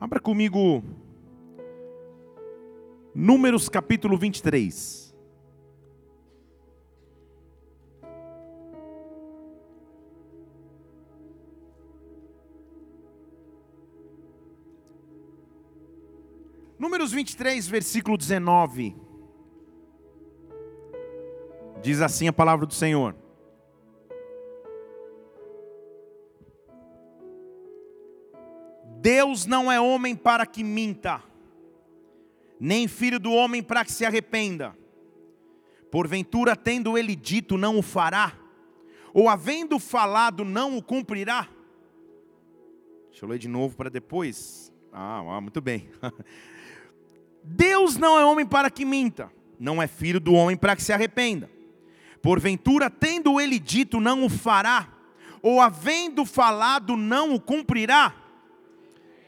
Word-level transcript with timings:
Abra 0.00 0.20
comigo 0.20 0.82
Números 3.14 3.68
capítulo 3.68 4.18
23. 4.18 5.14
Números 16.76 17.12
23, 17.12 17.68
versículo 17.68 18.18
19. 18.18 18.96
Diz 21.80 22.00
assim 22.00 22.26
a 22.26 22.32
palavra 22.32 22.66
do 22.66 22.74
Senhor. 22.74 23.23
Deus 29.04 29.44
não 29.44 29.70
é 29.70 29.78
homem 29.78 30.16
para 30.16 30.46
que 30.46 30.64
minta, 30.64 31.22
nem 32.58 32.88
filho 32.88 33.20
do 33.20 33.30
homem 33.32 33.62
para 33.62 33.84
que 33.84 33.92
se 33.92 34.02
arrependa. 34.02 34.74
Porventura, 35.90 36.56
tendo 36.56 36.96
ele 36.96 37.14
dito, 37.14 37.58
não 37.58 37.78
o 37.78 37.82
fará, 37.82 38.32
ou 39.12 39.28
havendo 39.28 39.78
falado, 39.78 40.42
não 40.42 40.78
o 40.78 40.82
cumprirá. 40.82 41.46
Deixa 43.10 43.26
eu 43.26 43.28
ler 43.28 43.38
de 43.38 43.46
novo 43.46 43.76
para 43.76 43.90
depois. 43.90 44.72
Ah, 44.90 45.18
ah, 45.18 45.40
muito 45.42 45.60
bem. 45.60 45.86
Deus 47.44 47.98
não 47.98 48.18
é 48.18 48.24
homem 48.24 48.46
para 48.46 48.70
que 48.70 48.86
minta, 48.86 49.30
não 49.60 49.82
é 49.82 49.86
filho 49.86 50.18
do 50.18 50.32
homem 50.32 50.56
para 50.56 50.74
que 50.74 50.82
se 50.82 50.94
arrependa. 50.94 51.50
Porventura, 52.22 52.88
tendo 52.88 53.38
ele 53.38 53.58
dito, 53.58 54.00
não 54.00 54.24
o 54.24 54.30
fará, 54.30 54.88
ou 55.42 55.60
havendo 55.60 56.24
falado, 56.24 56.96
não 56.96 57.34
o 57.34 57.38
cumprirá. 57.38 58.23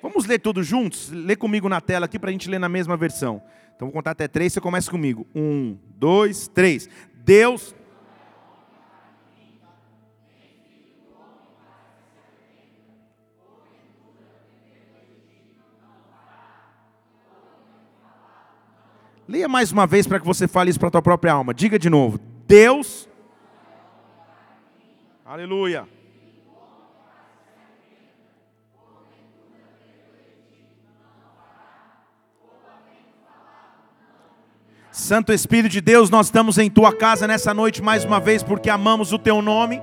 Vamos 0.03 0.27
ler 0.27 0.39
todos 0.39 0.67
juntos? 0.67 1.11
Lê 1.11 1.35
comigo 1.35 1.69
na 1.69 1.81
tela 1.81 2.07
aqui 2.07 2.19
para 2.19 2.31
a 2.31 2.33
gente 2.33 2.49
ler 2.49 2.59
na 2.59 2.69
mesma 2.69 2.97
versão. 2.97 3.43
Então 3.75 3.89
vou 3.89 3.93
contar 3.93 4.13
até 4.13 4.29
três, 4.29 4.53
você 4.53 4.61
começa 4.61 4.91
comigo. 4.91 5.27
Um, 5.35 5.77
dois, 5.97 6.49
três. 6.49 6.89
Deus. 7.15 7.75
Leia 19.29 19.49
mais 19.49 19.73
uma 19.73 19.87
vez 19.87 20.07
para 20.07 20.21
que 20.21 20.27
você 20.27 20.47
fale 20.47 20.71
isso 20.71 20.79
para 20.79 20.89
a 20.89 20.93
tua 20.93 21.03
própria 21.03 21.33
alma. 21.33 21.53
Diga 21.53 21.79
de 21.79 21.91
novo. 21.91 22.19
Deus. 22.47 23.09
Aleluia. 25.25 25.89
Santo 34.97 35.31
Espírito 35.31 35.71
de 35.71 35.83
Deus, 35.83 36.09
nós 36.09 36.29
estamos 36.29 36.57
em 36.57 36.71
tua 36.71 36.91
casa 36.91 37.29
nessa 37.29 37.53
noite 37.53 37.83
mais 37.83 38.03
uma 38.03 38.19
vez 38.19 38.43
porque 38.43 38.71
amamos 38.71 39.13
o 39.13 39.19
teu 39.19 39.43
nome, 39.43 39.79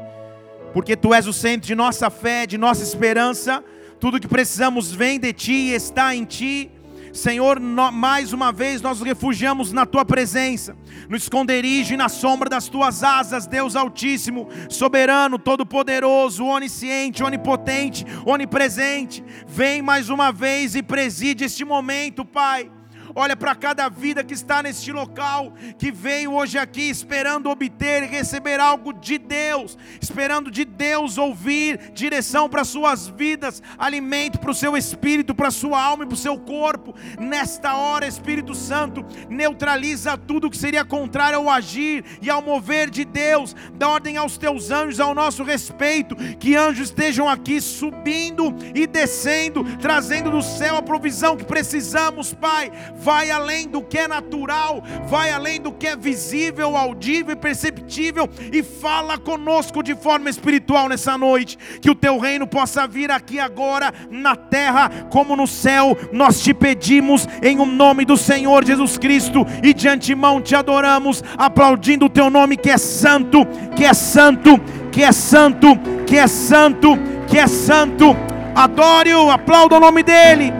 porque 0.73 0.97
tu 0.97 1.13
és 1.13 1.27
o 1.27 1.31
centro 1.31 1.67
de 1.67 1.75
nossa 1.75 2.09
fé, 2.09 2.47
de 2.47 2.57
nossa 2.57 2.81
esperança. 2.81 3.63
Tudo 3.99 4.19
que 4.19 4.27
precisamos 4.27 4.91
vem 4.91 5.19
de 5.19 5.31
ti 5.31 5.69
está 5.69 6.15
em 6.15 6.25
ti. 6.25 6.71
Senhor, 7.13 7.59
mais 7.59 8.33
uma 8.33 8.51
vez 8.51 8.81
nós 8.81 8.97
nos 8.97 9.07
refugiamos 9.07 9.71
na 9.71 9.85
tua 9.85 10.03
presença, 10.03 10.75
no 11.07 11.15
esconderijo 11.15 11.93
e 11.93 11.97
na 11.97 12.09
sombra 12.09 12.49
das 12.49 12.67
tuas 12.67 13.03
asas, 13.03 13.45
Deus 13.45 13.75
Altíssimo, 13.75 14.49
soberano, 14.67 15.37
todo-poderoso, 15.37 16.43
onisciente, 16.43 17.23
onipotente, 17.23 18.03
onipresente. 18.25 19.23
Vem 19.45 19.79
mais 19.79 20.09
uma 20.09 20.31
vez 20.31 20.73
e 20.73 20.81
preside 20.81 21.43
este 21.43 21.63
momento, 21.63 22.25
Pai 22.25 22.71
olha 23.15 23.35
para 23.35 23.55
cada 23.55 23.89
vida 23.89 24.23
que 24.23 24.33
está 24.33 24.63
neste 24.63 24.91
local, 24.91 25.53
que 25.77 25.91
veio 25.91 26.33
hoje 26.33 26.57
aqui 26.57 26.89
esperando 26.89 27.49
obter 27.49 28.03
e 28.03 28.07
receber 28.07 28.59
algo 28.59 28.93
de 28.93 29.17
Deus, 29.17 29.77
esperando 30.01 30.49
de 30.49 30.65
Deus 30.65 31.17
ouvir 31.17 31.91
direção 31.93 32.49
para 32.49 32.63
suas 32.63 33.07
vidas, 33.07 33.61
alimento 33.77 34.39
para 34.39 34.51
o 34.51 34.55
seu 34.55 34.75
espírito, 34.75 35.35
para 35.35 35.49
a 35.49 35.51
sua 35.51 35.81
alma 35.81 36.03
e 36.03 36.07
para 36.07 36.15
o 36.15 36.17
seu 36.17 36.37
corpo. 36.39 36.95
Nesta 37.19 37.75
hora, 37.75 38.07
Espírito 38.07 38.55
Santo, 38.55 39.05
neutraliza 39.29 40.17
tudo 40.17 40.49
que 40.49 40.57
seria 40.57 40.83
contrário 40.83 41.37
ao 41.37 41.49
agir 41.49 42.03
e 42.21 42.29
ao 42.29 42.41
mover 42.41 42.89
de 42.89 43.05
Deus. 43.05 43.55
Dá 43.73 43.89
ordem 43.89 44.17
aos 44.17 44.37
teus 44.37 44.71
anjos 44.71 44.99
ao 44.99 45.13
nosso 45.13 45.43
respeito, 45.43 46.15
que 46.37 46.55
anjos 46.55 46.89
estejam 46.89 47.29
aqui 47.29 47.61
subindo 47.61 48.55
e 48.73 48.87
descendo, 48.87 49.63
trazendo 49.77 50.31
do 50.31 50.41
céu 50.41 50.77
a 50.77 50.81
provisão 50.81 51.37
que 51.37 51.45
precisamos, 51.45 52.33
Pai 52.33 52.71
vai 53.03 53.29
além 53.29 53.67
do 53.67 53.81
que 53.81 53.97
é 53.97 54.07
natural, 54.07 54.81
vai 55.05 55.31
além 55.31 55.59
do 55.59 55.71
que 55.71 55.87
é 55.87 55.95
visível, 55.95 56.77
audível 56.77 57.33
e 57.33 57.35
perceptível, 57.35 58.29
e 58.51 58.63
fala 58.63 59.17
conosco 59.17 59.83
de 59.83 59.93
forma 59.93 60.29
espiritual 60.29 60.87
nessa 60.87 61.17
noite. 61.17 61.57
Que 61.81 61.89
o 61.89 61.95
teu 61.95 62.17
reino 62.17 62.47
possa 62.47 62.87
vir 62.87 63.11
aqui 63.11 63.39
agora, 63.39 63.93
na 64.09 64.35
terra 64.35 64.89
como 65.09 65.35
no 65.35 65.45
céu. 65.45 65.97
Nós 66.13 66.41
te 66.41 66.53
pedimos 66.53 67.27
em 67.41 67.59
o 67.59 67.63
um 67.63 67.65
nome 67.65 68.05
do 68.05 68.15
Senhor 68.15 68.63
Jesus 68.63 68.97
Cristo, 68.97 69.45
e 69.61 69.73
de 69.73 69.87
antemão 69.89 70.41
te 70.41 70.55
adoramos, 70.55 71.21
aplaudindo 71.37 72.05
o 72.05 72.09
teu 72.09 72.29
nome 72.29 72.55
que 72.55 72.69
é 72.69 72.77
santo, 72.77 73.45
que 73.75 73.83
é 73.83 73.93
santo, 73.93 74.59
que 74.91 75.03
é 75.03 75.11
santo, 75.11 75.77
que 76.07 76.17
é 76.17 76.27
santo, 76.27 76.97
que 77.27 77.37
é 77.37 77.47
santo. 77.47 78.15
Adore-o, 78.55 79.29
aplauda 79.29 79.75
o 79.75 79.79
nome 79.79 80.03
dele. 80.03 80.53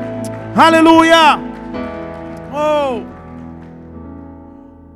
Aleluia. 0.56 1.53
Oh! 2.54 3.02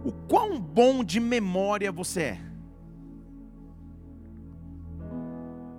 O 0.07 0.12
quão 0.29 0.59
bom 0.59 1.03
de 1.03 1.19
memória 1.19 1.91
você 1.91 2.22
é? 2.22 2.40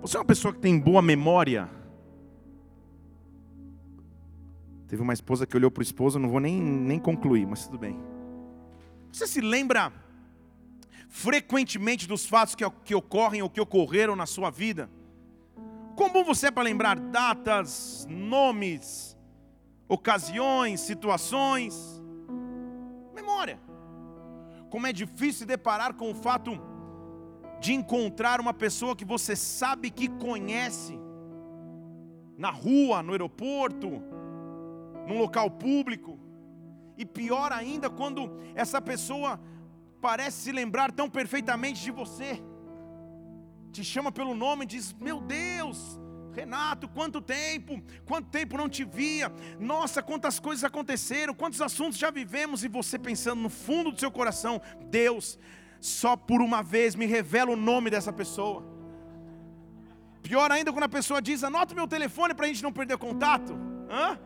Você 0.01 0.17
é 0.17 0.19
uma 0.19 0.25
pessoa 0.25 0.53
que 0.53 0.59
tem 0.59 0.77
boa 0.77 1.01
memória? 1.01 1.69
Teve 4.87 5.01
uma 5.01 5.13
esposa 5.13 5.45
que 5.47 5.55
olhou 5.55 5.71
para 5.71 5.81
o 5.81 5.83
esposo, 5.83 6.19
não 6.19 6.29
vou 6.29 6.39
nem, 6.39 6.59
nem 6.59 6.99
concluir, 6.99 7.47
mas 7.47 7.65
tudo 7.65 7.77
bem. 7.77 7.97
Você 9.11 9.25
se 9.25 9.39
lembra 9.39 9.93
frequentemente 11.07 12.07
dos 12.07 12.25
fatos 12.25 12.55
que, 12.55 12.69
que 12.83 12.93
ocorrem 12.93 13.41
ou 13.41 13.49
que 13.49 13.61
ocorreram 13.61 14.15
na 14.15 14.25
sua 14.25 14.49
vida? 14.49 14.89
Quão 15.95 16.11
bom 16.11 16.23
você 16.23 16.47
é 16.47 16.51
para 16.51 16.63
lembrar 16.63 16.97
datas, 16.99 18.07
nomes, 18.09 19.17
ocasiões, 19.89 20.79
situações. 20.79 22.01
Memória. 23.13 23.59
Como 24.69 24.85
é 24.85 24.93
difícil 24.93 25.47
deparar 25.47 25.95
com 25.95 26.11
o 26.11 26.15
fato 26.15 26.51
de 27.59 27.73
encontrar 27.73 28.39
uma 28.39 28.53
pessoa 28.53 28.95
que 28.95 29.03
você 29.03 29.35
sabe 29.35 29.89
que 29.89 30.07
conhece 30.07 30.97
na 32.37 32.51
rua, 32.51 33.01
no 33.03 33.11
aeroporto, 33.11 33.89
num 35.07 35.17
local 35.17 35.49
público. 35.49 36.19
E 36.95 37.05
pior 37.05 37.51
ainda 37.51 37.89
quando 37.89 38.31
essa 38.53 38.79
pessoa 38.79 39.39
parece 39.99 40.37
se 40.43 40.51
lembrar 40.51 40.91
tão 40.91 41.09
perfeitamente 41.09 41.83
de 41.83 41.91
você. 41.91 42.41
Te 43.71 43.83
chama 43.83 44.11
pelo 44.11 44.35
nome 44.35 44.63
e 44.63 44.67
diz: 44.67 44.93
Meu 44.93 45.19
Deus, 45.19 45.99
Renato, 46.33 46.87
quanto 46.87 47.21
tempo, 47.21 47.81
quanto 48.05 48.29
tempo 48.29 48.57
não 48.57 48.69
te 48.69 48.83
via, 48.83 49.31
nossa, 49.59 50.01
quantas 50.01 50.39
coisas 50.39 50.63
aconteceram, 50.63 51.33
quantos 51.33 51.61
assuntos 51.61 51.97
já 51.97 52.11
vivemos, 52.11 52.63
e 52.63 52.67
você 52.67 52.99
pensando 52.99 53.41
no 53.41 53.49
fundo 53.49 53.91
do 53.91 53.99
seu 53.99 54.11
coração, 54.11 54.61
Deus, 54.89 55.39
só 55.79 56.15
por 56.15 56.41
uma 56.41 56.61
vez 56.61 56.95
me 56.95 57.05
revela 57.05 57.51
o 57.51 57.55
nome 57.55 57.89
dessa 57.89 58.13
pessoa. 58.13 58.63
Pior 60.21 60.51
ainda 60.51 60.71
quando 60.71 60.83
a 60.83 60.89
pessoa 60.89 61.21
diz: 61.21 61.43
anota 61.43 61.73
meu 61.73 61.87
telefone 61.87 62.33
para 62.33 62.45
a 62.45 62.47
gente 62.47 62.61
não 62.61 62.71
perder 62.71 62.97
contato. 62.97 63.57
Hã? 63.89 64.19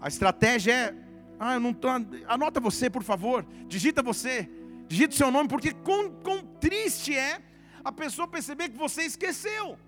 A 0.00 0.08
estratégia 0.08 0.72
é: 0.72 0.94
ah, 1.38 1.54
eu 1.54 1.60
não 1.60 1.72
tô, 1.72 1.88
anota 2.26 2.60
você, 2.60 2.90
por 2.90 3.02
favor, 3.02 3.46
digita 3.66 4.02
você, 4.02 4.50
digita 4.86 5.14
o 5.14 5.16
seu 5.16 5.30
nome, 5.30 5.48
porque 5.48 5.72
quão, 5.72 6.10
quão 6.22 6.44
triste 6.60 7.16
é 7.16 7.40
a 7.84 7.90
pessoa 7.90 8.28
perceber 8.28 8.68
que 8.68 8.76
você 8.76 9.02
esqueceu. 9.02 9.78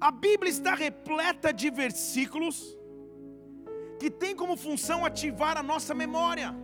A 0.00 0.10
Bíblia 0.10 0.50
está 0.50 0.74
repleta 0.74 1.52
de 1.52 1.68
versículos 1.70 2.74
que 3.98 4.10
tem 4.10 4.34
como 4.34 4.56
função 4.56 5.04
ativar 5.04 5.58
a 5.58 5.62
nossa 5.62 5.94
memória. 5.94 6.56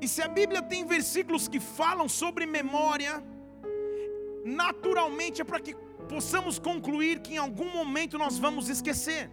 E 0.00 0.08
se 0.08 0.20
a 0.20 0.26
Bíblia 0.26 0.60
tem 0.60 0.84
versículos 0.84 1.46
que 1.46 1.60
falam 1.60 2.08
sobre 2.08 2.46
memória, 2.46 3.22
naturalmente 4.44 5.40
é 5.40 5.44
para 5.44 5.60
que 5.60 5.76
possamos 6.08 6.58
concluir 6.58 7.20
que 7.20 7.34
em 7.34 7.38
algum 7.38 7.70
momento 7.70 8.18
nós 8.18 8.36
vamos 8.40 8.68
esquecer. 8.68 9.30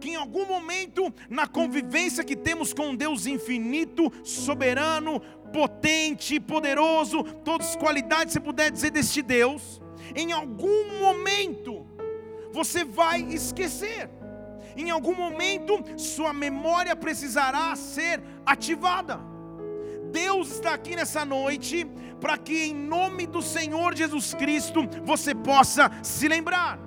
Que 0.00 0.10
em 0.10 0.14
algum 0.14 0.46
momento, 0.46 1.12
na 1.28 1.48
convivência 1.48 2.22
que 2.22 2.36
temos 2.36 2.72
com 2.72 2.90
um 2.90 2.96
Deus 2.96 3.26
infinito, 3.26 4.12
soberano, 4.22 5.18
potente, 5.52 6.38
poderoso, 6.38 7.24
todas 7.44 7.70
as 7.70 7.76
qualidades 7.76 8.32
você 8.32 8.40
puder 8.40 8.70
dizer 8.70 8.90
deste 8.92 9.22
Deus, 9.22 9.81
em 10.14 10.32
algum 10.32 10.98
momento, 11.00 11.86
você 12.52 12.84
vai 12.84 13.22
esquecer. 13.22 14.08
Em 14.76 14.90
algum 14.90 15.14
momento, 15.14 15.82
sua 15.98 16.32
memória 16.32 16.94
precisará 16.96 17.74
ser 17.76 18.22
ativada. 18.44 19.20
Deus 20.10 20.52
está 20.52 20.74
aqui 20.74 20.94
nessa 20.94 21.24
noite 21.24 21.86
para 22.20 22.36
que, 22.36 22.66
em 22.66 22.74
nome 22.74 23.26
do 23.26 23.42
Senhor 23.42 23.96
Jesus 23.96 24.34
Cristo, 24.34 24.88
você 25.04 25.34
possa 25.34 25.90
se 26.02 26.28
lembrar, 26.28 26.78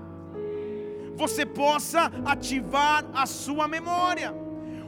você 1.15 1.45
possa 1.45 2.11
ativar 2.25 3.05
a 3.13 3.25
sua 3.25 3.67
memória. 3.67 4.33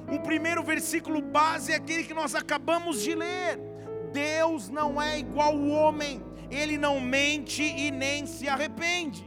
O 0.09 0.19
primeiro 0.19 0.63
versículo 0.63 1.21
base 1.21 1.73
é 1.73 1.75
aquele 1.75 2.03
que 2.03 2.13
nós 2.13 2.33
acabamos 2.35 3.01
de 3.01 3.13
ler. 3.13 3.59
Deus 4.13 4.69
não 4.69 5.01
é 5.01 5.19
igual 5.19 5.49
ao 5.49 5.67
homem, 5.67 6.23
ele 6.49 6.77
não 6.77 6.99
mente 6.99 7.63
e 7.63 7.91
nem 7.91 8.25
se 8.25 8.47
arrepende. 8.47 9.25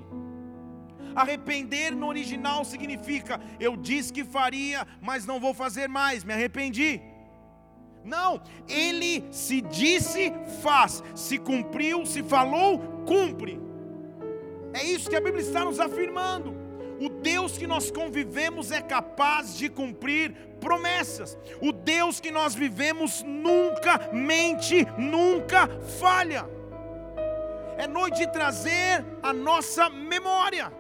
Arrepender 1.15 1.95
no 1.95 2.07
original 2.07 2.65
significa 2.65 3.41
eu 3.59 3.77
disse 3.77 4.13
que 4.13 4.25
faria, 4.25 4.87
mas 5.01 5.27
não 5.27 5.41
vou 5.41 5.53
fazer 5.53 5.89
mais, 5.89 6.25
me 6.25 6.33
arrependi. 6.33 7.01
Não, 8.05 8.41
ele 8.69 9.25
se 9.31 9.61
disse, 9.61 10.33
faz, 10.63 11.03
se 11.15 11.39
cumpriu, 11.39 12.07
se 12.07 12.23
falou, 12.23 12.79
cumpre. 13.07 13.61
É 14.73 14.83
isso 14.85 15.11
que 15.11 15.17
a 15.17 15.21
Bíblia 15.21 15.43
está 15.43 15.65
nos 15.65 15.81
afirmando. 15.81 16.57
O 17.01 17.09
Deus 17.09 17.57
que 17.57 17.67
nós 17.67 17.91
convivemos 17.91 18.71
é 18.71 18.81
capaz 18.81 19.57
de 19.57 19.69
cumprir 19.69 20.35
promessas. 20.61 21.37
O 21.61 21.73
Deus 21.73 22.21
que 22.21 22.31
nós 22.31 22.55
vivemos 22.55 23.23
nunca 23.23 24.11
mente, 24.13 24.87
nunca 24.99 25.67
falha. 25.99 26.60
É 27.81 27.87
noite 27.87 28.19
de 28.19 28.27
trazer 28.31 29.03
a 29.23 29.32
nossa 29.32 29.88
memória. 29.88 30.71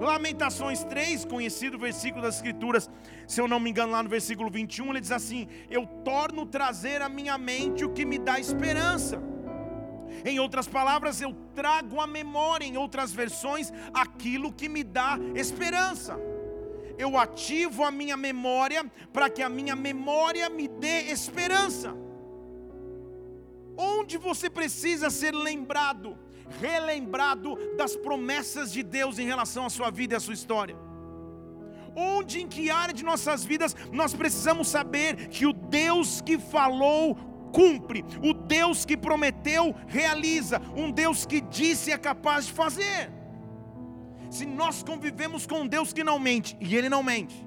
Lamentações 0.00 0.82
3, 0.82 1.24
conhecido 1.24 1.78
versículo 1.78 2.20
das 2.20 2.34
Escrituras, 2.34 2.90
se 3.28 3.40
eu 3.40 3.46
não 3.46 3.60
me 3.60 3.70
engano, 3.70 3.92
lá 3.92 4.02
no 4.02 4.08
versículo 4.08 4.50
21, 4.50 4.90
ele 4.90 5.00
diz 5.00 5.12
assim: 5.12 5.46
Eu 5.70 5.86
torno 6.04 6.44
trazer 6.44 7.00
à 7.00 7.08
minha 7.08 7.38
mente 7.38 7.84
o 7.84 7.92
que 7.92 8.04
me 8.04 8.18
dá 8.18 8.40
esperança. 8.40 9.22
Em 10.24 10.40
outras 10.40 10.66
palavras, 10.66 11.20
eu 11.20 11.32
trago 11.54 12.00
à 12.00 12.08
memória, 12.08 12.66
em 12.66 12.76
outras 12.76 13.12
versões, 13.12 13.72
aquilo 13.94 14.52
que 14.52 14.68
me 14.68 14.82
dá 14.82 15.16
esperança. 15.36 16.18
Eu 16.98 17.16
ativo 17.16 17.84
a 17.84 17.92
minha 17.92 18.16
memória 18.16 18.84
para 19.12 19.30
que 19.30 19.42
a 19.42 19.48
minha 19.48 19.76
memória 19.76 20.50
me 20.50 20.66
dê 20.66 21.02
esperança. 21.02 22.05
Onde 23.76 24.16
você 24.16 24.48
precisa 24.48 25.10
ser 25.10 25.34
lembrado, 25.34 26.16
relembrado 26.60 27.56
das 27.76 27.94
promessas 27.94 28.72
de 28.72 28.82
Deus 28.82 29.18
em 29.18 29.26
relação 29.26 29.66
à 29.66 29.70
sua 29.70 29.90
vida 29.90 30.14
e 30.14 30.16
à 30.16 30.20
sua 30.20 30.34
história? 30.34 30.76
Onde, 31.94 32.40
em 32.40 32.48
que 32.48 32.70
área 32.70 32.92
de 32.92 33.04
nossas 33.04 33.44
vidas 33.44 33.74
nós 33.92 34.14
precisamos 34.14 34.68
saber 34.68 35.28
que 35.28 35.46
o 35.46 35.52
Deus 35.52 36.20
que 36.20 36.38
falou 36.38 37.16
cumpre, 37.52 38.04
o 38.22 38.34
Deus 38.34 38.84
que 38.84 38.96
prometeu 38.96 39.74
realiza, 39.86 40.60
um 40.76 40.90
Deus 40.90 41.24
que 41.24 41.40
disse 41.40 41.90
é 41.90 41.98
capaz 41.98 42.46
de 42.46 42.52
fazer. 42.52 43.10
Se 44.30 44.44
nós 44.44 44.82
convivemos 44.82 45.46
com 45.46 45.60
um 45.60 45.66
Deus 45.66 45.92
que 45.92 46.04
não 46.04 46.18
mente, 46.18 46.56
e 46.60 46.76
Ele 46.76 46.88
não 46.88 47.02
mente, 47.02 47.45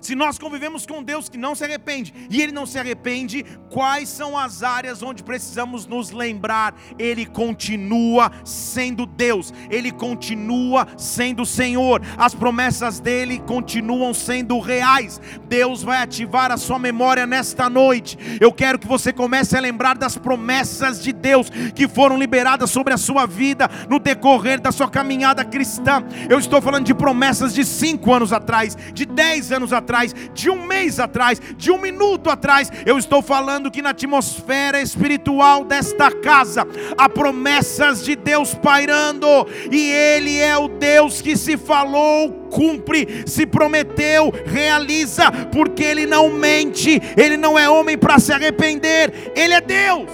se 0.00 0.14
nós 0.14 0.38
convivemos 0.38 0.86
com 0.86 1.02
Deus 1.02 1.28
que 1.28 1.38
não 1.38 1.54
se 1.54 1.64
arrepende 1.64 2.12
e 2.30 2.40
Ele 2.40 2.52
não 2.52 2.66
se 2.66 2.78
arrepende, 2.78 3.44
quais 3.70 4.08
são 4.08 4.36
as 4.36 4.62
áreas 4.62 5.02
onde 5.02 5.22
precisamos 5.22 5.86
nos 5.86 6.10
lembrar? 6.10 6.74
Ele 6.98 7.26
continua 7.26 8.30
sendo 8.44 9.06
Deus, 9.06 9.52
Ele 9.70 9.90
continua 9.90 10.86
sendo 10.96 11.46
Senhor, 11.46 12.02
as 12.16 12.34
promessas 12.34 13.00
dele 13.00 13.38
continuam 13.40 14.12
sendo 14.12 14.58
reais. 14.60 15.20
Deus 15.48 15.82
vai 15.82 15.98
ativar 15.98 16.50
a 16.50 16.56
sua 16.56 16.78
memória 16.78 17.26
nesta 17.26 17.68
noite. 17.68 18.18
Eu 18.40 18.52
quero 18.52 18.78
que 18.78 18.86
você 18.86 19.12
comece 19.12 19.56
a 19.56 19.60
lembrar 19.60 19.96
das 19.96 20.16
promessas 20.16 21.02
de 21.02 21.12
Deus 21.12 21.50
que 21.74 21.88
foram 21.88 22.18
liberadas 22.18 22.70
sobre 22.70 22.92
a 22.92 22.98
sua 22.98 23.26
vida 23.26 23.68
no 23.88 23.98
decorrer 23.98 24.60
da 24.60 24.72
sua 24.72 24.88
caminhada 24.88 25.44
cristã. 25.44 26.04
Eu 26.28 26.38
estou 26.38 26.60
falando 26.60 26.84
de 26.84 26.94
promessas 26.94 27.54
de 27.54 27.64
cinco 27.64 28.12
anos 28.12 28.32
atrás, 28.32 28.76
de 28.92 29.06
dez 29.06 29.52
anos 29.52 29.72
atrás 29.72 29.85
atrás, 29.86 30.12
de 30.34 30.50
um 30.50 30.66
mês 30.66 30.98
atrás, 30.98 31.40
de 31.56 31.70
um 31.70 31.78
minuto 31.78 32.28
atrás. 32.28 32.70
Eu 32.84 32.98
estou 32.98 33.22
falando 33.22 33.70
que 33.70 33.80
na 33.80 33.90
atmosfera 33.90 34.80
espiritual 34.80 35.64
desta 35.64 36.10
casa 36.10 36.66
há 36.98 37.08
promessas 37.08 38.04
de 38.04 38.16
Deus 38.16 38.52
pairando, 38.52 39.26
e 39.70 39.90
Ele 39.92 40.38
é 40.38 40.58
o 40.58 40.68
Deus 40.68 41.22
que 41.22 41.36
se 41.36 41.56
falou, 41.56 42.32
cumpre, 42.50 43.24
se 43.26 43.46
prometeu, 43.46 44.32
realiza, 44.44 45.30
porque 45.52 45.84
Ele 45.84 46.04
não 46.04 46.28
mente, 46.28 47.00
Ele 47.16 47.36
não 47.36 47.56
é 47.56 47.68
homem 47.68 47.96
para 47.96 48.18
se 48.18 48.32
arrepender, 48.32 49.32
Ele 49.36 49.54
é 49.54 49.60
Deus. 49.60 50.10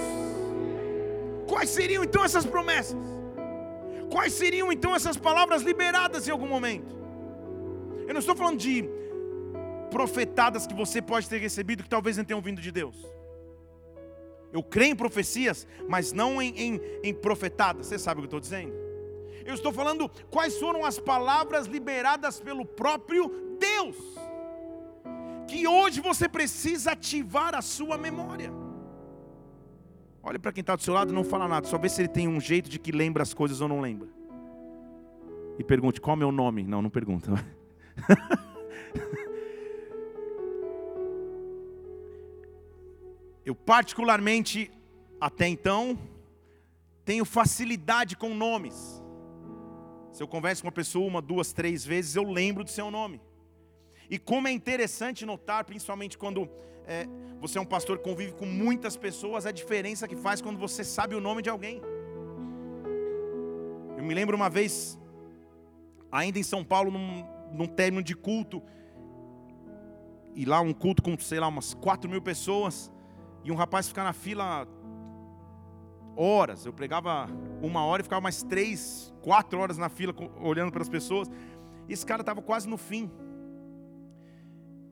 Quais 1.47 1.69
seriam 1.69 2.03
então 2.03 2.23
essas 2.23 2.45
promessas? 2.45 2.97
Quais 4.11 4.33
seriam 4.33 4.71
então 4.71 4.95
essas 4.95 5.17
palavras 5.17 5.63
liberadas 5.63 6.27
em 6.27 6.31
algum 6.31 6.47
momento? 6.47 6.93
Eu 8.07 8.13
não 8.13 8.19
estou 8.19 8.35
falando 8.35 8.57
de 8.57 8.87
profetadas 9.93 10.65
que 10.65 10.73
você 10.73 10.99
pode 11.03 11.29
ter 11.29 11.37
recebido 11.37 11.83
que 11.83 11.89
talvez 11.89 12.17
não 12.17 12.25
tenham 12.25 12.41
vindo 12.41 12.59
de 12.59 12.71
Deus. 12.71 12.95
Eu 14.51 14.63
creio 14.63 14.93
em 14.93 14.95
profecias, 14.95 15.67
mas 15.87 16.11
não 16.11 16.41
em, 16.41 16.49
em, 16.57 16.81
em 17.03 17.13
profetadas. 17.13 17.85
Você 17.85 17.99
sabe 17.99 18.19
o 18.19 18.21
que 18.21 18.25
eu 18.25 18.37
estou 18.37 18.39
dizendo? 18.39 18.73
Eu 19.45 19.53
estou 19.53 19.71
falando 19.71 20.09
quais 20.31 20.57
foram 20.57 20.83
as 20.83 20.99
palavras 20.99 21.67
liberadas 21.67 22.39
pelo 22.39 22.65
próprio 22.65 23.31
Deus. 23.59 23.95
Que 25.47 25.67
hoje 25.67 26.01
você 26.01 26.27
precisa 26.27 26.93
ativar 26.93 27.53
a 27.53 27.61
sua 27.61 27.95
memória. 27.95 28.51
Olha 30.23 30.39
para 30.39 30.51
quem 30.51 30.61
está 30.61 30.75
do 30.75 30.81
seu 30.81 30.93
lado, 30.93 31.13
não 31.13 31.23
fala 31.23 31.47
nada, 31.47 31.67
só 31.67 31.77
vê 31.77 31.87
se 31.87 32.01
ele 32.01 32.07
tem 32.07 32.27
um 32.27 32.39
jeito 32.39 32.67
de 32.67 32.79
que 32.79 32.91
lembra 32.91 33.21
as 33.21 33.33
coisas 33.33 33.61
ou 33.61 33.67
não 33.67 33.79
lembra. 33.79 34.07
E 35.59 35.63
pergunte: 35.63 36.01
qual 36.01 36.15
é 36.15 36.15
o 36.15 36.19
meu 36.19 36.31
nome? 36.31 36.63
Não, 36.63 36.81
não 36.81 36.89
pergunta. 36.89 37.31
Eu, 43.45 43.53
particularmente, 43.53 44.71
até 45.19 45.47
então, 45.47 45.97
tenho 47.03 47.25
facilidade 47.25 48.15
com 48.15 48.33
nomes. 48.33 49.03
Se 50.11 50.21
eu 50.21 50.27
converso 50.27 50.61
com 50.61 50.67
uma 50.67 50.71
pessoa 50.71 51.07
uma, 51.07 51.21
duas, 51.21 51.51
três 51.51 51.85
vezes, 51.85 52.15
eu 52.15 52.23
lembro 52.23 52.63
do 52.63 52.69
seu 52.69 52.89
nome. 52.89 53.19
E 54.09 54.17
como 54.19 54.47
é 54.47 54.51
interessante 54.51 55.25
notar, 55.25 55.65
principalmente 55.65 56.17
quando 56.17 56.49
é, 56.85 57.07
você 57.39 57.57
é 57.57 57.61
um 57.61 57.65
pastor 57.65 57.97
que 57.97 58.03
convive 58.03 58.33
com 58.33 58.45
muitas 58.45 58.95
pessoas, 58.95 59.45
a 59.45 59.51
diferença 59.51 60.07
que 60.07 60.15
faz 60.15 60.41
quando 60.41 60.59
você 60.59 60.83
sabe 60.83 61.15
o 61.15 61.19
nome 61.19 61.41
de 61.41 61.49
alguém. 61.49 61.81
Eu 63.97 64.03
me 64.03 64.13
lembro 64.13 64.35
uma 64.35 64.49
vez, 64.49 64.99
ainda 66.11 66.37
em 66.37 66.43
São 66.43 66.63
Paulo, 66.63 66.91
num, 66.91 67.25
num 67.51 67.67
término 67.67 68.03
de 68.03 68.15
culto, 68.15 68.61
e 70.35 70.45
lá 70.45 70.61
um 70.61 70.73
culto 70.73 71.01
com, 71.01 71.17
sei 71.17 71.39
lá, 71.39 71.47
umas 71.47 71.73
quatro 71.73 72.09
mil 72.09 72.21
pessoas, 72.21 72.91
e 73.43 73.51
um 73.51 73.55
rapaz 73.55 73.87
ficar 73.87 74.03
na 74.03 74.13
fila 74.13 74.67
horas. 76.15 76.65
Eu 76.65 76.73
pregava 76.73 77.27
uma 77.61 77.83
hora 77.85 78.01
e 78.01 78.03
ficava 78.03 78.21
mais 78.21 78.43
três, 78.43 79.13
quatro 79.21 79.59
horas 79.59 79.77
na 79.77 79.89
fila 79.89 80.13
olhando 80.41 80.71
para 80.71 80.81
as 80.81 80.89
pessoas. 80.89 81.29
Esse 81.87 82.05
cara 82.05 82.21
estava 82.21 82.41
quase 82.41 82.67
no 82.67 82.77
fim. 82.77 83.11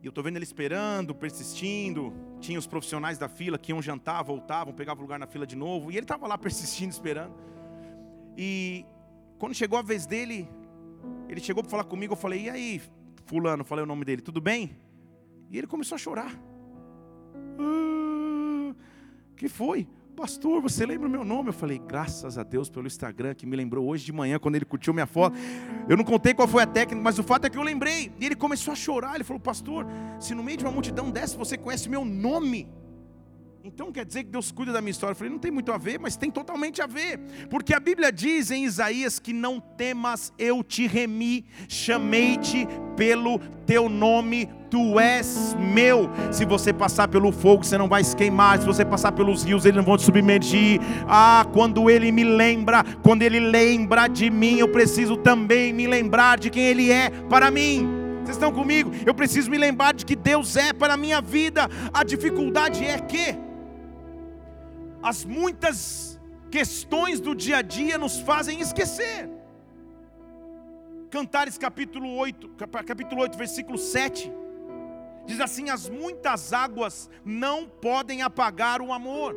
E 0.02 0.06
eu 0.06 0.10
estou 0.10 0.24
vendo 0.24 0.36
ele 0.36 0.44
esperando, 0.44 1.14
persistindo. 1.14 2.14
Tinha 2.40 2.58
os 2.58 2.66
profissionais 2.66 3.18
da 3.18 3.30
fila 3.30 3.58
que 3.58 3.72
iam 3.72 3.82
jantar, 3.82 4.24
voltavam, 4.24 4.74
pegavam 4.74 5.04
lugar 5.04 5.20
na 5.20 5.28
fila 5.28 5.46
de 5.46 5.56
novo. 5.56 5.92
E 5.92 5.96
ele 5.96 6.04
estava 6.04 6.28
lá 6.28 6.38
persistindo, 6.40 6.92
esperando. 6.92 7.34
E 8.38 8.86
quando 9.38 9.54
chegou 9.54 9.78
a 9.78 9.82
vez 9.82 10.06
dele, 10.06 10.50
ele 11.30 11.40
chegou 11.40 11.64
para 11.64 11.70
falar 11.70 11.84
comigo. 11.84 12.14
Eu 12.14 12.18
falei: 12.18 12.46
E 12.46 12.50
aí, 12.50 12.82
Fulano? 13.26 13.64
Falei 13.64 13.84
o 13.84 13.88
nome 13.88 14.04
dele, 14.04 14.22
tudo 14.22 14.42
bem? 14.42 14.76
E 15.52 15.58
ele 15.58 15.68
começou 15.68 15.96
a 15.96 16.00
chorar. 16.00 16.34
Ah, 17.60 18.21
que 19.42 19.50
foi? 19.50 19.88
Pastor, 20.16 20.62
você 20.62 20.86
lembra 20.86 21.08
o 21.08 21.10
meu 21.10 21.26
nome? 21.26 21.50
Eu 21.50 21.54
falei, 21.54 21.80
graças 21.80 22.38
a 22.38 22.44
Deus 22.44 22.70
pelo 22.70 22.86
Instagram 22.86 23.34
que 23.34 23.48
me 23.48 23.56
lembrou 23.56 23.88
hoje 23.88 24.06
de 24.06 24.14
manhã, 24.14 24.38
quando 24.38 24.56
ele 24.56 24.66
curtiu 24.66 24.94
minha 24.94 25.08
foto. 25.08 25.36
Eu 25.90 25.98
não 25.98 26.04
contei 26.04 26.32
qual 26.32 26.48
foi 26.48 26.62
a 26.62 26.68
técnica, 26.68 27.02
mas 27.02 27.18
o 27.18 27.24
fato 27.24 27.46
é 27.46 27.50
que 27.50 27.58
eu 27.58 27.64
lembrei. 27.64 28.12
E 28.20 28.26
ele 28.28 28.36
começou 28.36 28.72
a 28.72 28.76
chorar. 28.76 29.16
Ele 29.16 29.24
falou, 29.24 29.40
Pastor, 29.40 29.88
se 30.20 30.36
no 30.36 30.44
meio 30.44 30.60
de 30.60 30.64
uma 30.64 30.72
multidão 30.72 31.10
dessa 31.10 31.36
você 31.36 31.58
conhece 31.58 31.90
meu 31.90 32.06
nome, 32.06 32.70
Então 33.64 33.92
quer 33.92 34.04
dizer 34.04 34.24
que 34.24 34.32
Deus 34.32 34.52
cuida 34.52 34.74
da 34.74 34.82
minha 34.82 34.90
história? 34.90 35.12
Eu 35.12 35.16
falei, 35.16 35.32
não 35.32 35.38
tem 35.38 35.52
muito 35.52 35.72
a 35.72 35.78
ver, 35.78 36.00
mas 36.00 36.16
tem 36.16 36.32
totalmente 36.32 36.82
a 36.82 36.88
ver. 36.88 37.20
Porque 37.48 37.76
a 37.76 37.80
Bíblia 37.80 38.12
diz 38.12 38.50
em 38.50 38.66
Isaías 38.66 39.20
que 39.20 39.32
não 39.34 39.60
temas, 39.60 40.34
eu 40.40 40.64
te 40.64 40.88
remi, 40.88 41.46
chamei-te 41.70 42.68
pelo 42.98 43.38
teu 43.68 43.88
nome, 43.88 44.50
tu 44.68 45.00
és 45.00 45.56
meu. 45.60 46.10
Se 46.32 46.44
você 46.44 46.74
passar 46.74 47.08
pelo 47.08 47.32
fogo, 47.32 47.64
você 47.64 47.78
não 47.78 47.88
vai 47.88 48.04
se 48.04 48.16
queimar. 48.16 48.60
Se 48.60 48.66
você 48.66 48.84
passar 48.84 49.12
pelos 49.12 49.44
rios, 49.44 49.64
eles 49.64 49.78
não 49.78 49.84
vão 49.84 49.96
te 49.96 50.04
submergir. 50.04 50.80
Ah, 51.08 51.46
quando 51.54 51.88
ele 51.88 52.12
me 52.12 52.24
lembra, 52.24 52.84
quando 53.04 53.22
ele 53.22 53.40
lembra 53.40 54.08
de 54.08 54.32
mim, 54.32 54.58
eu 54.58 54.70
preciso 54.70 55.16
também 55.18 55.72
me 55.72 55.86
lembrar 55.86 56.40
de 56.40 56.50
quem 56.50 56.64
ele 56.64 56.92
é 56.92 57.12
para 57.30 57.52
mim. 57.52 57.88
Vocês 58.24 58.38
estão 58.38 58.52
comigo? 58.52 58.92
Eu 59.06 59.14
preciso 59.14 59.52
me 59.52 59.58
lembrar 59.60 59.94
de 59.94 60.04
que 60.04 60.16
Deus 60.16 60.56
é 60.56 60.74
para 60.74 60.96
a 60.96 60.98
minha 60.98 61.22
vida. 61.22 61.70
A 61.94 62.04
dificuldade 62.04 62.84
é 62.84 62.98
que 62.98 63.51
as 65.02 65.26
muitas 65.26 66.20
questões 66.50 67.20
do 67.20 67.34
dia 67.34 67.58
a 67.58 67.62
dia 67.62 67.98
nos 67.98 68.20
fazem 68.20 68.60
esquecer. 68.60 69.30
Cantares 71.10 71.58
capítulo 71.58 72.16
8, 72.16 72.50
capítulo 72.86 73.22
8, 73.22 73.38
versículo 73.38 73.78
7. 73.78 74.32
Diz 75.26 75.40
assim: 75.40 75.70
As 75.70 75.90
muitas 75.90 76.54
águas 76.54 77.10
não 77.26 77.68
podem 77.68 78.22
apagar 78.22 78.82
o 78.82 78.94
amor, 78.94 79.36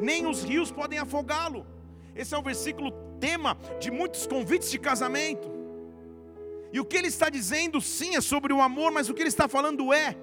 nem 0.00 0.26
os 0.26 0.42
rios 0.42 0.70
podem 0.70 0.98
afogá-lo. 0.98 1.66
Esse 2.14 2.34
é 2.34 2.38
o 2.38 2.42
versículo 2.42 2.92
tema 3.18 3.56
de 3.78 3.90
muitos 3.90 4.26
convites 4.26 4.70
de 4.70 4.78
casamento. 4.78 5.50
E 6.72 6.78
o 6.78 6.84
que 6.84 6.96
ele 6.96 7.08
está 7.08 7.28
dizendo, 7.28 7.80
sim, 7.80 8.14
é 8.14 8.20
sobre 8.20 8.52
o 8.52 8.60
amor, 8.60 8.92
mas 8.92 9.08
o 9.08 9.14
que 9.14 9.22
ele 9.22 9.28
está 9.28 9.48
falando 9.48 9.92
é 9.92 10.16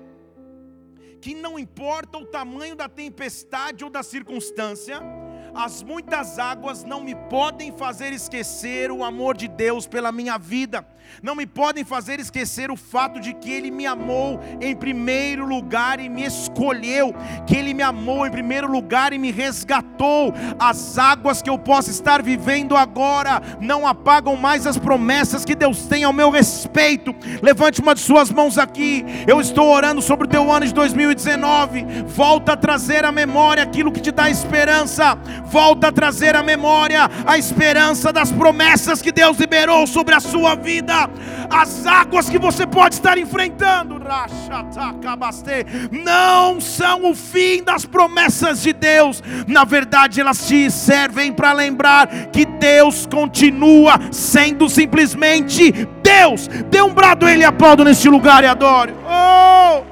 que 1.21 1.33
não 1.33 1.57
importa 1.57 2.17
o 2.17 2.25
tamanho 2.25 2.75
da 2.75 2.87
tempestade 2.87 3.83
ou 3.83 3.89
da 3.89 4.03
circunstância, 4.03 5.01
as 5.57 5.81
muitas 5.81 6.37
águas 6.37 6.83
não 6.83 7.01
me 7.01 7.15
podem 7.15 7.71
fazer 7.71 8.13
esquecer 8.13 8.91
o 8.91 9.03
amor 9.03 9.35
de 9.35 9.47
Deus 9.47 9.87
pela 9.87 10.11
minha 10.11 10.37
vida 10.37 10.85
não 11.21 11.35
me 11.35 11.45
podem 11.45 11.83
fazer 11.83 12.19
esquecer 12.19 12.69
o 12.69 12.75
fato 12.75 13.19
de 13.19 13.33
que 13.33 13.51
Ele 13.51 13.71
me 13.71 13.85
amou 13.85 14.39
em 14.61 14.75
primeiro 14.75 15.45
lugar 15.45 15.99
e 15.99 16.09
me 16.09 16.23
escolheu, 16.23 17.13
que 17.45 17.55
Ele 17.55 17.73
me 17.73 17.81
amou 17.81 18.25
em 18.25 18.31
primeiro 18.31 18.71
lugar 18.71 19.13
e 19.13 19.17
me 19.17 19.31
resgatou. 19.31 20.33
As 20.59 20.97
águas 20.97 21.41
que 21.41 21.49
eu 21.49 21.57
posso 21.57 21.89
estar 21.89 22.21
vivendo 22.21 22.75
agora 22.75 23.41
não 23.59 23.87
apagam 23.87 24.35
mais 24.35 24.67
as 24.67 24.77
promessas 24.77 25.43
que 25.43 25.55
Deus 25.55 25.85
tem 25.85 26.03
ao 26.03 26.13
meu 26.13 26.29
respeito. 26.29 27.15
Levante 27.41 27.81
uma 27.81 27.95
de 27.95 28.01
suas 28.01 28.31
mãos 28.31 28.57
aqui. 28.57 29.03
Eu 29.27 29.41
estou 29.41 29.69
orando 29.69 30.01
sobre 30.01 30.27
o 30.27 30.29
teu 30.29 30.51
ano 30.51 30.65
de 30.65 30.73
2019. 30.73 32.03
Volta 32.05 32.53
a 32.53 32.57
trazer 32.57 33.05
à 33.05 33.11
memória 33.11 33.63
aquilo 33.63 33.91
que 33.91 34.01
te 34.01 34.11
dá 34.11 34.29
esperança. 34.29 35.17
Volta 35.49 35.87
a 35.87 35.91
trazer 35.91 36.35
à 36.35 36.43
memória 36.43 37.09
a 37.25 37.37
esperança 37.37 38.11
das 38.11 38.31
promessas 38.31 39.01
que 39.01 39.11
Deus 39.11 39.37
liberou 39.37 39.87
sobre 39.87 40.13
a 40.13 40.19
sua 40.19 40.55
vida 40.55 41.09
as 41.49 41.85
águas 41.85 42.29
que 42.29 42.37
você 42.37 42.65
pode 42.65 42.95
estar 42.95 43.17
enfrentando, 43.17 43.99
não 45.91 46.59
são 46.59 47.09
o 47.09 47.15
fim 47.15 47.63
das 47.63 47.85
promessas 47.85 48.61
de 48.61 48.73
Deus, 48.73 49.23
na 49.47 49.63
verdade, 49.63 50.19
elas 50.19 50.45
te 50.47 50.69
servem 50.69 51.31
para 51.31 51.53
lembrar 51.53 52.07
que 52.31 52.45
Deus 52.45 53.05
continua 53.05 53.99
sendo 54.11 54.69
simplesmente 54.69 55.71
Deus. 56.03 56.47
Dê 56.69 56.81
um 56.81 56.93
brado 56.93 57.25
a 57.25 57.31
Ele 57.31 57.45
aplaudo 57.45 57.83
neste 57.83 58.09
lugar 58.09 58.43
e 58.43 58.47
adore. 58.47 58.93
Oh! 59.05 59.83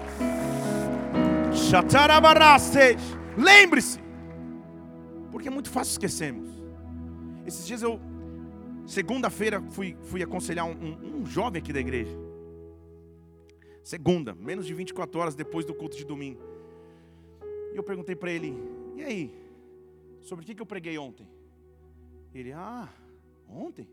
Lembre-se, 3.38 4.00
porque 5.46 5.50
é 5.50 5.52
muito 5.52 5.70
fácil 5.70 5.92
esquecermos. 5.92 6.50
Esses 7.46 7.68
dias 7.68 7.84
eu 7.84 8.00
Segunda-feira 8.88 9.62
fui, 9.72 9.98
fui 10.04 10.22
aconselhar 10.22 10.66
um, 10.66 11.22
um, 11.22 11.26
jovem 11.26 11.60
aqui 11.60 11.74
da 11.74 11.80
igreja. 11.80 12.16
Segunda, 13.84 14.34
menos 14.36 14.66
de 14.66 14.74
24 14.76 15.20
horas 15.20 15.36
depois 15.36 15.66
do 15.66 15.74
culto 15.74 15.98
de 15.98 16.06
domingo. 16.06 16.40
E 17.74 17.78
eu 17.78 17.84
perguntei 17.84 18.16
para 18.16 18.32
ele: 18.32 18.56
E 18.96 19.04
aí? 19.04 19.34
Sobre 20.22 20.44
o 20.44 20.46
que, 20.46 20.54
que 20.54 20.62
eu 20.62 20.68
preguei 20.68 20.98
ontem? 21.00 21.28
Ele: 22.34 22.52
Ah, 22.52 22.90
ontem? 23.50 23.88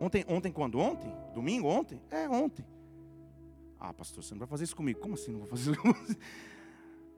Ontem, 0.00 0.24
ontem 0.28 0.52
quando? 0.52 0.78
Ontem? 0.78 1.12
Domingo? 1.34 1.66
Ontem? 1.66 2.00
É, 2.10 2.28
ontem. 2.28 2.64
Ah, 3.78 3.92
pastor, 3.92 4.22
você 4.22 4.34
não 4.34 4.40
vai 4.40 4.48
fazer 4.48 4.64
isso 4.64 4.76
comigo. 4.76 5.00
Como 5.00 5.14
assim 5.14 5.32
não 5.32 5.40
vou 5.40 5.48
fazer 5.48 5.72
isso? 5.72 6.16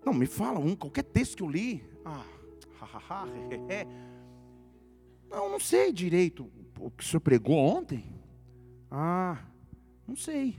Não, 0.05 0.13
me 0.13 0.27
fala 0.27 0.59
um, 0.59 0.75
qualquer 0.75 1.05
texto 1.05 1.37
que 1.37 1.43
eu 1.43 1.49
li. 1.49 1.83
Ah, 2.05 2.25
hahaha. 2.85 3.27
Não, 5.31 5.51
não 5.51 5.61
sei 5.61 5.93
direito. 5.93 6.51
O 6.79 6.91
que 6.91 7.03
o 7.03 7.07
senhor 7.07 7.21
pregou 7.21 7.57
ontem? 7.57 8.05
Ah, 8.91 9.39
não 10.07 10.17
sei. 10.17 10.59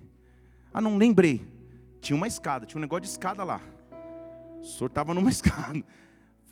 Ah, 0.74 0.82
não 0.82 0.98
lembrei. 0.98 1.46
Tinha 2.01 2.15
uma 2.17 2.27
escada, 2.27 2.65
tinha 2.65 2.77
um 2.77 2.82
negócio 2.82 3.03
de 3.03 3.10
escada 3.10 3.44
lá. 3.44 3.62
O 4.60 4.63
senhor 4.65 4.88
estava 4.88 5.13
numa 5.13 5.29
escada. 5.32 5.84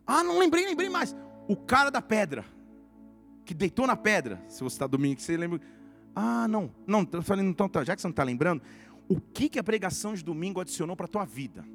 Ah, 0.05 0.23
não 0.23 0.39
lembrei, 0.39 0.65
lembrei 0.65 0.89
mais. 0.89 1.15
O 1.47 1.55
cara 1.55 1.89
da 1.89 2.01
pedra, 2.01 2.45
que 3.45 3.53
deitou 3.53 3.85
na 3.85 3.95
pedra. 3.95 4.41
Se 4.47 4.63
você 4.63 4.75
está 4.75 4.87
domingo, 4.87 5.19
você 5.19 5.35
lembra. 5.35 5.59
Ah, 6.15 6.47
não. 6.47 6.71
Não, 6.87 7.07
eu 7.11 7.21
falei, 7.21 7.45
então, 7.45 7.67
tá, 7.67 7.83
já 7.83 7.95
que 7.95 8.01
você 8.01 8.07
não 8.07 8.11
está 8.11 8.23
lembrando, 8.23 8.61
o 9.07 9.19
que, 9.19 9.49
que 9.49 9.59
a 9.59 9.63
pregação 9.63 10.13
de 10.13 10.23
domingo 10.23 10.61
adicionou 10.61 10.95
para 10.95 11.05
a 11.05 11.09
tua 11.09 11.25
vida? 11.25 11.65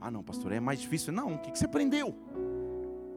Ah, 0.00 0.10
não, 0.10 0.22
pastor, 0.22 0.52
é 0.52 0.58
mais 0.58 0.80
difícil. 0.80 1.12
Não, 1.12 1.34
o 1.34 1.38
que, 1.38 1.52
que 1.52 1.58
você 1.58 1.66
aprendeu? 1.66 2.16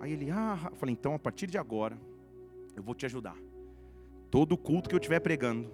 Aí 0.05 0.13
ele, 0.13 0.29
ah, 0.29 0.67
eu 0.69 0.75
falei, 0.75 0.93
então 0.93 1.15
a 1.15 1.19
partir 1.19 1.47
de 1.47 1.57
agora, 1.57 1.97
eu 2.75 2.83
vou 2.83 2.93
te 2.93 3.07
ajudar. 3.07 3.35
Todo 4.29 4.55
culto 4.55 4.87
que 4.87 4.93
eu 4.93 4.99
estiver 4.99 5.19
pregando, 5.19 5.67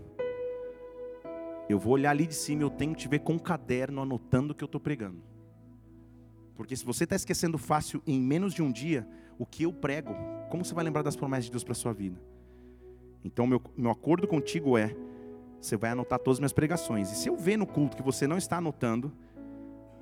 eu 1.67 1.77
vou 1.77 1.93
olhar 1.93 2.11
ali 2.11 2.25
de 2.25 2.33
cima, 2.33 2.61
eu 2.61 2.69
tenho 2.69 2.93
que 2.93 3.01
te 3.01 3.09
ver 3.09 3.19
com 3.19 3.33
um 3.33 3.39
caderno 3.39 4.01
anotando 4.01 4.53
o 4.53 4.55
que 4.55 4.63
eu 4.63 4.67
estou 4.67 4.79
pregando. 4.79 5.21
Porque 6.55 6.77
se 6.77 6.85
você 6.85 7.03
está 7.03 7.13
esquecendo 7.13 7.57
fácil 7.57 8.01
em 8.07 8.21
menos 8.21 8.53
de 8.53 8.61
um 8.61 8.71
dia 8.71 9.05
o 9.37 9.45
que 9.45 9.63
eu 9.63 9.73
prego, 9.73 10.15
como 10.49 10.63
você 10.63 10.73
vai 10.73 10.85
lembrar 10.85 11.01
das 11.01 11.17
promessas 11.17 11.45
de 11.45 11.51
Deus 11.51 11.65
para 11.65 11.73
a 11.73 11.75
sua 11.75 11.91
vida? 11.91 12.17
Então, 13.25 13.45
meu, 13.45 13.61
meu 13.75 13.91
acordo 13.91 14.29
contigo 14.29 14.77
é: 14.77 14.95
você 15.59 15.75
vai 15.75 15.91
anotar 15.91 16.19
todas 16.19 16.37
as 16.37 16.39
minhas 16.39 16.53
pregações. 16.53 17.11
E 17.11 17.15
se 17.15 17.27
eu 17.27 17.35
ver 17.35 17.57
no 17.57 17.67
culto 17.67 17.97
que 17.97 18.03
você 18.03 18.25
não 18.25 18.37
está 18.37 18.59
anotando, 18.59 19.11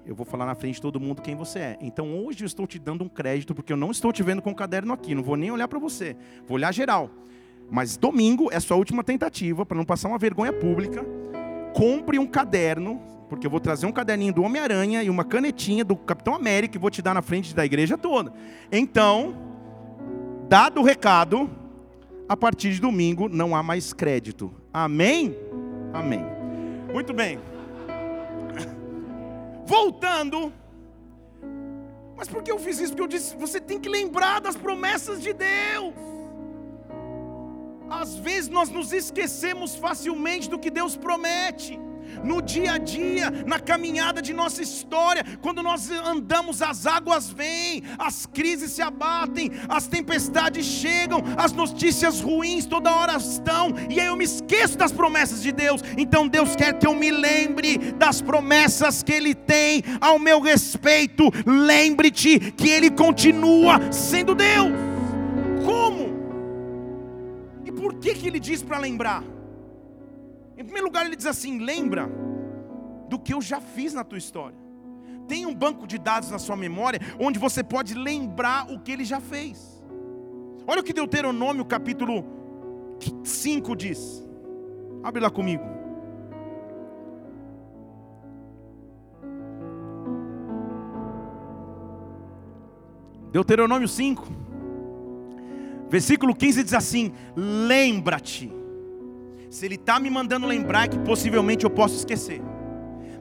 eu 0.09 0.15
vou 0.15 0.25
falar 0.25 0.47
na 0.47 0.55
frente 0.55 0.75
de 0.75 0.81
todo 0.81 0.99
mundo 0.99 1.21
quem 1.21 1.35
você 1.35 1.59
é. 1.59 1.77
Então 1.79 2.25
hoje 2.25 2.43
eu 2.43 2.47
estou 2.47 2.65
te 2.65 2.79
dando 2.79 3.03
um 3.03 3.07
crédito, 3.07 3.53
porque 3.53 3.71
eu 3.71 3.77
não 3.77 3.91
estou 3.91 4.11
te 4.11 4.23
vendo 4.23 4.41
com 4.41 4.49
o 4.49 4.55
caderno 4.55 4.91
aqui, 4.91 5.13
não 5.13 5.21
vou 5.21 5.35
nem 5.35 5.51
olhar 5.51 5.67
para 5.67 5.77
você, 5.77 6.17
vou 6.47 6.55
olhar 6.55 6.73
geral. 6.73 7.11
Mas 7.69 7.95
domingo 7.95 8.49
é 8.51 8.59
sua 8.59 8.75
última 8.75 9.03
tentativa, 9.03 9.63
para 9.67 9.77
não 9.77 9.85
passar 9.85 10.09
uma 10.09 10.17
vergonha 10.17 10.51
pública. 10.51 11.05
Compre 11.75 12.17
um 12.17 12.25
caderno, 12.25 12.99
porque 13.29 13.45
eu 13.45 13.51
vou 13.51 13.59
trazer 13.59 13.85
um 13.85 13.91
caderninho 13.91 14.33
do 14.33 14.41
Homem-Aranha 14.41 15.03
e 15.03 15.11
uma 15.11 15.23
canetinha 15.23 15.85
do 15.85 15.95
Capitão 15.95 16.33
América 16.33 16.75
e 16.75 16.81
vou 16.81 16.89
te 16.89 17.03
dar 17.03 17.13
na 17.13 17.21
frente 17.21 17.53
da 17.53 17.63
igreja 17.63 17.95
toda. 17.95 18.33
Então, 18.71 19.37
dado 20.49 20.81
o 20.81 20.83
recado, 20.83 21.47
a 22.27 22.35
partir 22.35 22.73
de 22.73 22.81
domingo 22.81 23.29
não 23.29 23.55
há 23.55 23.61
mais 23.61 23.93
crédito. 23.93 24.51
Amém? 24.73 25.35
Amém. 25.93 26.25
Muito 26.91 27.13
bem 27.13 27.37
voltando. 29.73 30.51
Mas 32.17 32.27
por 32.27 32.41
que 32.43 32.51
eu 32.51 32.59
fiz 32.65 32.79
isso? 32.79 32.91
Porque 32.93 33.03
eu 33.03 33.13
disse: 33.15 33.35
você 33.45 33.59
tem 33.69 33.79
que 33.79 33.89
lembrar 33.97 34.37
das 34.41 34.57
promessas 34.65 35.21
de 35.25 35.33
Deus. 35.33 35.93
Às 38.01 38.15
vezes 38.15 38.49
nós 38.57 38.69
nos 38.69 38.91
esquecemos 39.01 39.75
facilmente 39.75 40.49
do 40.49 40.59
que 40.59 40.71
Deus 40.79 40.95
promete 40.95 41.79
no 42.23 42.41
dia 42.41 42.73
a 42.73 42.77
dia, 42.77 43.31
na 43.45 43.59
caminhada 43.59 44.21
de 44.21 44.33
nossa 44.33 44.61
história, 44.61 45.23
quando 45.41 45.61
nós 45.63 45.89
andamos, 45.89 46.61
as 46.61 46.85
águas 46.85 47.29
vêm, 47.29 47.83
as 47.97 48.25
crises 48.25 48.71
se 48.71 48.81
abatem, 48.81 49.51
as 49.67 49.87
tempestades 49.87 50.65
chegam, 50.65 51.23
as 51.37 51.51
notícias 51.51 52.21
ruins 52.21 52.65
toda 52.65 52.93
hora 52.93 53.15
estão, 53.17 53.73
e 53.89 53.99
aí 53.99 54.07
eu 54.07 54.15
me 54.15 54.25
esqueço 54.25 54.77
das 54.77 54.91
promessas 54.91 55.41
de 55.41 55.51
Deus. 55.51 55.81
Então 55.97 56.27
Deus 56.27 56.55
quer 56.55 56.77
que 56.77 56.87
eu 56.87 56.95
me 56.95 57.11
lembre 57.11 57.77
das 57.93 58.21
promessas 58.21 59.03
que 59.03 59.13
Ele 59.13 59.33
tem 59.33 59.83
ao 59.99 60.19
meu 60.19 60.39
respeito. 60.39 61.29
Lembre-te 61.45 62.51
que 62.51 62.69
Ele 62.69 62.89
continua 62.89 63.91
sendo 63.91 64.35
Deus. 64.35 64.71
Como? 65.65 66.09
E 67.65 67.71
por 67.71 67.95
que, 67.95 68.13
que 68.13 68.27
Ele 68.27 68.39
diz 68.39 68.63
para 68.63 68.77
lembrar? 68.77 69.23
Em 70.59 70.63
primeiro 70.63 70.87
lugar, 70.87 71.05
ele 71.05 71.15
diz 71.15 71.25
assim: 71.25 71.59
lembra 71.59 72.11
do 73.07 73.17
que 73.17 73.33
eu 73.33 73.41
já 73.41 73.61
fiz 73.61 73.93
na 73.93 74.03
tua 74.03 74.17
história. 74.17 74.57
Tem 75.25 75.45
um 75.45 75.55
banco 75.55 75.87
de 75.87 75.97
dados 75.97 76.29
na 76.31 76.37
sua 76.37 76.57
memória 76.57 76.99
onde 77.17 77.39
você 77.39 77.63
pode 77.63 77.93
lembrar 77.93 78.69
o 78.69 78.77
que 78.79 78.91
ele 78.91 79.05
já 79.05 79.21
fez. 79.21 79.81
Olha 80.67 80.81
o 80.81 80.83
que 80.83 80.91
Deuteronômio 80.91 81.63
capítulo 81.63 82.25
5 83.23 83.73
diz. 83.75 84.27
Abre 85.01 85.21
lá 85.21 85.29
comigo. 85.29 85.63
Deuteronômio 93.31 93.87
5, 93.87 94.27
versículo 95.87 96.35
15 96.35 96.63
diz 96.63 96.73
assim: 96.73 97.13
Lembra-te. 97.35 98.58
Se 99.49 99.65
ele 99.65 99.75
está 99.75 99.99
me 99.99 100.09
mandando 100.09 100.45
lembrar, 100.45 100.85
é 100.85 100.87
que 100.87 100.99
possivelmente 100.99 101.63
eu 101.65 101.69
posso 101.69 101.95
esquecer. 101.95 102.41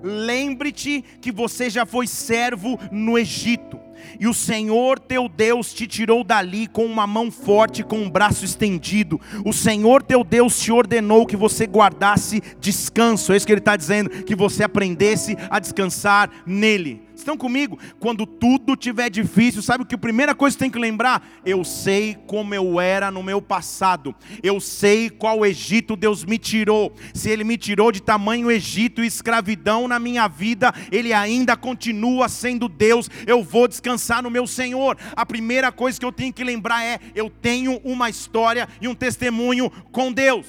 Lembre-te 0.03 1.03
que 1.21 1.33
você 1.33 1.71
já 1.71 1.87
foi 1.87 2.07
servo 2.07 2.79
no 2.93 3.19
Egito. 3.19 3.81
E 4.19 4.27
o 4.27 4.35
Senhor 4.35 4.99
teu 4.99 5.29
Deus 5.29 5.73
te 5.73 5.87
tirou 5.87 6.25
dali 6.25 6.67
com 6.67 6.85
uma 6.85 7.07
mão 7.07 7.31
forte, 7.31 7.83
com 7.83 7.99
um 7.99 8.11
braço 8.11 8.45
estendido. 8.45 9.21
O 9.45 9.53
Senhor 9.53 10.03
teu 10.03 10.25
Deus 10.25 10.59
te 10.59 10.73
ordenou 10.73 11.27
que 11.27 11.37
você 11.37 11.67
guardasse 11.67 12.43
descanso. 12.61 13.33
É 13.33 13.37
isso 13.37 13.47
que 13.47 13.53
ele 13.53 13.61
está 13.61 13.77
dizendo, 13.77 14.11
que 14.11 14.35
você 14.35 14.65
aprendesse 14.65 15.37
a 15.51 15.59
descansar 15.59 16.31
nele. 16.47 17.09
Estão 17.19 17.37
comigo? 17.37 17.77
Quando 17.99 18.25
tudo 18.25 18.77
tiver 18.77 19.11
difícil, 19.11 19.61
sabe 19.61 19.83
o 19.83 19.87
que 19.87 19.97
a 19.97 19.99
primeira 19.99 20.37
coisa 20.37 20.57
que 20.57 20.61
tem 20.61 20.71
que 20.71 20.79
lembrar? 20.79 21.29
Eu 21.45 21.65
sei 21.65 22.17
como 22.29 22.55
eu 22.55 22.81
era 22.81 23.11
no 23.11 23.25
meu 23.25 23.43
passado. 23.43 24.15
Eu 24.41 24.61
sei 24.61 25.11
qual 25.11 25.45
Egito 25.45 25.97
Deus 25.97 26.25
me 26.25 26.39
tirou. 26.39 26.93
Se 27.13 27.29
Ele 27.29 27.43
me 27.43 27.59
tirou 27.59 27.91
de 27.91 28.01
tamanho 28.01 28.53
Egito 28.53 29.03
e 29.03 29.07
escravidão 29.09 29.89
na 29.89 29.99
minha 29.99 30.29
vida, 30.29 30.73
Ele 30.93 31.13
ainda 31.13 31.57
continua 31.57 32.29
sendo 32.29 32.69
Deus. 32.69 33.11
Eu 33.27 33.43
vou 33.43 33.67
descansar 33.67 33.88
no 34.23 34.31
meu 34.31 34.47
Senhor. 34.47 34.99
A 35.15 35.25
primeira 35.25 35.71
coisa 35.73 35.99
que 35.99 36.05
eu 36.05 36.13
tenho 36.13 36.33
que 36.33 36.45
lembrar 36.45 36.85
é: 36.85 36.99
eu 37.15 37.31
tenho 37.31 37.79
uma 37.85 38.11
história 38.11 38.69
e 38.81 38.89
um 38.89 38.95
testemunho 38.95 39.71
com 39.93 40.13
Deus. 40.13 40.47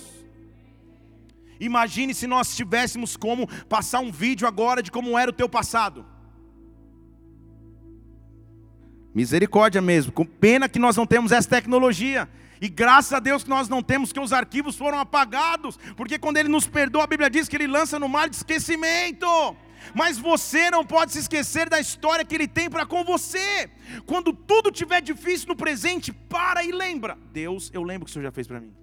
Imagine 1.60 2.14
se 2.14 2.26
nós 2.26 2.56
tivéssemos 2.56 3.18
como 3.18 3.48
passar 3.66 4.00
um 4.00 4.12
vídeo 4.12 4.48
agora 4.48 4.82
de 4.82 4.92
como 4.92 5.18
era 5.18 5.30
o 5.30 5.34
teu 5.34 5.50
passado. 5.50 6.06
Misericórdia 9.14 9.82
mesmo. 9.82 10.12
Com 10.12 10.26
pena 10.26 10.70
que 10.70 10.80
nós 10.80 10.96
não 10.96 11.06
temos 11.06 11.32
essa 11.32 11.50
tecnologia. 11.50 12.30
E 12.62 12.68
graças 12.68 13.14
a 13.14 13.20
Deus 13.20 13.44
que 13.44 13.50
nós 13.50 13.70
não 13.70 13.82
temos, 13.82 14.12
que 14.12 14.20
os 14.20 14.34
arquivos 14.34 14.76
foram 14.76 15.00
apagados. 15.00 15.78
Porque 15.98 16.18
quando 16.18 16.38
Ele 16.38 16.50
nos 16.50 16.68
perdoa, 16.68 17.04
a 17.04 17.08
Bíblia 17.08 17.30
diz 17.30 17.48
que 17.48 17.56
Ele 17.58 17.68
lança 17.68 18.00
no 18.00 18.08
mar 18.08 18.30
de 18.30 18.38
esquecimento. 18.38 19.28
Mas 19.94 20.18
você 20.18 20.70
não 20.70 20.86
pode 20.86 21.12
se 21.12 21.20
esquecer 21.20 21.70
da 21.70 21.80
história 21.80 22.26
que 22.26 22.36
Ele 22.36 22.48
tem 22.48 22.70
para 22.70 22.86
com 22.86 23.04
você. 23.04 23.70
Quando 24.06 24.34
tudo 24.34 24.70
estiver 24.70 25.02
difícil 25.02 25.48
no 25.50 25.56
presente, 25.56 26.12
para 26.12 26.64
e 26.64 26.72
lembra. 26.72 27.18
Deus, 27.32 27.70
eu 27.74 27.84
lembro 27.84 28.06
que 28.06 28.12
o 28.12 28.14
Senhor 28.14 28.24
já 28.24 28.32
fez 28.32 28.48
para 28.48 28.60
mim. 28.60 28.74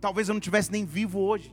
Talvez 0.00 0.28
eu 0.28 0.34
não 0.34 0.40
tivesse 0.40 0.70
nem 0.70 0.84
vivo 0.84 1.20
hoje. 1.20 1.52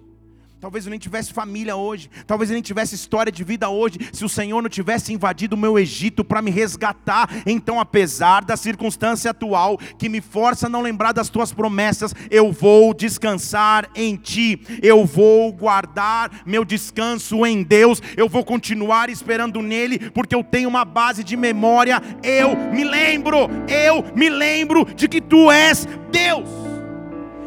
Talvez 0.63 0.85
eu 0.85 0.91
nem 0.91 0.97
tivesse 0.97 1.33
família 1.33 1.75
hoje, 1.75 2.09
talvez 2.25 2.49
eu 2.49 2.53
nem 2.53 2.63
tivesse 2.63 2.95
história 2.95 3.29
de 3.29 3.43
vida 3.43 3.67
hoje, 3.67 3.99
se 4.13 4.23
o 4.23 4.29
Senhor 4.29 4.61
não 4.61 4.69
tivesse 4.69 5.11
invadido 5.11 5.57
o 5.57 5.59
meu 5.59 5.77
Egito 5.77 6.23
para 6.23 6.41
me 6.41 6.49
resgatar. 6.49 7.29
Então, 7.45 7.81
apesar 7.81 8.45
da 8.45 8.55
circunstância 8.55 9.31
atual 9.31 9.77
que 9.99 10.07
me 10.07 10.21
força 10.21 10.67
a 10.67 10.69
não 10.69 10.79
lembrar 10.79 11.11
das 11.11 11.27
tuas 11.27 11.51
promessas, 11.51 12.15
eu 12.31 12.49
vou 12.53 12.93
descansar 12.93 13.89
em 13.93 14.15
ti, 14.15 14.61
eu 14.81 15.05
vou 15.05 15.51
guardar 15.51 16.31
meu 16.45 16.63
descanso 16.63 17.45
em 17.45 17.61
Deus, 17.61 18.01
eu 18.15 18.29
vou 18.29 18.45
continuar 18.45 19.09
esperando 19.09 19.61
nele, 19.61 20.11
porque 20.11 20.33
eu 20.33 20.45
tenho 20.45 20.69
uma 20.69 20.85
base 20.85 21.25
de 21.25 21.35
memória. 21.35 22.01
Eu 22.23 22.55
me 22.71 22.85
lembro, 22.85 23.49
eu 23.67 24.05
me 24.15 24.29
lembro 24.29 24.85
de 24.95 25.09
que 25.09 25.19
tu 25.19 25.51
és 25.51 25.85
Deus. 26.09 26.47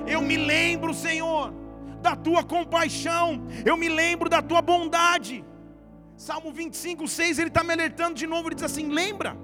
Eu 0.06 0.20
me 0.20 0.36
lembro, 0.36 0.92
Senhor 0.92 1.55
da 2.06 2.14
tua 2.14 2.44
compaixão, 2.44 3.26
eu 3.64 3.76
me 3.76 3.88
lembro 3.88 4.30
da 4.30 4.40
tua 4.40 4.62
bondade. 4.62 5.44
Salmo 6.16 6.52
25, 6.52 7.08
6, 7.08 7.40
ele 7.40 7.48
está 7.48 7.64
me 7.64 7.72
alertando 7.72 8.14
de 8.14 8.28
novo, 8.28 8.48
ele 8.48 8.54
diz 8.54 8.64
assim: 8.64 8.88
lembra, 8.88 9.36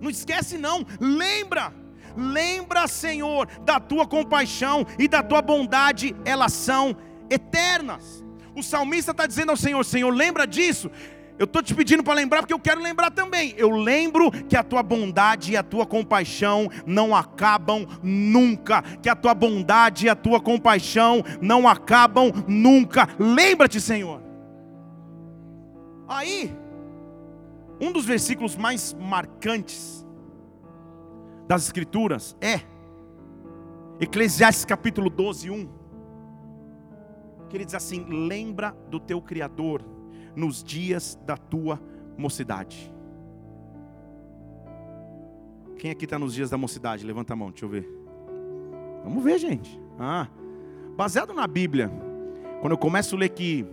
não 0.00 0.10
esquece 0.10 0.58
não, 0.58 0.84
lembra, 1.00 1.72
lembra, 2.16 2.88
Senhor, 2.88 3.46
da 3.62 3.78
tua 3.78 4.06
compaixão 4.08 4.84
e 4.98 5.06
da 5.06 5.22
tua 5.22 5.40
bondade, 5.40 6.16
elas 6.24 6.52
são 6.52 6.96
eternas. 7.30 8.24
O 8.56 8.62
salmista 8.62 9.12
está 9.12 9.24
dizendo 9.24 9.50
ao 9.50 9.56
Senhor: 9.56 9.84
Senhor, 9.84 10.10
lembra 10.10 10.46
disso. 10.46 10.90
Eu 11.38 11.44
estou 11.44 11.62
te 11.62 11.74
pedindo 11.74 12.02
para 12.02 12.14
lembrar 12.14 12.40
porque 12.40 12.54
eu 12.54 12.58
quero 12.58 12.80
lembrar 12.80 13.10
também. 13.10 13.54
Eu 13.58 13.70
lembro 13.70 14.30
que 14.30 14.56
a 14.56 14.62
tua 14.62 14.82
bondade 14.82 15.52
e 15.52 15.56
a 15.56 15.62
tua 15.62 15.84
compaixão 15.84 16.68
não 16.86 17.14
acabam 17.14 17.86
nunca. 18.02 18.80
Que 19.02 19.08
a 19.08 19.14
tua 19.14 19.34
bondade 19.34 20.06
e 20.06 20.08
a 20.08 20.16
tua 20.16 20.40
compaixão 20.40 21.22
não 21.40 21.68
acabam 21.68 22.32
nunca. 22.48 23.06
Lembra-te, 23.18 23.80
Senhor. 23.80 24.22
Aí, 26.08 26.56
um 27.80 27.92
dos 27.92 28.06
versículos 28.06 28.56
mais 28.56 28.94
marcantes 28.94 30.06
das 31.46 31.64
Escrituras 31.64 32.34
é 32.40 32.60
Eclesiastes 34.00 34.64
capítulo 34.64 35.10
12, 35.10 35.50
1. 35.50 35.68
Que 37.50 37.56
ele 37.58 37.64
diz 37.66 37.74
assim: 37.74 38.06
Lembra 38.08 38.74
do 38.88 38.98
teu 38.98 39.20
Criador 39.20 39.95
nos 40.36 40.62
dias 40.62 41.18
da 41.24 41.36
tua 41.36 41.80
mocidade. 42.16 42.92
Quem 45.78 45.90
aqui 45.90 46.04
está 46.04 46.18
nos 46.18 46.34
dias 46.34 46.50
da 46.50 46.56
mocidade? 46.56 47.04
Levanta 47.04 47.32
a 47.32 47.36
mão, 47.36 47.50
deixa 47.50 47.64
eu 47.64 47.68
ver. 47.68 47.88
Vamos 49.02 49.24
ver, 49.24 49.38
gente. 49.38 49.80
Ah, 49.98 50.28
baseado 50.96 51.32
na 51.32 51.46
Bíblia, 51.46 51.90
quando 52.60 52.72
eu 52.72 52.78
começo 52.78 53.16
a 53.16 53.18
ler 53.18 53.30
que 53.30 53.66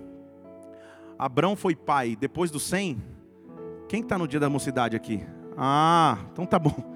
Abraão 1.17 1.55
foi 1.55 1.75
pai 1.75 2.15
depois 2.15 2.49
do 2.49 2.59
100, 2.59 3.01
quem 3.87 4.01
está 4.01 4.17
no 4.17 4.27
dia 4.27 4.39
da 4.39 4.49
mocidade 4.49 4.95
aqui? 4.95 5.23
Ah, 5.57 6.17
então 6.31 6.45
tá 6.45 6.57
bom. 6.57 6.93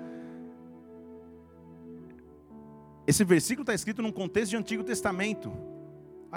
Esse 3.06 3.24
versículo 3.24 3.64
está 3.64 3.74
escrito 3.74 4.02
num 4.02 4.12
contexto 4.12 4.52
de 4.52 4.58
Antigo 4.58 4.84
Testamento. 4.84 5.52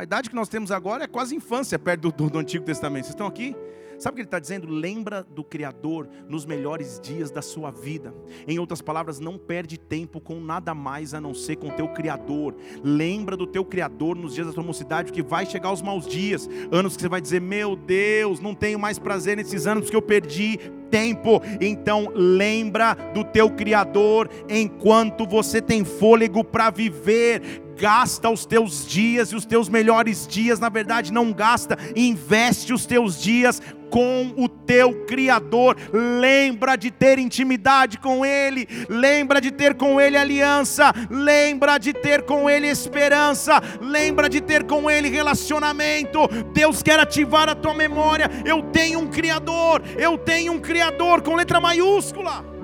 A 0.00 0.02
idade 0.02 0.30
que 0.30 0.34
nós 0.34 0.48
temos 0.48 0.70
agora 0.70 1.04
é 1.04 1.06
quase 1.06 1.36
infância 1.36 1.78
perto 1.78 2.10
do, 2.10 2.30
do, 2.30 2.38
Antigo 2.38 2.64
Testamento. 2.64 3.04
Vocês 3.04 3.12
estão 3.12 3.26
aqui? 3.26 3.54
Sabe 3.98 4.14
o 4.14 4.16
que 4.16 4.20
ele 4.22 4.28
está 4.28 4.38
dizendo? 4.38 4.66
Lembra 4.66 5.22
do 5.22 5.44
Criador 5.44 6.08
nos 6.26 6.46
melhores 6.46 6.98
dias 6.98 7.30
da 7.30 7.42
sua 7.42 7.70
vida. 7.70 8.14
Em 8.48 8.58
outras 8.58 8.80
palavras, 8.80 9.20
não 9.20 9.36
perde 9.36 9.78
tempo 9.78 10.18
com 10.18 10.40
nada 10.40 10.74
mais 10.74 11.12
a 11.12 11.20
não 11.20 11.34
ser 11.34 11.56
com 11.56 11.68
o 11.68 11.72
teu 11.72 11.86
Criador. 11.88 12.56
Lembra 12.82 13.36
do 13.36 13.46
teu 13.46 13.62
Criador 13.62 14.16
nos 14.16 14.34
dias 14.34 14.46
da 14.46 14.54
tua 14.54 14.62
mocidade, 14.64 15.12
que 15.12 15.22
vai 15.22 15.44
chegar 15.44 15.70
os 15.70 15.82
maus 15.82 16.06
dias, 16.06 16.48
anos 16.72 16.96
que 16.96 17.02
você 17.02 17.08
vai 17.10 17.20
dizer: 17.20 17.42
Meu 17.42 17.76
Deus, 17.76 18.40
não 18.40 18.54
tenho 18.54 18.78
mais 18.78 18.98
prazer 18.98 19.36
nesses 19.36 19.66
anos 19.66 19.84
porque 19.84 19.96
eu 19.96 20.00
perdi 20.00 20.58
tempo. 20.90 21.42
Então 21.60 22.10
lembra 22.14 22.94
do 23.14 23.22
teu 23.22 23.50
Criador 23.50 24.30
enquanto 24.48 25.26
você 25.26 25.60
tem 25.60 25.84
fôlego 25.84 26.42
para 26.42 26.70
viver 26.70 27.69
gasta 27.80 28.28
os 28.28 28.44
teus 28.44 28.86
dias 28.86 29.32
e 29.32 29.36
os 29.36 29.46
teus 29.46 29.66
melhores 29.66 30.26
dias, 30.26 30.60
na 30.60 30.68
verdade, 30.68 31.10
não 31.10 31.32
gasta, 31.32 31.78
investe 31.96 32.74
os 32.74 32.84
teus 32.84 33.18
dias 33.18 33.62
com 33.88 34.34
o 34.36 34.46
teu 34.48 35.06
Criador. 35.06 35.78
Lembra 35.90 36.76
de 36.76 36.90
ter 36.90 37.18
intimidade 37.18 37.96
com 37.96 38.24
Ele, 38.24 38.68
lembra 38.86 39.40
de 39.40 39.50
ter 39.50 39.74
com 39.74 39.98
Ele 39.98 40.18
aliança, 40.18 40.92
lembra 41.10 41.78
de 41.78 41.94
ter 41.94 42.22
com 42.22 42.50
Ele 42.50 42.66
esperança, 42.66 43.62
lembra 43.80 44.28
de 44.28 44.42
ter 44.42 44.64
com 44.64 44.90
Ele 44.90 45.08
relacionamento. 45.08 46.28
Deus 46.52 46.82
quer 46.82 47.00
ativar 47.00 47.48
a 47.48 47.54
tua 47.54 47.72
memória. 47.72 48.30
Eu 48.44 48.62
tenho 48.64 49.00
um 49.00 49.06
Criador, 49.06 49.82
eu 49.96 50.18
tenho 50.18 50.52
um 50.52 50.60
Criador 50.60 51.22
com 51.22 51.34
letra 51.34 51.58
maiúscula 51.58 52.59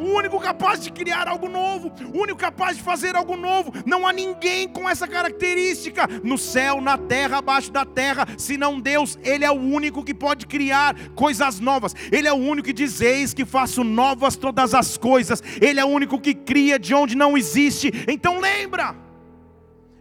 o 0.00 0.16
único 0.16 0.40
capaz 0.40 0.80
de 0.80 0.90
criar 0.90 1.28
algo 1.28 1.48
novo, 1.48 1.92
o 2.12 2.18
único 2.18 2.38
capaz 2.38 2.76
de 2.76 2.82
fazer 2.82 3.14
algo 3.14 3.36
novo. 3.36 3.72
Não 3.84 4.06
há 4.06 4.12
ninguém 4.12 4.66
com 4.66 4.88
essa 4.88 5.06
característica 5.06 6.08
no 6.24 6.38
céu, 6.38 6.80
na 6.80 6.96
terra, 6.96 7.38
abaixo 7.38 7.70
da 7.70 7.84
terra, 7.84 8.26
senão 8.38 8.80
Deus. 8.80 9.18
Ele 9.22 9.44
é 9.44 9.50
o 9.50 9.60
único 9.60 10.02
que 10.02 10.14
pode 10.14 10.46
criar 10.46 10.96
coisas 11.14 11.60
novas. 11.60 11.94
Ele 12.10 12.26
é 12.26 12.32
o 12.32 12.36
único 12.36 12.66
que 12.66 12.72
diz: 12.72 13.00
Eis 13.00 13.34
que 13.34 13.44
faço 13.44 13.84
novas 13.84 14.36
todas 14.36 14.74
as 14.74 14.96
coisas. 14.96 15.42
Ele 15.60 15.78
é 15.78 15.84
o 15.84 15.88
único 15.88 16.18
que 16.18 16.34
cria 16.34 16.78
de 16.78 16.94
onde 16.94 17.14
não 17.14 17.36
existe. 17.36 17.92
Então 18.08 18.40
lembra. 18.40 19.09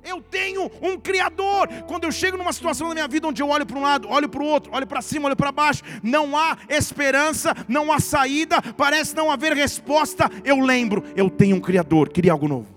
Eu 0.09 0.21
tenho 0.23 0.71
um 0.81 0.99
Criador. 0.99 1.67
Quando 1.87 2.05
eu 2.05 2.11
chego 2.11 2.35
numa 2.35 2.51
situação 2.51 2.87
da 2.87 2.95
minha 2.95 3.07
vida 3.07 3.27
onde 3.27 3.43
eu 3.43 3.47
olho 3.47 3.63
para 3.65 3.77
um 3.77 3.81
lado, 3.81 4.09
olho 4.09 4.27
para 4.27 4.41
o 4.41 4.45
outro, 4.45 4.73
olho 4.73 4.87
para 4.87 5.03
cima, 5.03 5.27
olho 5.27 5.35
para 5.35 5.51
baixo, 5.51 5.83
não 6.01 6.35
há 6.35 6.57
esperança, 6.67 7.53
não 7.67 7.91
há 7.91 7.99
saída, 7.99 8.59
parece 8.75 9.15
não 9.15 9.29
haver 9.29 9.53
resposta, 9.53 10.29
eu 10.43 10.59
lembro, 10.59 11.03
eu 11.15 11.29
tenho 11.29 11.57
um 11.57 11.61
Criador, 11.61 12.09
queria 12.09 12.31
algo 12.31 12.47
novo. 12.47 12.67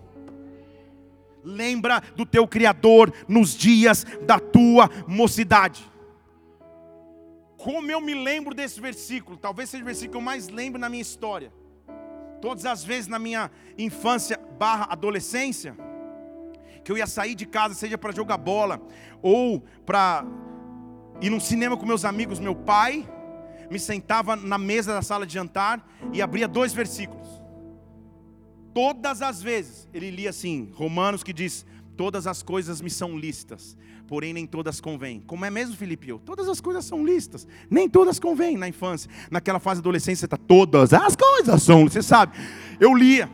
Lembra 1.43 2.03
do 2.15 2.27
teu 2.27 2.47
Criador 2.47 3.13
nos 3.27 3.57
dias 3.57 4.05
da 4.27 4.39
tua 4.39 4.91
mocidade. 5.07 5.91
Como 7.57 7.91
eu 7.91 8.01
me 8.01 8.15
lembro 8.15 8.55
desse 8.55 8.79
versículo, 8.79 9.39
talvez 9.39 9.71
seja 9.71 9.83
o 9.83 9.87
versículo 9.87 10.11
que 10.11 10.17
eu 10.19 10.21
mais 10.21 10.49
lembro 10.49 10.79
na 10.79 10.91
minha 10.91 11.01
história. 11.01 11.51
Todas 12.43 12.67
as 12.67 12.85
vezes 12.85 13.09
na 13.09 13.19
minha 13.19 13.51
infância 13.79 14.39
barra 14.59 14.89
adolescência, 14.91 15.77
que 16.85 16.91
eu 16.91 16.99
ia 16.99 17.07
sair 17.07 17.35
de 17.35 17.47
casa, 17.47 17.75
seja 17.75 17.97
para 17.97 18.13
jogar 18.13 18.37
bola 18.37 18.81
ou 19.21 19.63
para 19.87 20.25
ir 21.21 21.31
no 21.31 21.41
cinema 21.41 21.77
com 21.77 21.87
meus 21.87 22.05
amigos, 22.05 22.41
meu 22.41 22.55
pai 22.55 23.09
me 23.71 23.79
sentava 23.79 24.37
na 24.37 24.59
mesa 24.59 24.93
da 24.93 25.03
sala 25.03 25.27
de 25.27 25.35
jantar 25.35 25.87
e 26.13 26.21
abria 26.21 26.47
dois 26.47 26.73
versículos. 26.73 27.29
Todas 28.75 29.23
as 29.23 29.43
vezes 29.43 29.89
ele 29.93 30.11
lia 30.11 30.31
assim, 30.31 30.71
Romanos 30.75 31.23
que 31.23 31.33
diz: 31.33 31.65
Todas 31.97 32.27
as 32.27 32.43
coisas 32.43 32.81
me 32.81 32.89
são 32.89 33.19
listas, 33.19 33.77
porém 34.07 34.33
nem 34.33 34.47
todas 34.47 34.81
convêm. 34.81 35.21
Como 35.21 35.45
é 35.45 35.51
mesmo, 35.51 35.77
Felipe? 35.77 36.09
Eu, 36.09 36.19
todas 36.19 36.49
as 36.49 36.61
coisas 36.61 36.85
são 36.85 37.05
listas, 37.05 37.47
nem 37.71 37.89
todas 37.89 38.19
convêm 38.19 38.57
na 38.57 38.67
infância. 38.67 39.11
Naquela 39.31 39.61
fase 39.61 39.81
adolescência, 39.81 40.21
você 40.21 40.27
está 40.27 40.37
todas 40.37 40.93
as 40.93 41.15
coisas 41.15 41.63
são, 41.63 41.85
você 41.85 42.03
sabe. 42.03 42.37
Eu 42.81 42.95
lia, 42.95 43.31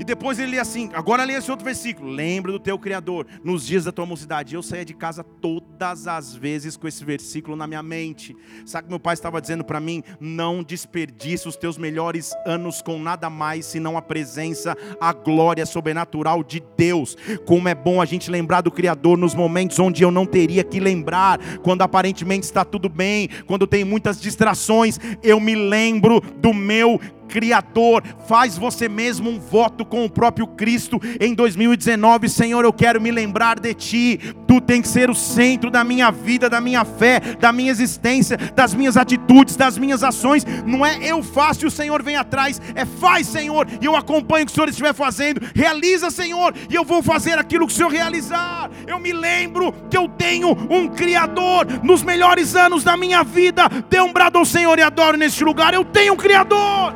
e 0.00 0.04
depois 0.04 0.38
ele 0.38 0.52
lê 0.52 0.58
assim, 0.58 0.88
agora 0.94 1.24
lê 1.24 1.34
esse 1.34 1.50
outro 1.50 1.62
versículo. 1.62 2.10
Lembra 2.10 2.50
do 2.50 2.58
teu 2.58 2.78
Criador 2.78 3.26
nos 3.44 3.66
dias 3.66 3.84
da 3.84 3.92
tua 3.92 4.06
mocidade. 4.06 4.54
Eu 4.54 4.62
saía 4.62 4.82
de 4.82 4.94
casa 4.94 5.22
todas 5.22 6.06
as 6.08 6.34
vezes 6.34 6.74
com 6.74 6.88
esse 6.88 7.04
versículo 7.04 7.54
na 7.54 7.66
minha 7.66 7.82
mente. 7.82 8.34
Sabe 8.64 8.84
que 8.84 8.90
meu 8.90 8.98
pai 8.98 9.12
estava 9.12 9.42
dizendo 9.42 9.62
para 9.62 9.78
mim? 9.78 10.02
Não 10.18 10.62
desperdice 10.62 11.46
os 11.46 11.54
teus 11.54 11.76
melhores 11.76 12.32
anos 12.46 12.80
com 12.80 12.98
nada 12.98 13.28
mais 13.28 13.66
senão 13.66 13.98
a 13.98 14.00
presença, 14.00 14.74
a 14.98 15.12
glória 15.12 15.66
sobrenatural 15.66 16.42
de 16.42 16.62
Deus. 16.78 17.14
Como 17.44 17.68
é 17.68 17.74
bom 17.74 18.00
a 18.00 18.06
gente 18.06 18.30
lembrar 18.30 18.62
do 18.62 18.70
Criador 18.70 19.18
nos 19.18 19.34
momentos 19.34 19.78
onde 19.78 20.02
eu 20.02 20.10
não 20.10 20.24
teria 20.24 20.64
que 20.64 20.80
lembrar, 20.80 21.38
quando 21.58 21.82
aparentemente 21.82 22.46
está 22.46 22.64
tudo 22.64 22.88
bem, 22.88 23.28
quando 23.46 23.66
tem 23.66 23.84
muitas 23.84 24.18
distrações, 24.18 24.98
eu 25.22 25.38
me 25.38 25.54
lembro 25.54 26.22
do 26.38 26.54
meu 26.54 26.98
Criador. 27.30 28.02
Faz 28.26 28.58
você 28.58 28.88
mesmo 28.88 29.30
um 29.30 29.38
voto 29.38 29.84
com 29.84 30.04
o 30.04 30.10
próprio 30.10 30.46
Cristo 30.46 31.00
em 31.20 31.34
2019. 31.34 32.28
Senhor, 32.28 32.64
eu 32.64 32.72
quero 32.72 33.00
me 33.00 33.10
lembrar 33.10 33.58
de 33.58 33.72
Ti. 33.72 34.20
Tu 34.46 34.60
tem 34.60 34.82
que 34.82 34.88
ser 34.88 35.08
o 35.08 35.14
centro 35.14 35.70
da 35.70 35.84
minha 35.84 36.10
vida, 36.10 36.50
da 36.50 36.60
minha 36.60 36.84
fé, 36.84 37.20
da 37.38 37.52
minha 37.52 37.70
existência, 37.70 38.36
das 38.54 38.74
minhas 38.74 38.96
atitudes, 38.96 39.56
das 39.56 39.78
minhas 39.78 40.02
ações. 40.02 40.44
Não 40.66 40.84
é 40.84 40.98
eu 41.02 41.22
faço 41.22 41.64
e 41.64 41.68
o 41.68 41.70
Senhor 41.70 42.02
vem 42.02 42.16
atrás. 42.16 42.60
É 42.74 42.84
faz, 42.84 43.26
Senhor, 43.26 43.66
e 43.80 43.84
eu 43.84 43.94
acompanho 43.94 44.44
o 44.44 44.46
que 44.46 44.52
o 44.52 44.54
Senhor 44.54 44.68
estiver 44.68 44.92
fazendo. 44.92 45.40
Realiza, 45.54 46.10
Senhor, 46.10 46.54
e 46.68 46.74
eu 46.74 46.84
vou 46.84 47.02
fazer 47.02 47.38
aquilo 47.38 47.66
que 47.66 47.72
o 47.72 47.76
Senhor 47.76 47.90
realizar. 47.90 48.70
Eu 48.86 48.98
me 48.98 49.12
lembro 49.12 49.72
que 49.88 49.96
eu 49.96 50.08
tenho 50.08 50.50
um 50.68 50.88
Criador 50.88 51.66
nos 51.82 52.02
melhores 52.02 52.56
anos 52.56 52.82
da 52.82 52.96
minha 52.96 53.22
vida. 53.22 53.68
Dê 53.88 54.00
um 54.00 54.12
brado 54.12 54.38
ao 54.38 54.44
Senhor 54.44 54.78
e 54.78 54.82
adoro 54.82 55.16
neste 55.16 55.44
lugar. 55.44 55.74
Eu 55.74 55.84
tenho 55.84 56.14
um 56.14 56.16
Criador. 56.16 56.92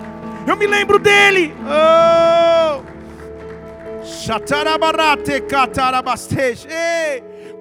Eu 0.47 0.57
me 0.57 0.67
lembro 0.67 0.99
dele. 0.99 1.55
Oh. 1.65 2.83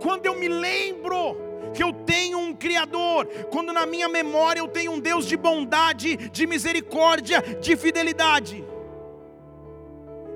Quando 0.01 0.25
eu 0.25 0.35
me 0.35 0.47
lembro 0.49 1.37
que 1.73 1.81
eu 1.81 1.93
tenho 1.93 2.37
um 2.37 2.53
Criador, 2.53 3.25
quando 3.49 3.71
na 3.71 3.85
minha 3.85 4.09
memória 4.09 4.59
eu 4.59 4.67
tenho 4.67 4.91
um 4.91 4.99
Deus 4.99 5.25
de 5.25 5.37
bondade, 5.37 6.17
de 6.17 6.45
misericórdia, 6.45 7.41
de 7.41 7.75
fidelidade, 7.75 8.63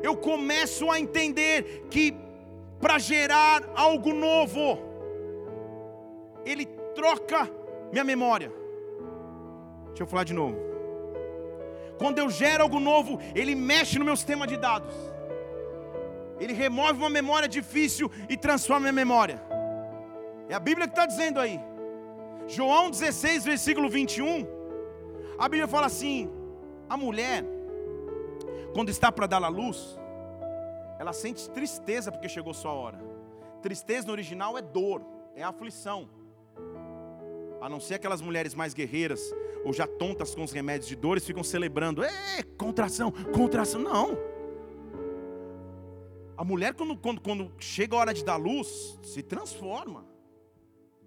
eu 0.01 0.15
começo 0.15 0.89
a 0.89 0.99
entender 0.99 1.85
que 1.89 2.15
para 2.79 2.97
gerar 2.97 3.63
algo 3.75 4.13
novo, 4.13 4.79
Ele 6.45 6.65
troca 6.95 7.49
minha 7.91 8.03
memória. 8.03 8.51
Deixa 9.87 10.03
eu 10.03 10.07
falar 10.07 10.23
de 10.23 10.33
novo. 10.33 10.66
Quando 11.97 12.19
eu 12.19 12.29
gero 12.29 12.63
algo 12.63 12.79
novo, 12.79 13.19
ele 13.33 13.55
mexe 13.55 13.97
no 13.97 14.05
meu 14.05 14.15
sistema 14.15 14.45
de 14.45 14.57
dados. 14.57 14.93
Ele 16.39 16.53
remove 16.53 16.99
uma 16.99 17.09
memória 17.09 17.47
difícil 17.47 18.11
e 18.29 18.37
transforma 18.37 18.81
minha 18.81 18.93
memória. 18.93 19.41
É 20.47 20.53
a 20.53 20.59
Bíblia 20.59 20.87
que 20.87 20.93
está 20.93 21.05
dizendo 21.05 21.39
aí. 21.39 21.59
João 22.47 22.89
16, 22.89 23.43
versículo 23.43 23.89
21. 23.89 24.47
A 25.37 25.49
Bíblia 25.49 25.67
fala 25.67 25.87
assim: 25.87 26.29
a 26.87 26.95
mulher, 26.95 27.43
quando 28.73 28.89
está 28.89 29.11
para 29.11 29.27
dar 29.27 29.43
a 29.43 29.47
luz, 29.47 29.99
ela 30.99 31.13
sente 31.13 31.49
tristeza 31.49 32.11
porque 32.11 32.29
chegou 32.29 32.53
sua 32.53 32.71
hora. 32.71 32.99
Tristeza 33.61 34.07
no 34.07 34.13
original 34.13 34.57
é 34.57 34.61
dor, 34.61 35.01
é 35.35 35.43
aflição. 35.43 36.09
A 37.59 37.67
não 37.67 37.79
ser 37.79 37.95
aquelas 37.95 38.21
mulheres 38.21 38.53
mais 38.53 38.73
guerreiras 38.73 39.21
ou 39.63 39.73
já 39.73 39.87
tontas 39.87 40.33
com 40.33 40.43
os 40.43 40.51
remédios 40.51 40.87
de 40.87 40.95
dores, 40.95 41.25
ficam 41.25 41.43
celebrando, 41.43 42.03
é, 42.03 42.43
contração, 42.57 43.11
contração. 43.11 43.81
Não. 43.81 44.17
A 46.37 46.43
mulher, 46.43 46.73
quando, 46.73 46.95
quando, 46.95 47.19
quando 47.19 47.51
chega 47.59 47.95
a 47.95 47.99
hora 47.99 48.13
de 48.13 48.23
dar 48.23 48.35
luz, 48.35 48.99
se 49.03 49.23
transforma. 49.23 50.05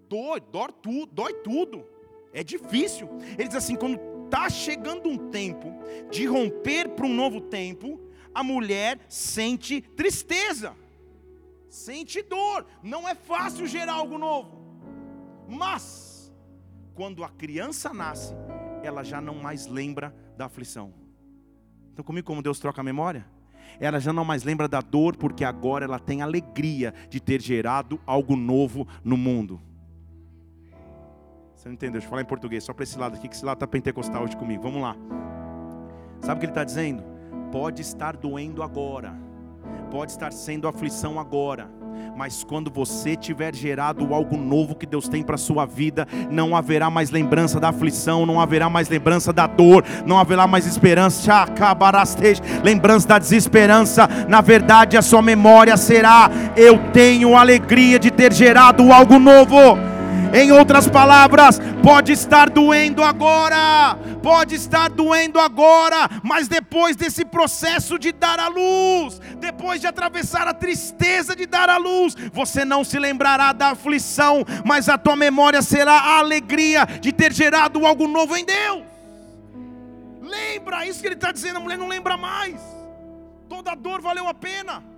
Dói, 0.09 0.41
dói 0.41 0.69
tudo, 0.81 1.11
dói 1.13 1.33
tudo. 1.35 1.85
É 2.33 2.43
difícil. 2.43 3.07
Ele 3.37 3.47
diz 3.47 3.55
assim: 3.55 3.75
quando 3.75 3.99
está 4.25 4.49
chegando 4.49 5.09
um 5.09 5.29
tempo 5.29 5.73
de 6.09 6.25
romper 6.25 6.89
para 6.89 7.05
um 7.05 7.13
novo 7.13 7.41
tempo, 7.41 7.99
a 8.33 8.43
mulher 8.43 8.99
sente 9.07 9.81
tristeza, 9.81 10.75
sente 11.69 12.21
dor. 12.21 12.65
Não 12.83 13.07
é 13.07 13.15
fácil 13.15 13.65
gerar 13.67 13.93
algo 13.93 14.17
novo. 14.17 14.59
Mas, 15.47 16.10
quando 17.01 17.23
a 17.23 17.29
criança 17.29 17.91
nasce, 17.91 18.35
ela 18.83 19.03
já 19.03 19.19
não 19.19 19.33
mais 19.33 19.65
lembra 19.65 20.15
da 20.37 20.45
aflição. 20.45 20.93
Então, 21.91 22.05
comigo, 22.05 22.27
como 22.27 22.43
Deus 22.43 22.59
troca 22.59 22.79
a 22.79 22.83
memória? 22.83 23.25
Ela 23.79 23.99
já 23.99 24.13
não 24.13 24.23
mais 24.23 24.43
lembra 24.43 24.67
da 24.67 24.81
dor, 24.81 25.15
porque 25.15 25.43
agora 25.43 25.83
ela 25.83 25.97
tem 25.97 26.21
alegria 26.21 26.93
de 27.09 27.19
ter 27.19 27.41
gerado 27.41 27.99
algo 28.05 28.35
novo 28.35 28.87
no 29.03 29.17
mundo. 29.17 29.59
Você 31.55 31.69
não 31.69 31.73
entendeu? 31.73 31.93
Deixa 31.93 32.05
eu 32.05 32.09
falar 32.11 32.21
em 32.21 32.25
português, 32.25 32.63
só 32.63 32.71
para 32.71 32.83
esse 32.83 32.99
lado 32.99 33.15
aqui, 33.15 33.27
que 33.27 33.33
esse 33.33 33.45
lado 33.45 33.55
está 33.55 33.65
pentecostal 33.65 34.23
hoje 34.23 34.37
comigo. 34.37 34.61
Vamos 34.61 34.83
lá. 34.83 34.95
Sabe 36.19 36.35
o 36.35 36.39
que 36.39 36.45
ele 36.45 36.51
está 36.51 36.63
dizendo? 36.63 37.03
Pode 37.51 37.81
estar 37.81 38.15
doendo 38.15 38.61
agora, 38.61 39.17
pode 39.89 40.11
estar 40.11 40.31
sendo 40.31 40.67
aflição 40.67 41.19
agora 41.19 41.80
mas 42.15 42.43
quando 42.43 42.71
você 42.71 43.15
tiver 43.15 43.53
gerado 43.55 44.13
algo 44.13 44.37
novo 44.37 44.75
que 44.75 44.85
Deus 44.85 45.07
tem 45.07 45.23
para 45.23 45.35
a 45.35 45.37
sua 45.37 45.65
vida, 45.65 46.07
não 46.29 46.55
haverá 46.55 46.89
mais 46.89 47.09
lembrança 47.09 47.59
da 47.59 47.69
aflição, 47.69 48.25
não 48.25 48.39
haverá 48.39 48.69
mais 48.69 48.89
lembrança 48.89 49.33
da 49.33 49.47
dor, 49.47 49.83
não 50.05 50.17
haverá 50.19 50.47
mais 50.47 50.65
esperança, 50.65 51.45
lembrança 52.63 53.07
da 53.07 53.19
desesperança. 53.19 54.07
Na 54.27 54.41
verdade, 54.41 54.97
a 54.97 55.01
sua 55.01 55.21
memória 55.21 55.75
será: 55.77 56.29
eu 56.55 56.77
tenho 56.91 57.35
alegria 57.35 57.97
de 57.97 58.11
ter 58.11 58.33
gerado 58.33 58.91
algo 58.91 59.17
novo. 59.19 59.90
Em 60.33 60.49
outras 60.51 60.87
palavras, 60.87 61.59
pode 61.83 62.13
estar 62.13 62.49
doendo 62.49 63.03
agora, 63.03 63.97
pode 64.23 64.55
estar 64.55 64.89
doendo 64.89 65.39
agora, 65.39 66.09
mas 66.23 66.47
depois 66.47 66.95
desse 66.95 67.25
processo 67.25 67.99
de 67.99 68.13
dar 68.13 68.39
a 68.39 68.47
luz, 68.47 69.19
depois 69.39 69.81
de 69.81 69.87
atravessar 69.87 70.47
a 70.47 70.53
tristeza 70.53 71.35
de 71.35 71.45
dar 71.45 71.69
a 71.69 71.75
luz, 71.75 72.15
você 72.31 72.63
não 72.63 72.83
se 72.83 72.97
lembrará 72.97 73.51
da 73.51 73.71
aflição, 73.71 74.45
mas 74.65 74.87
a 74.87 74.97
tua 74.97 75.17
memória 75.17 75.61
será 75.61 75.93
a 75.93 76.19
alegria 76.19 76.85
de 76.85 77.11
ter 77.11 77.33
gerado 77.33 77.85
algo 77.85 78.07
novo 78.07 78.37
em 78.37 78.45
Deus. 78.45 78.83
Lembra, 80.21 80.85
isso 80.85 81.01
que 81.01 81.07
ele 81.07 81.15
está 81.15 81.33
dizendo, 81.33 81.57
a 81.57 81.59
mulher 81.59 81.77
não 81.77 81.89
lembra 81.89 82.15
mais, 82.15 82.61
toda 83.49 83.75
dor 83.75 84.01
valeu 84.01 84.27
a 84.29 84.33
pena. 84.33 84.90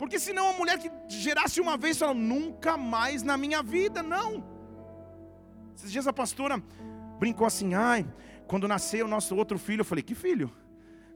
Porque 0.00 0.18
senão 0.18 0.48
a 0.48 0.52
mulher 0.54 0.78
que 0.78 0.90
gerasse 1.08 1.60
uma 1.60 1.76
vez 1.76 1.98
fala, 1.98 2.14
nunca 2.14 2.74
mais 2.74 3.22
na 3.22 3.36
minha 3.36 3.62
vida, 3.62 4.02
não. 4.02 4.42
Esses 5.76 5.92
dias 5.92 6.06
a 6.06 6.12
pastora 6.12 6.58
brincou 7.18 7.46
assim, 7.46 7.74
ai, 7.74 8.06
quando 8.46 8.66
nasceu 8.66 9.04
o 9.04 9.08
nosso 9.08 9.36
outro 9.36 9.58
filho, 9.58 9.82
eu 9.82 9.84
falei, 9.84 10.02
que 10.02 10.14
filho? 10.14 10.50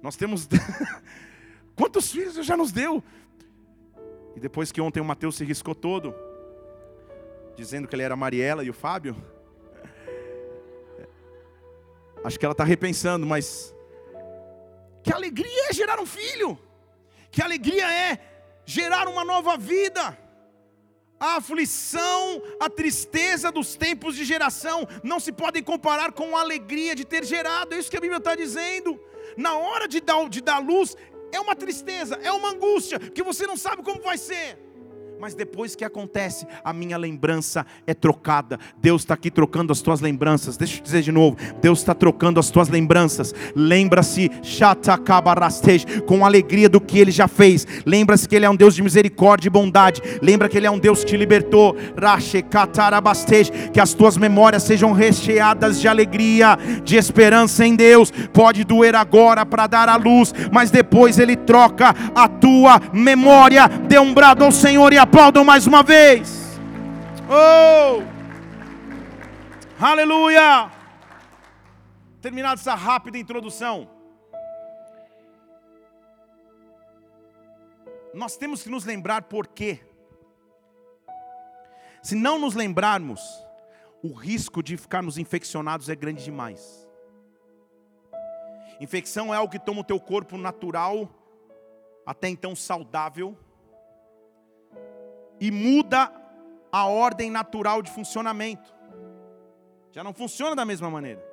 Nós 0.02 0.16
temos. 0.16 0.46
Quantos 1.74 2.12
filhos 2.12 2.34
já 2.44 2.58
nos 2.58 2.72
deu? 2.72 3.02
E 4.36 4.38
depois 4.38 4.70
que 4.70 4.82
ontem 4.82 5.00
o 5.00 5.04
Mateus 5.04 5.36
se 5.36 5.46
riscou 5.46 5.74
todo, 5.74 6.14
dizendo 7.56 7.88
que 7.88 7.96
ele 7.96 8.02
era 8.02 8.12
a 8.12 8.18
Mariela 8.18 8.62
e 8.62 8.68
o 8.68 8.74
Fábio, 8.74 9.16
acho 12.22 12.38
que 12.38 12.44
ela 12.44 12.52
está 12.52 12.64
repensando, 12.64 13.24
mas 13.24 13.74
que 15.02 15.10
alegria 15.10 15.70
é 15.70 15.72
gerar 15.72 15.98
um 15.98 16.06
filho, 16.06 16.58
que 17.30 17.40
alegria 17.40 17.90
é 17.90 18.33
gerar 18.64 19.08
uma 19.08 19.24
nova 19.24 19.56
vida. 19.56 20.18
A 21.18 21.36
aflição, 21.36 22.42
a 22.60 22.68
tristeza 22.68 23.50
dos 23.50 23.76
tempos 23.76 24.16
de 24.16 24.24
geração 24.24 24.86
não 25.02 25.18
se 25.20 25.32
podem 25.32 25.62
comparar 25.62 26.12
com 26.12 26.36
a 26.36 26.40
alegria 26.40 26.94
de 26.94 27.04
ter 27.04 27.24
gerado, 27.24 27.74
é 27.74 27.78
isso 27.78 27.90
que 27.90 27.96
a 27.96 28.00
Bíblia 28.00 28.18
está 28.18 28.34
dizendo. 28.34 29.00
Na 29.36 29.56
hora 29.56 29.88
de 29.88 30.00
dar, 30.00 30.28
de 30.28 30.40
dar 30.40 30.58
luz, 30.58 30.96
é 31.32 31.40
uma 31.40 31.56
tristeza, 31.56 32.18
é 32.22 32.30
uma 32.30 32.50
angústia, 32.50 32.98
que 32.98 33.22
você 33.22 33.46
não 33.46 33.56
sabe 33.56 33.82
como 33.82 34.02
vai 34.02 34.18
ser. 34.18 34.58
Mas 35.20 35.34
depois 35.34 35.74
que 35.74 35.84
acontece, 35.84 36.46
a 36.62 36.72
minha 36.72 36.98
lembrança 36.98 37.64
é 37.86 37.94
trocada. 37.94 38.58
Deus 38.76 39.02
está 39.02 39.14
aqui 39.14 39.30
trocando 39.30 39.72
as 39.72 39.80
tuas 39.80 40.00
lembranças. 40.00 40.56
Deixa 40.56 40.78
eu 40.78 40.82
dizer 40.82 41.02
de 41.02 41.12
novo: 41.12 41.36
Deus 41.62 41.78
está 41.78 41.94
trocando 41.94 42.38
as 42.38 42.50
tuas 42.50 42.68
lembranças. 42.68 43.34
Lembra-se, 43.54 44.30
com 46.06 46.26
alegria 46.26 46.68
do 46.68 46.80
que 46.80 46.98
Ele 46.98 47.10
já 47.10 47.26
fez. 47.26 47.66
Lembra-se 47.86 48.28
que 48.28 48.36
Ele 48.36 48.44
é 48.44 48.50
um 48.50 48.56
Deus 48.56 48.74
de 48.74 48.82
misericórdia 48.82 49.48
e 49.48 49.50
bondade. 49.50 50.02
Lembra 50.20 50.48
que 50.48 50.58
Ele 50.58 50.66
é 50.66 50.70
um 50.70 50.78
Deus 50.78 51.00
que 51.00 51.10
te 51.10 51.16
libertou. 51.16 51.74
Que 53.72 53.80
as 53.80 53.94
tuas 53.94 54.16
memórias 54.16 54.62
sejam 54.62 54.92
recheadas 54.92 55.80
de 55.80 55.88
alegria, 55.88 56.58
de 56.82 56.96
esperança 56.96 57.64
em 57.64 57.74
Deus. 57.74 58.10
Pode 58.32 58.64
doer 58.64 58.94
agora 58.94 59.46
para 59.46 59.66
dar 59.66 59.88
a 59.88 59.96
luz, 59.96 60.34
mas 60.52 60.70
depois 60.70 61.18
Ele 61.18 61.36
troca 61.36 61.94
a 62.14 62.28
tua 62.28 62.80
memória. 62.92 63.68
Dê 63.68 63.98
um 63.98 64.12
brado 64.12 64.44
ao 64.44 64.52
Senhor 64.52 64.92
e 64.92 64.98
a 64.98 65.06
aplaudam 65.14 65.44
mais 65.44 65.64
uma 65.64 65.80
vez. 65.80 66.58
Oh! 67.30 68.02
Aleluia! 69.80 70.68
Terminada 72.20 72.60
essa 72.60 72.74
rápida 72.74 73.16
introdução. 73.16 73.88
Nós 78.12 78.36
temos 78.36 78.64
que 78.64 78.68
nos 78.68 78.84
lembrar 78.84 79.22
por 79.22 79.46
quê. 79.46 79.86
Se 82.02 82.16
não 82.16 82.36
nos 82.36 82.56
lembrarmos, 82.56 83.20
o 84.02 84.12
risco 84.12 84.64
de 84.64 84.76
ficarmos 84.76 85.16
infeccionados 85.16 85.88
é 85.88 85.94
grande 85.94 86.24
demais. 86.24 86.88
Infecção 88.80 89.32
é 89.32 89.36
algo 89.36 89.52
que 89.52 89.60
toma 89.60 89.82
o 89.82 89.84
teu 89.84 90.00
corpo 90.00 90.36
natural, 90.36 91.08
até 92.04 92.28
então 92.28 92.56
saudável, 92.56 93.38
e 95.40 95.50
muda 95.50 96.12
a 96.70 96.86
ordem 96.86 97.30
natural 97.30 97.82
de 97.82 97.90
funcionamento. 97.90 98.74
Já 99.92 100.02
não 100.02 100.12
funciona 100.12 100.56
da 100.56 100.64
mesma 100.64 100.90
maneira. 100.90 101.24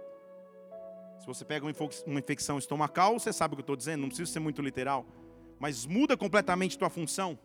Se 1.20 1.26
você 1.26 1.46
pega 1.46 1.66
uma 2.08 2.20
infecção 2.20 2.58
estomacal, 2.58 3.20
você 3.20 3.32
sabe 3.32 3.54
o 3.54 3.58
que 3.58 3.62
eu 3.62 3.64
estou 3.64 3.76
dizendo, 3.76 4.02
não 4.02 4.08
precisa 4.08 4.32
ser 4.32 4.40
muito 4.40 4.62
literal. 4.62 5.06
Mas 5.60 5.86
muda 5.86 6.18
completamente 6.18 6.78
tua 6.78 6.90
função. 6.90 7.38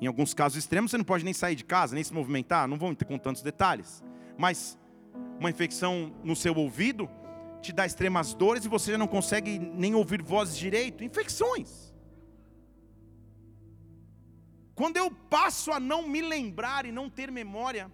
Em 0.00 0.06
alguns 0.06 0.34
casos 0.34 0.58
extremos, 0.58 0.90
você 0.90 0.98
não 0.98 1.04
pode 1.04 1.24
nem 1.24 1.32
sair 1.32 1.54
de 1.54 1.64
casa, 1.64 1.94
nem 1.94 2.04
se 2.04 2.12
movimentar, 2.12 2.68
não 2.68 2.76
vou 2.76 2.94
ter 2.94 3.04
com 3.04 3.18
tantos 3.18 3.42
detalhes. 3.42 4.04
Mas 4.36 4.78
uma 5.38 5.50
infecção 5.50 6.12
no 6.22 6.36
seu 6.36 6.54
ouvido 6.54 7.08
te 7.60 7.72
dá 7.72 7.86
extremas 7.86 8.34
dores 8.34 8.64
e 8.64 8.68
você 8.68 8.92
já 8.92 8.98
não 8.98 9.08
consegue 9.08 9.58
nem 9.58 9.94
ouvir 9.94 10.22
vozes 10.22 10.56
direito. 10.56 11.02
Infecções. 11.02 11.85
Quando 14.78 14.98
eu 15.02 15.08
passo 15.36 15.68
a 15.72 15.80
não 15.90 16.00
me 16.12 16.20
lembrar 16.34 16.84
e 16.88 16.92
não 16.98 17.06
ter 17.18 17.30
memória, 17.40 17.84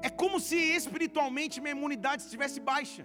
é 0.00 0.08
como 0.20 0.38
se 0.38 0.56
espiritualmente 0.80 1.60
minha 1.60 1.76
imunidade 1.78 2.22
estivesse 2.22 2.60
baixa. 2.60 3.04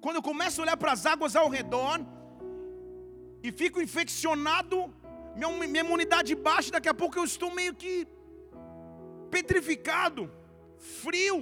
Quando 0.00 0.16
eu 0.16 0.24
começo 0.30 0.60
a 0.60 0.64
olhar 0.64 0.76
para 0.76 0.92
as 0.96 1.06
águas 1.12 1.36
ao 1.36 1.48
redor 1.48 2.00
e 3.42 3.52
fico 3.52 3.80
infeccionado, 3.86 4.92
minha, 5.36 5.82
imunidade 5.86 6.34
baixa, 6.34 6.72
daqui 6.72 6.88
a 6.88 6.98
pouco 7.02 7.18
eu 7.18 7.24
estou 7.24 7.50
meio 7.60 7.74
que 7.82 7.94
petrificado, 9.30 10.28
frio, 11.02 11.38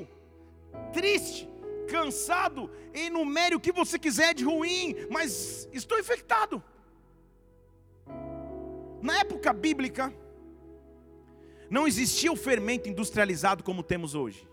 triste, 0.92 1.48
cansado, 1.88 2.70
enumere 2.92 3.54
o 3.54 3.60
que 3.60 3.72
você 3.80 3.98
quiser 3.98 4.34
de 4.34 4.44
ruim, 4.44 4.94
mas 5.10 5.68
estou 5.72 5.98
infectado. 5.98 6.62
Na 9.02 9.18
época 9.18 9.52
bíblica, 9.52 10.14
não 11.68 11.88
existia 11.88 12.30
o 12.30 12.36
fermento 12.36 12.88
industrializado 12.88 13.64
como 13.64 13.82
temos 13.82 14.14
hoje. 14.14 14.48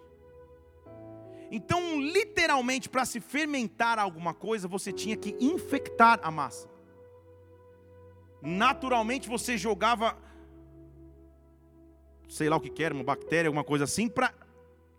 Então, 1.52 2.02
literalmente, 2.02 2.90
para 2.90 3.06
se 3.06 3.20
fermentar 3.20 4.00
alguma 4.00 4.34
coisa, 4.34 4.68
você 4.68 4.92
tinha 4.92 5.16
que 5.16 5.36
infectar 5.40 6.20
a 6.24 6.32
massa. 6.32 6.68
Naturalmente, 8.42 9.30
você 9.30 9.58
jogava, 9.58 10.18
sei 12.28 12.50
lá 12.50 12.56
o 12.56 12.62
que 12.62 12.84
era, 12.84 12.94
uma 12.94 13.04
bactéria, 13.04 13.50
alguma 13.50 13.64
coisa 13.64 13.84
assim, 13.84 14.08
para 14.08 14.34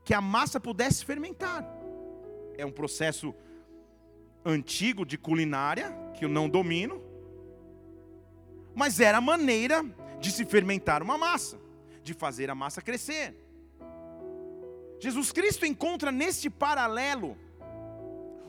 que 0.04 0.14
a 0.14 0.20
massa 0.20 0.60
pudesse 0.60 1.04
fermentar. 1.04 1.64
É 2.56 2.64
um 2.64 2.72
processo 2.72 3.34
antigo 4.44 5.04
de 5.04 5.18
culinária, 5.18 5.90
que 6.14 6.24
eu 6.24 6.28
não 6.28 6.48
domino, 6.48 7.09
mas 8.74 9.00
era 9.00 9.18
a 9.18 9.20
maneira 9.20 9.84
de 10.18 10.30
se 10.30 10.44
fermentar 10.44 11.02
uma 11.02 11.16
massa, 11.16 11.58
de 12.02 12.14
fazer 12.14 12.50
a 12.50 12.54
massa 12.54 12.80
crescer. 12.82 13.34
Jesus 14.98 15.32
Cristo 15.32 15.64
encontra 15.64 16.12
neste 16.12 16.50
paralelo 16.50 17.36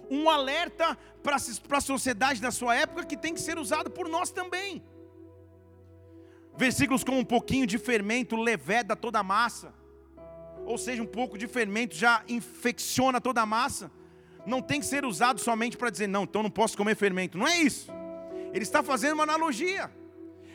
um 0.10 0.30
alerta 0.30 0.98
para 1.24 1.38
a 1.78 1.82
sociedade 1.82 2.42
da 2.42 2.52
sua 2.52 2.76
época 2.76 3.06
que 3.06 3.16
tem 3.16 3.34
que 3.34 3.40
ser 3.40 3.58
usado 3.58 3.90
por 3.90 4.10
nós 4.10 4.30
também. 4.30 4.84
Versículos 6.58 7.04
com 7.04 7.18
um 7.18 7.24
pouquinho 7.24 7.66
de 7.66 7.78
fermento 7.78 8.36
leveda 8.36 8.96
toda 8.96 9.20
a 9.20 9.24
massa, 9.24 9.74
ou 10.66 10.78
seja, 10.78 11.02
um 11.02 11.08
pouco 11.08 11.38
de 11.38 11.48
fermento 11.48 11.96
já 11.96 12.24
infecciona 12.28 13.22
toda 13.22 13.42
a 13.42 13.46
massa. 13.46 13.90
Não 14.46 14.62
tem 14.62 14.80
que 14.80 14.86
ser 14.86 15.06
usado 15.06 15.40
somente 15.40 15.78
para 15.78 15.90
dizer, 15.90 16.08
não, 16.08 16.24
então 16.24 16.44
não 16.44 16.50
posso 16.50 16.76
comer 16.76 16.96
fermento. 16.96 17.38
Não 17.38 17.48
é 17.48 17.58
isso. 17.60 17.90
Ele 18.54 18.64
está 18.64 18.84
fazendo 18.84 19.14
uma 19.14 19.24
analogia 19.24 19.90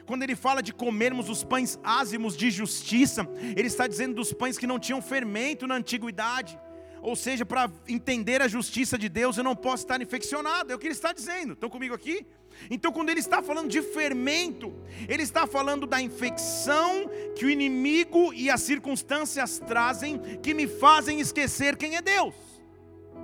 quando 0.06 0.22
ele 0.22 0.36
fala 0.36 0.62
de 0.62 0.72
comermos 0.72 1.28
os 1.28 1.42
pães 1.42 1.78
ázimos 1.82 2.36
de 2.36 2.50
justiça, 2.50 3.28
ele 3.56 3.66
está 3.66 3.86
dizendo 3.86 4.14
dos 4.14 4.32
pães 4.32 4.56
que 4.56 4.66
não 4.66 4.78
tinham 4.78 5.02
fermento 5.02 5.66
na 5.66 5.74
antiguidade. 5.74 6.58
Ou 7.02 7.14
seja, 7.14 7.44
para 7.44 7.70
entender 7.86 8.40
a 8.40 8.48
justiça 8.48 8.96
de 8.96 9.08
Deus, 9.08 9.36
eu 9.36 9.44
não 9.44 9.54
posso 9.54 9.84
estar 9.84 10.00
infeccionado. 10.00 10.72
É 10.72 10.74
o 10.74 10.78
que 10.78 10.86
ele 10.86 10.94
está 10.94 11.12
dizendo. 11.12 11.52
Estão 11.52 11.68
comigo 11.68 11.94
aqui? 11.94 12.26
Então, 12.70 12.90
quando 12.90 13.10
ele 13.10 13.20
está 13.20 13.42
falando 13.42 13.68
de 13.68 13.82
fermento, 13.82 14.74
ele 15.08 15.22
está 15.22 15.46
falando 15.46 15.86
da 15.86 16.00
infecção 16.00 17.08
que 17.36 17.44
o 17.44 17.50
inimigo 17.50 18.32
e 18.32 18.48
as 18.50 18.62
circunstâncias 18.62 19.58
trazem, 19.58 20.18
que 20.42 20.54
me 20.54 20.66
fazem 20.66 21.20
esquecer 21.20 21.76
quem 21.76 21.96
é 21.96 22.02
Deus. 22.02 22.34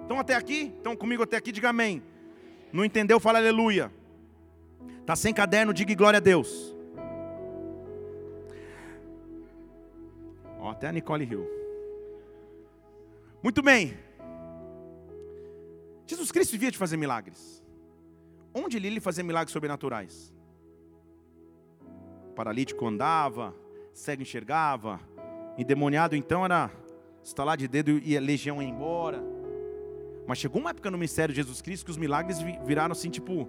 Estão 0.03 0.19
até 0.19 0.35
aqui? 0.35 0.73
Estão 0.77 0.95
comigo 0.95 1.23
até 1.23 1.37
aqui? 1.37 1.51
Diga 1.51 1.71
amém. 1.71 2.03
Não 2.73 2.85
entendeu? 2.85 3.19
Fala 3.19 3.39
aleluia. 3.39 3.91
Está 5.03 5.17
sem 5.17 5.35
caderno? 5.35 5.75
Diga 5.75 5.95
glória 5.95 6.19
a 6.19 6.21
Deus. 6.21 6.75
Ó, 10.61 10.71
até 10.71 10.87
a 10.87 10.93
Nicole 10.93 11.25
riu. 11.25 11.45
Muito 13.43 13.61
bem. 13.61 13.99
Jesus 16.07 16.31
Cristo 16.31 16.57
via 16.57 16.71
de 16.71 16.79
fazer 16.79 16.97
milagres. 16.97 17.61
Onde 18.55 18.77
ele 18.77 18.89
ia 18.89 19.01
fazer 19.01 19.25
milagres 19.25 19.53
sobrenaturais? 19.53 20.33
O 22.31 22.33
paralítico 22.35 22.87
andava, 22.87 23.53
cego 23.93 24.23
enxergava, 24.23 25.01
endemoniado 25.59 26.15
então 26.15 26.45
era 26.45 26.71
estalar 27.25 27.57
de 27.57 27.67
dedo 27.67 27.99
e 27.99 28.17
a 28.17 28.21
legião 28.21 28.63
ia 28.63 28.69
embora. 28.69 29.21
Mas 30.29 30.39
chegou 30.39 30.61
uma 30.61 30.71
época 30.71 30.93
no 30.93 30.97
ministério 30.97 31.35
de 31.35 31.41
Jesus 31.41 31.61
Cristo 31.61 31.87
que 31.87 31.91
os 31.91 31.97
milagres 31.97 32.39
viraram 32.65 32.93
assim, 32.93 33.11
tipo, 33.11 33.49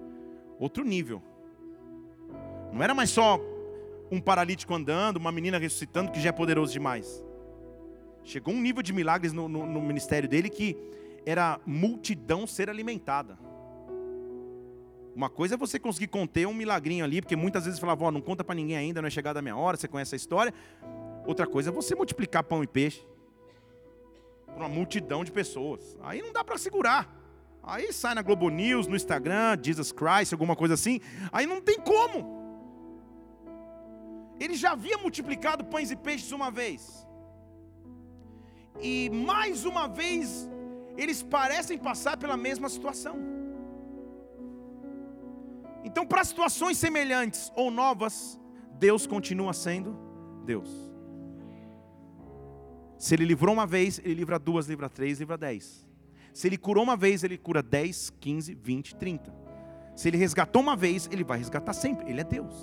outro 0.57 0.83
nível. 0.83 1.21
Não 2.73 2.81
era 2.81 2.95
mais 2.95 3.12
só 3.12 3.39
um 4.12 4.19
paralítico 4.19 4.73
andando, 4.73 5.17
uma 5.17 5.31
menina 5.31 5.59
ressuscitando, 5.59 6.12
que 6.12 6.19
já 6.19 6.29
é 6.29 6.31
poderoso 6.31 6.73
demais. 6.73 7.23
Chegou 8.23 8.53
um 8.53 8.62
nível 8.62 8.81
de 8.81 8.91
milagres 8.91 9.31
no, 9.31 9.47
no, 9.47 9.65
no 9.65 9.81
ministério 9.81 10.27
dele 10.27 10.49
que 10.49 10.75
era 11.23 11.59
multidão 11.65 12.47
ser 12.47 12.69
alimentada. 12.69 13.38
Uma 15.15 15.29
coisa 15.29 15.53
é 15.53 15.57
você 15.57 15.77
conseguir 15.77 16.07
conter 16.07 16.47
um 16.47 16.53
milagrinho 16.53 17.05
ali, 17.05 17.21
porque 17.21 17.36
muitas 17.36 17.65
vezes 17.65 17.79
falava, 17.79 18.09
não 18.09 18.21
conta 18.21 18.43
para 18.43 18.55
ninguém 18.55 18.75
ainda, 18.75 19.01
não 19.01 19.07
é 19.07 19.12
chegada 19.12 19.38
a 19.38 19.41
minha 19.41 19.55
hora, 19.55 19.77
você 19.77 19.88
conhece 19.88 20.15
a 20.15 20.17
história. 20.17 20.51
Outra 21.27 21.45
coisa 21.45 21.69
é 21.69 21.71
você 21.71 21.93
multiplicar 21.93 22.43
pão 22.43 22.63
e 22.63 22.67
peixe 22.67 23.05
para 24.47 24.57
uma 24.57 24.69
multidão 24.69 25.23
de 25.23 25.31
pessoas. 25.31 25.95
Aí 26.01 26.23
não 26.23 26.33
dá 26.33 26.43
para 26.43 26.57
segurar. 26.57 27.07
Aí 27.62 27.93
sai 27.93 28.15
na 28.15 28.23
Globo 28.23 28.49
News, 28.49 28.88
no 28.88 28.95
Instagram, 28.95 29.57
Jesus 29.62 29.91
Christ, 29.91 30.33
alguma 30.33 30.55
coisa 30.55 30.73
assim. 30.73 30.99
Aí 31.31 31.45
não 31.45 31.62
tem 31.62 31.79
como. 31.79 32.42
Ele 34.43 34.56
já 34.56 34.71
havia 34.73 34.97
multiplicado 34.97 35.63
pães 35.73 35.89
e 35.89 35.95
peixes 35.95 36.32
uma 36.34 36.49
vez. 36.51 37.08
E 38.82 39.10
mais 39.10 39.63
uma 39.63 39.88
vez, 39.88 40.49
eles 40.97 41.23
parecem 41.23 41.77
passar 41.77 42.17
pela 42.17 42.36
mesma 42.36 42.67
situação. 42.67 43.15
Então, 45.86 46.06
para 46.06 46.23
situações 46.25 46.77
semelhantes 46.77 47.51
ou 47.56 47.71
novas, 47.71 48.39
Deus 48.73 49.08
continua 49.08 49.53
sendo 49.53 49.97
Deus. 50.45 50.69
Se 52.97 53.15
ele 53.15 53.25
livrou 53.25 53.53
uma 53.53 53.65
vez, 53.65 53.99
ele 53.99 54.15
livra 54.15 54.38
duas, 54.38 54.67
livra 54.67 54.89
três, 54.89 55.19
livra 55.19 55.38
dez. 55.38 55.88
Se 56.34 56.47
ele 56.47 56.58
curou 56.58 56.84
uma 56.84 56.97
vez, 56.97 57.23
ele 57.23 57.38
cura 57.38 57.63
dez, 57.63 58.10
quinze, 58.19 58.53
vinte, 58.56 58.95
trinta. 58.95 59.34
Se 59.95 60.10
ele 60.10 60.17
resgatou 60.17 60.62
uma 60.62 60.75
vez, 60.75 61.08
ele 61.12 61.23
vai 61.23 61.38
resgatar 61.38 61.73
sempre. 61.73 62.10
Ele 62.10 62.19
é 62.19 62.23
Deus. 62.25 62.56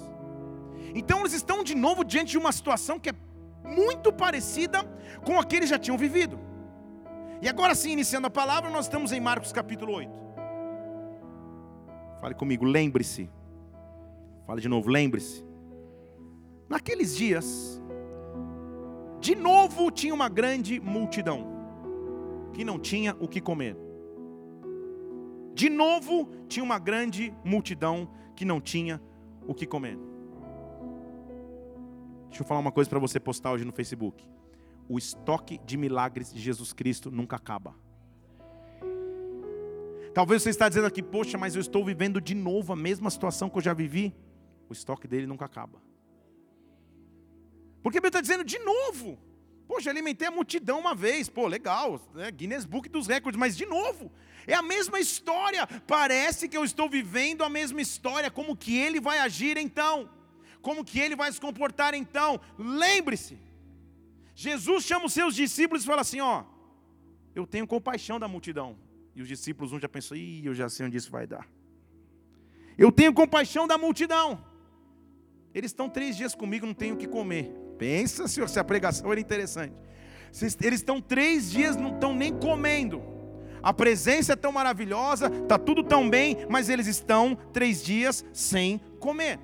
Então 0.95 1.21
eles 1.21 1.33
estão 1.33 1.63
de 1.63 1.75
novo 1.75 2.05
diante 2.05 2.31
de 2.31 2.39
uma 2.39 2.53
situação 2.53 2.99
que 2.99 3.11
é 3.11 3.15
muito 3.65 4.13
parecida 4.13 4.83
com 5.25 5.39
a 5.39 5.45
que 5.45 5.57
eles 5.57 5.69
já 5.69 5.79
tinham 5.79 5.97
vivido. 5.97 6.39
E 7.43 7.49
agora 7.49 7.75
sim, 7.75 7.93
iniciando 7.93 8.27
a 8.27 8.31
palavra, 8.31 8.71
nós 8.71 8.87
estamos 8.87 9.13
em 9.13 9.21
Marcos 9.21 9.53
capítulo 9.53 9.95
8. 9.95 10.11
Fale 12.21 12.35
comigo, 12.35 12.65
lembre-se. 12.65 13.31
Fale 14.47 14.61
de 14.61 14.69
novo, 14.69 14.91
lembre-se. 14.91 15.45
Naqueles 16.69 17.17
dias, 17.17 17.81
de 19.21 19.35
novo 19.35 19.91
tinha 19.91 20.13
uma 20.13 20.29
grande 20.29 20.79
multidão 20.81 21.47
que 22.53 22.65
não 22.65 22.79
tinha 22.79 23.17
o 23.19 23.27
que 23.27 23.41
comer. 23.41 23.77
De 25.55 25.71
novo 25.71 26.29
tinha 26.49 26.63
uma 26.63 26.79
grande 26.79 27.35
multidão 27.45 28.09
que 28.35 28.45
não 28.45 28.61
tinha 28.61 29.01
o 29.47 29.55
que 29.55 29.67
comer. 29.67 30.10
Deixa 32.31 32.43
eu 32.43 32.47
falar 32.47 32.61
uma 32.61 32.73
coisa 32.73 32.89
para 32.89 32.99
você 32.99 33.19
postar 33.19 33.53
hoje 33.53 33.65
no 33.65 33.73
Facebook. 33.73 34.25
O 34.89 34.97
estoque 34.97 35.59
de 35.59 35.77
milagres 35.77 36.33
de 36.33 36.41
Jesus 36.41 36.73
Cristo 36.73 37.11
nunca 37.11 37.37
acaba. 37.37 37.75
Talvez 40.15 40.43
você 40.43 40.51
está 40.51 40.69
dizendo 40.69 40.87
aqui, 40.87 41.03
poxa, 41.03 41.37
mas 41.37 41.55
eu 41.55 41.61
estou 41.61 41.85
vivendo 41.85 42.21
de 42.21 42.35
novo 42.35 42.73
a 42.73 42.77
mesma 42.77 43.11
situação 43.11 43.51
que 43.51 43.59
eu 43.59 43.63
já 43.63 43.75
vivi. 43.75 44.15
O 44.69 44.73
estoque 44.73 45.09
dele 45.09 45.27
nunca 45.27 45.45
acaba. 45.45 45.83
Porque 47.83 47.99
ele 47.99 48.07
está 48.07 48.21
dizendo 48.21 48.45
de 48.45 48.59
novo. 48.61 49.19
Poxa, 49.67 49.91
alimentei 49.91 50.29
a 50.29 50.31
multidão 50.31 50.79
uma 50.79 50.95
vez. 50.95 51.29
Pô, 51.29 51.49
legal. 51.49 52.01
Né? 52.15 52.31
Guinness 52.31 52.65
Book 52.65 52.89
dos 52.89 53.07
Recordes. 53.07 53.39
Mas 53.39 53.57
de 53.57 53.67
novo. 53.67 54.11
É 54.47 54.55
a 54.55 54.63
mesma 54.63 55.01
história. 55.01 55.67
Parece 55.87 56.49
que 56.49 56.57
eu 56.57 56.65
estou 56.65 56.89
vivendo 56.89 57.43
a 57.43 57.49
mesma 57.49 57.81
história. 57.81 58.31
Como 58.31 58.57
que 58.57 58.77
ele 58.77 59.01
vai 59.01 59.19
agir 59.19 59.57
então? 59.57 60.09
Como 60.61 60.85
que 60.85 60.99
ele 60.99 61.17
vai 61.17 61.31
se 61.33 61.41
comportar 61.41 61.95
então? 61.95 62.41
Lembre-se. 62.59 63.39
Jesus 64.35 64.85
chama 64.85 65.07
os 65.07 65.13
seus 65.13 65.35
discípulos 65.35 65.83
e 65.83 65.87
fala 65.87 66.03
assim: 66.03 66.21
Ó, 66.21 66.45
eu 67.35 67.47
tenho 67.47 67.67
compaixão 67.67 68.19
da 68.19 68.29
multidão. 68.29 68.77
E 69.15 69.23
os 69.23 69.29
discípulos, 69.29 69.73
um 69.73 69.79
já 69.79 69.89
pensou: 69.89 70.17
Ih, 70.17 70.47
eu 70.47 70.55
já 70.55 70.69
sei 70.69 70.87
onde 70.87 70.97
isso 70.97 71.11
vai 71.11 71.27
dar. 71.27 71.47
Eu 72.77 72.91
tenho 72.91 73.13
compaixão 73.13 73.67
da 73.67 73.77
multidão. 73.77 74.43
Eles 75.55 75.71
estão 75.71 75.89
três 75.89 76.17
dias 76.17 76.35
comigo, 76.35 76.65
não 76.65 76.75
tenho 76.75 76.95
o 76.95 76.99
que 76.99 77.07
comer. 77.07 77.53
Pensa, 77.79 78.29
senhor, 78.29 78.49
se 78.49 78.59
a 78.59 78.65
pregação 78.65 79.11
era 79.11 79.21
interessante. 79.21 79.75
Eles 80.63 80.81
estão 80.81 81.01
três 81.01 81.51
dias, 81.51 81.77
não 81.77 81.95
estão 81.95 82.15
nem 82.15 82.33
comendo. 82.33 83.03
A 83.63 83.73
presença 83.75 84.33
é 84.33 84.37
tão 84.37 84.53
maravilhosa, 84.53 85.27
está 85.27 85.59
tudo 85.59 85.83
tão 85.83 86.09
bem, 86.09 86.47
mas 86.49 86.69
eles 86.69 86.87
estão 86.87 87.37
três 87.53 87.83
dias 87.83 88.25
sem 88.33 88.79
comer. 88.99 89.39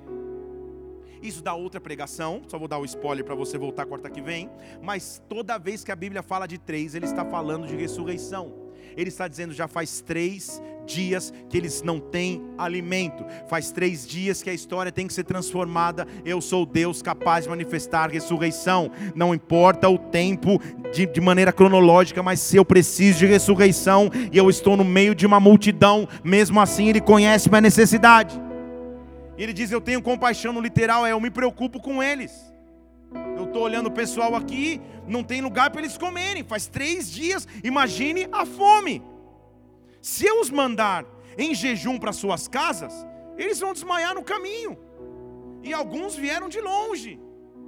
Isso 1.27 1.43
dá 1.43 1.53
outra 1.53 1.81
pregação, 1.81 2.41
só 2.47 2.57
vou 2.57 2.69
dar 2.69 2.77
o 2.77 2.85
spoiler 2.85 3.25
para 3.25 3.35
você 3.35 3.57
voltar 3.57 3.85
quarta 3.85 4.09
que 4.09 4.21
vem. 4.21 4.49
Mas 4.81 5.21
toda 5.27 5.57
vez 5.57 5.83
que 5.83 5.91
a 5.91 5.95
Bíblia 5.95 6.23
fala 6.23 6.47
de 6.47 6.57
três, 6.57 6.95
ele 6.95 7.03
está 7.03 7.25
falando 7.25 7.67
de 7.67 7.75
ressurreição. 7.75 8.53
Ele 8.95 9.09
está 9.09 9.27
dizendo 9.27 9.53
já 9.53 9.67
faz 9.67 9.99
três 9.99 10.61
dias 10.85 11.33
que 11.49 11.57
eles 11.57 11.81
não 11.81 11.99
têm 11.99 12.41
alimento. 12.57 13.25
Faz 13.49 13.73
três 13.73 14.07
dias 14.07 14.41
que 14.41 14.49
a 14.49 14.53
história 14.53 14.89
tem 14.89 15.05
que 15.05 15.13
ser 15.13 15.25
transformada. 15.25 16.07
Eu 16.23 16.39
sou 16.39 16.65
Deus 16.65 17.01
capaz 17.01 17.43
de 17.43 17.49
manifestar 17.49 18.09
ressurreição. 18.09 18.89
Não 19.13 19.35
importa 19.35 19.89
o 19.89 19.97
tempo 19.97 20.61
de, 20.93 21.05
de 21.05 21.19
maneira 21.19 21.51
cronológica, 21.51 22.23
mas 22.23 22.39
se 22.39 22.55
eu 22.55 22.63
preciso 22.63 23.19
de 23.19 23.25
ressurreição 23.25 24.09
e 24.31 24.37
eu 24.37 24.49
estou 24.49 24.77
no 24.77 24.85
meio 24.85 25.13
de 25.13 25.25
uma 25.25 25.41
multidão, 25.41 26.07
mesmo 26.23 26.61
assim 26.61 26.87
Ele 26.87 27.01
conhece 27.01 27.49
minha 27.49 27.59
necessidade. 27.59 28.46
Ele 29.37 29.53
diz: 29.53 29.71
Eu 29.71 29.81
tenho 29.81 30.01
compaixão 30.01 30.51
no 30.51 30.61
literal, 30.61 31.05
é 31.05 31.11
eu 31.11 31.19
me 31.19 31.29
preocupo 31.29 31.79
com 31.79 32.01
eles. 32.01 32.31
Eu 33.37 33.45
estou 33.45 33.61
olhando 33.61 33.87
o 33.87 33.91
pessoal 33.91 34.35
aqui, 34.35 34.81
não 35.07 35.23
tem 35.23 35.41
lugar 35.41 35.69
para 35.69 35.81
eles 35.81 35.97
comerem. 35.97 36.43
Faz 36.43 36.67
três 36.67 37.09
dias, 37.09 37.47
imagine 37.63 38.27
a 38.31 38.45
fome. 38.45 39.01
Se 40.01 40.25
eu 40.25 40.41
os 40.41 40.49
mandar 40.49 41.05
em 41.37 41.53
jejum 41.53 41.97
para 41.97 42.11
suas 42.11 42.47
casas, 42.47 42.93
eles 43.37 43.59
vão 43.59 43.73
desmaiar 43.73 44.15
no 44.15 44.23
caminho. 44.23 44.77
E 45.63 45.73
alguns 45.73 46.15
vieram 46.15 46.49
de 46.49 46.59
longe. 46.59 47.19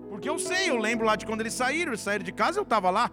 Porque 0.09 0.27
eu 0.27 0.39
sei, 0.39 0.69
eu 0.69 0.77
lembro 0.77 1.05
lá 1.05 1.15
de 1.15 1.25
quando 1.25 1.41
eles 1.41 1.53
saíram, 1.53 1.91
eles 1.91 2.01
saíram 2.01 2.25
de 2.25 2.31
casa, 2.31 2.59
eu 2.59 2.63
estava 2.63 2.89
lá. 2.89 3.11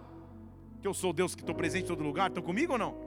Que 0.81 0.87
eu 0.87 0.93
sou 0.93 1.13
Deus 1.13 1.35
que 1.35 1.41
estou 1.41 1.55
presente 1.55 1.85
em 1.85 1.87
todo 1.87 2.03
lugar, 2.03 2.29
estão 2.29 2.43
comigo 2.43 2.73
ou 2.73 2.79
não? 2.79 2.97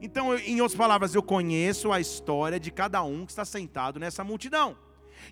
Então, 0.00 0.36
em 0.36 0.60
outras 0.60 0.76
palavras, 0.76 1.14
eu 1.14 1.22
conheço 1.22 1.92
a 1.92 2.00
história 2.00 2.58
de 2.58 2.70
cada 2.70 3.02
um 3.02 3.24
que 3.24 3.32
está 3.32 3.44
sentado 3.44 3.98
nessa 3.98 4.24
multidão. 4.24 4.76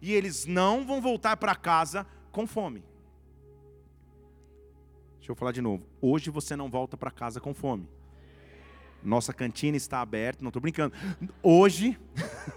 E 0.01 0.13
eles 0.13 0.47
não 0.47 0.87
vão 0.87 1.01
voltar 1.01 1.37
para 1.37 1.55
casa 1.55 2.07
com 2.31 2.47
fome. 2.47 2.83
Deixa 5.19 5.33
eu 5.33 5.37
falar 5.37 5.53
de 5.53 5.63
novo. 5.63 5.87
Hoje 6.01 6.31
você 6.31 6.55
não 6.55 6.69
volta 6.69 6.97
para 6.97 7.11
casa 7.11 7.41
com 7.41 7.55
fome. 7.55 7.89
Nossa 9.03 9.33
cantina 9.33 9.77
está 9.77 10.01
aberta, 10.01 10.43
não 10.43 10.49
estou 10.49 10.61
brincando. 10.61 10.95
Hoje 11.43 11.99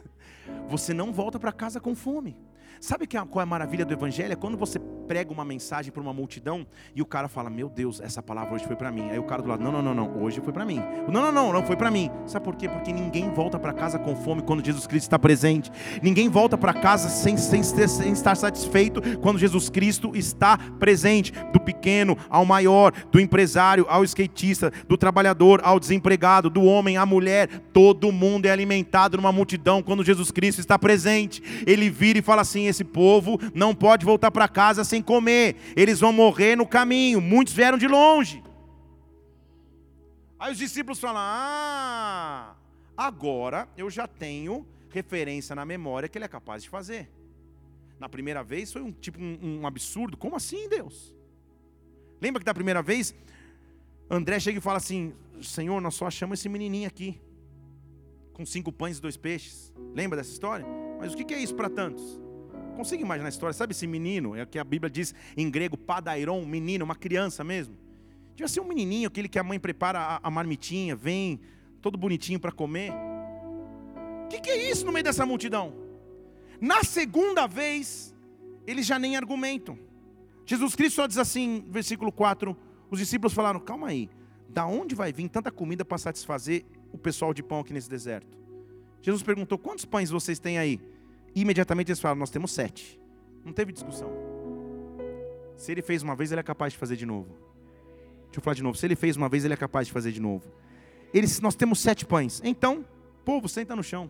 você 0.67 0.93
não 0.93 1.11
volta 1.11 1.39
para 1.39 1.51
casa 1.51 1.79
com 1.79 1.95
fome. 1.95 2.35
Sabe 2.79 3.07
que 3.07 3.17
qual 3.25 3.41
é 3.41 3.43
a 3.43 3.45
maravilha 3.45 3.85
do 3.85 3.93
evangelho? 3.93 4.33
É 4.33 4.35
quando 4.35 4.57
você 4.57 4.79
prega 5.07 5.31
uma 5.31 5.45
mensagem 5.45 5.91
para 5.91 6.01
uma 6.01 6.13
multidão 6.13 6.65
e 6.95 7.01
o 7.01 7.05
cara 7.05 7.27
fala: 7.27 7.49
"Meu 7.49 7.69
Deus, 7.69 7.99
essa 7.99 8.21
palavra 8.21 8.55
hoje 8.55 8.65
foi 8.65 8.75
para 8.75 8.91
mim". 8.91 9.09
Aí 9.09 9.19
o 9.19 9.23
cara 9.23 9.41
do 9.41 9.49
lado: 9.49 9.63
"Não, 9.63 9.71
não, 9.71 9.81
não, 9.81 9.93
não, 9.93 10.23
hoje 10.23 10.41
foi 10.41 10.53
para 10.53 10.65
mim". 10.65 10.81
"Não, 11.07 11.21
não, 11.21 11.31
não, 11.31 11.53
não 11.53 11.63
foi 11.63 11.75
para 11.75 11.89
mim". 11.89 12.09
Sabe 12.25 12.45
por 12.45 12.55
quê? 12.55 12.67
Porque 12.69 12.91
ninguém 12.91 13.29
volta 13.31 13.57
para 13.57 13.73
casa 13.73 13.97
com 13.97 14.15
fome 14.15 14.41
quando 14.41 14.63
Jesus 14.63 14.85
Cristo 14.85 15.05
está 15.05 15.17
presente. 15.17 15.71
Ninguém 16.01 16.29
volta 16.29 16.57
para 16.57 16.73
casa 16.73 17.09
sem, 17.09 17.37
sem, 17.37 17.63
sem 17.63 18.11
estar 18.11 18.35
satisfeito 18.35 19.01
quando 19.19 19.39
Jesus 19.39 19.69
Cristo 19.69 20.11
está 20.15 20.57
presente. 20.79 21.31
Do 21.51 21.59
pequeno 21.59 22.17
ao 22.29 22.45
maior, 22.45 22.93
do 23.11 23.19
empresário 23.19 23.85
ao 23.89 24.03
skatista, 24.03 24.71
do 24.87 24.97
trabalhador 24.97 25.61
ao 25.63 25.79
desempregado, 25.79 26.49
do 26.49 26.63
homem 26.63 26.97
à 26.97 27.05
mulher, 27.05 27.47
todo 27.73 28.11
mundo 28.11 28.45
é 28.45 28.51
alimentado 28.51 29.17
numa 29.17 29.31
multidão 29.31 29.81
quando 29.81 30.03
Jesus 30.03 30.31
Cristo 30.31 30.59
está 30.59 30.77
presente. 30.77 31.41
Ele 31.65 31.89
vira 31.89 32.19
e 32.19 32.21
fala 32.21 32.41
assim: 32.41 32.66
esse 32.67 32.83
povo 32.83 33.39
não 33.53 33.73
pode 33.73 34.05
voltar 34.05 34.31
para 34.31 34.47
casa 34.47 34.83
sem 34.83 35.01
comer, 35.01 35.55
eles 35.75 35.99
vão 35.99 36.13
morrer 36.13 36.55
no 36.55 36.65
caminho. 36.65 37.21
Muitos 37.21 37.53
vieram 37.53 37.77
de 37.77 37.87
longe. 37.87 38.43
Aí 40.39 40.51
os 40.51 40.57
discípulos 40.57 40.99
falam: 40.99 41.21
Ah, 41.21 42.55
agora 42.95 43.67
eu 43.77 43.89
já 43.89 44.07
tenho 44.07 44.65
referência 44.89 45.55
na 45.55 45.65
memória 45.65 46.07
que 46.07 46.17
ele 46.17 46.25
é 46.25 46.29
capaz 46.29 46.63
de 46.63 46.69
fazer. 46.69 47.09
Na 47.99 48.07
primeira 48.07 48.43
vez 48.43 48.71
foi 48.71 48.81
um 48.81 48.91
tipo 48.91 49.19
um, 49.19 49.59
um 49.61 49.67
absurdo. 49.67 50.15
Como 50.15 50.35
assim, 50.35 50.69
Deus? 50.69 51.15
Lembra 52.21 52.39
que 52.39 52.45
da 52.45 52.53
primeira 52.53 52.81
vez 52.81 53.15
André 54.09 54.39
chega 54.39 54.59
e 54.59 54.61
fala 54.61 54.77
assim: 54.77 55.13
Senhor, 55.41 55.81
nós 55.81 55.95
só 55.95 56.07
achamos 56.07 56.39
esse 56.39 56.47
menininho 56.47 56.87
aqui 56.87 57.19
com 58.33 58.45
cinco 58.45 58.71
pães 58.71 58.99
e 58.99 59.01
dois 59.01 59.17
peixes. 59.17 59.73
Lembra 59.95 60.17
dessa 60.17 60.31
história? 60.31 60.65
Mas 60.99 61.13
o 61.13 61.17
que 61.17 61.33
é 61.33 61.39
isso 61.39 61.55
para 61.55 61.69
tantos? 61.69 62.21
Consigo 62.77 63.01
imaginar 63.01 63.27
a 63.27 63.29
história. 63.29 63.53
Sabe 63.53 63.73
esse 63.73 63.87
menino? 63.87 64.35
É 64.35 64.43
o 64.43 64.47
que 64.47 64.59
a 64.59 64.63
Bíblia 64.63 64.89
diz 64.89 65.13
em 65.35 65.49
grego, 65.49 65.75
padairon, 65.75 66.45
menino, 66.45 66.85
uma 66.85 66.95
criança 66.95 67.43
mesmo. 67.43 67.75
Devia 68.35 68.47
ser 68.47 68.59
um 68.59 68.67
menininho, 68.67 69.07
aquele 69.07 69.27
que 69.27 69.39
a 69.39 69.43
mãe 69.43 69.59
prepara 69.59 69.99
a, 69.99 70.19
a 70.23 70.29
marmitinha, 70.29 70.95
vem 70.95 71.39
todo 71.81 71.97
bonitinho 71.97 72.39
para 72.39 72.51
comer. 72.51 72.91
O 74.25 74.27
que, 74.29 74.39
que 74.39 74.49
é 74.49 74.69
isso 74.69 74.85
no 74.85 74.91
meio 74.91 75.03
dessa 75.03 75.25
multidão? 75.25 75.73
Na 76.61 76.83
segunda 76.83 77.47
vez, 77.47 78.15
eles 78.65 78.85
já 78.85 78.99
nem 78.99 79.17
argumentam. 79.17 79.77
Jesus 80.45 80.75
Cristo 80.75 80.97
só 80.97 81.07
diz 81.07 81.17
assim, 81.17 81.65
versículo 81.67 82.11
4: 82.11 82.55
os 82.91 82.99
discípulos 82.99 83.33
falaram: 83.33 83.59
calma 83.59 83.87
aí, 83.87 84.09
da 84.47 84.65
onde 84.65 84.93
vai 84.93 85.11
vir 85.11 85.29
tanta 85.29 85.51
comida 85.51 85.83
para 85.83 85.97
satisfazer 85.97 86.63
o 86.91 86.97
pessoal 86.97 87.33
de 87.33 87.41
pão 87.41 87.59
aqui 87.59 87.73
nesse 87.73 87.89
deserto? 87.89 88.37
Jesus 89.01 89.23
perguntou: 89.23 89.57
quantos 89.57 89.85
pães 89.85 90.09
vocês 90.09 90.39
têm 90.39 90.57
aí? 90.57 90.79
Imediatamente 91.41 91.89
eles 91.89 91.99
falam: 91.99 92.17
Nós 92.17 92.29
temos 92.29 92.51
sete. 92.51 92.99
Não 93.43 93.53
teve 93.53 93.71
discussão. 93.71 94.11
Se 95.55 95.71
ele 95.71 95.81
fez 95.81 96.03
uma 96.03 96.15
vez, 96.15 96.31
ele 96.31 96.39
é 96.39 96.43
capaz 96.43 96.73
de 96.73 96.79
fazer 96.79 96.95
de 96.95 97.05
novo. 97.05 97.29
Deixa 98.25 98.39
eu 98.39 98.41
falar 98.41 98.55
de 98.55 98.63
novo. 98.63 98.77
Se 98.77 98.85
ele 98.85 98.95
fez 98.95 99.15
uma 99.15 99.27
vez, 99.27 99.45
ele 99.45 99.53
é 99.53 99.57
capaz 99.57 99.87
de 99.87 99.93
fazer 99.93 100.11
de 100.11 100.19
novo. 100.21 100.51
Eles, 101.13 101.39
nós 101.39 101.55
temos 101.55 101.79
sete 101.79 102.05
pães. 102.05 102.41
Então, 102.43 102.85
povo, 103.25 103.47
senta 103.47 103.75
no 103.75 103.83
chão. 103.83 104.09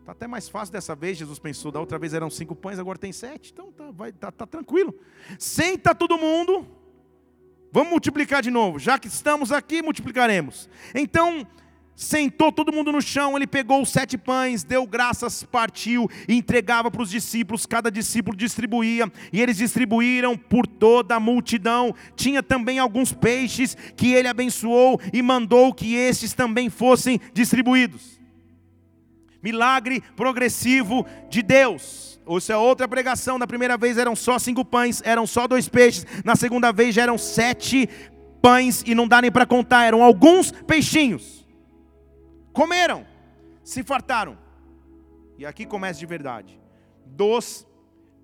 Está 0.00 0.12
até 0.12 0.26
mais 0.26 0.48
fácil 0.48 0.72
dessa 0.72 0.94
vez, 0.94 1.16
Jesus 1.16 1.38
pensou. 1.38 1.72
Da 1.72 1.80
outra 1.80 1.98
vez 1.98 2.14
eram 2.14 2.30
cinco 2.30 2.54
pães, 2.54 2.78
agora 2.78 2.98
tem 2.98 3.12
sete. 3.12 3.52
Então 3.52 3.72
tá, 3.72 3.90
vai, 3.90 4.12
tá, 4.12 4.30
tá 4.30 4.46
tranquilo. 4.46 4.94
Senta 5.38 5.94
todo 5.94 6.18
mundo. 6.18 6.66
Vamos 7.72 7.90
multiplicar 7.90 8.42
de 8.42 8.50
novo. 8.50 8.78
Já 8.78 8.98
que 8.98 9.08
estamos 9.08 9.50
aqui, 9.50 9.82
multiplicaremos. 9.82 10.68
Então, 10.94 11.46
Sentou 11.96 12.50
todo 12.50 12.72
mundo 12.72 12.90
no 12.90 13.00
chão, 13.00 13.36
ele 13.36 13.46
pegou 13.46 13.80
os 13.80 13.88
sete 13.88 14.18
pães, 14.18 14.64
deu 14.64 14.84
graças, 14.84 15.44
partiu 15.44 16.10
e 16.28 16.34
entregava 16.34 16.90
para 16.90 17.02
os 17.02 17.10
discípulos, 17.10 17.66
cada 17.66 17.88
discípulo 17.88 18.36
distribuía, 18.36 19.10
e 19.32 19.40
eles 19.40 19.58
distribuíram 19.58 20.36
por 20.36 20.66
toda 20.66 21.14
a 21.14 21.20
multidão. 21.20 21.94
Tinha 22.16 22.42
também 22.42 22.80
alguns 22.80 23.12
peixes 23.12 23.76
que 23.96 24.12
ele 24.12 24.26
abençoou 24.26 25.00
e 25.12 25.22
mandou 25.22 25.72
que 25.72 25.94
estes 25.94 26.32
também 26.32 26.68
fossem 26.68 27.20
distribuídos. 27.32 28.20
Milagre 29.40 30.02
progressivo 30.16 31.06
de 31.30 31.42
Deus. 31.42 32.18
Isso 32.26 32.50
é 32.50 32.56
outra 32.56 32.88
pregação. 32.88 33.38
Na 33.38 33.46
primeira 33.46 33.76
vez 33.76 33.98
eram 33.98 34.16
só 34.16 34.38
cinco 34.38 34.64
pães, 34.64 35.00
eram 35.04 35.26
só 35.26 35.46
dois 35.46 35.68
peixes. 35.68 36.06
Na 36.24 36.34
segunda 36.34 36.72
vez 36.72 36.94
já 36.94 37.02
eram 37.02 37.18
sete 37.18 37.88
pães 38.42 38.82
e 38.84 38.94
não 38.94 39.06
dá 39.06 39.22
nem 39.22 39.30
para 39.30 39.46
contar, 39.46 39.84
eram 39.84 40.02
alguns 40.02 40.50
peixinhos. 40.50 41.43
Comeram, 42.54 43.04
se 43.64 43.82
fartaram. 43.82 44.38
E 45.36 45.44
aqui 45.44 45.66
começa 45.66 45.98
de 45.98 46.06
verdade. 46.06 46.60
Dos 47.04 47.66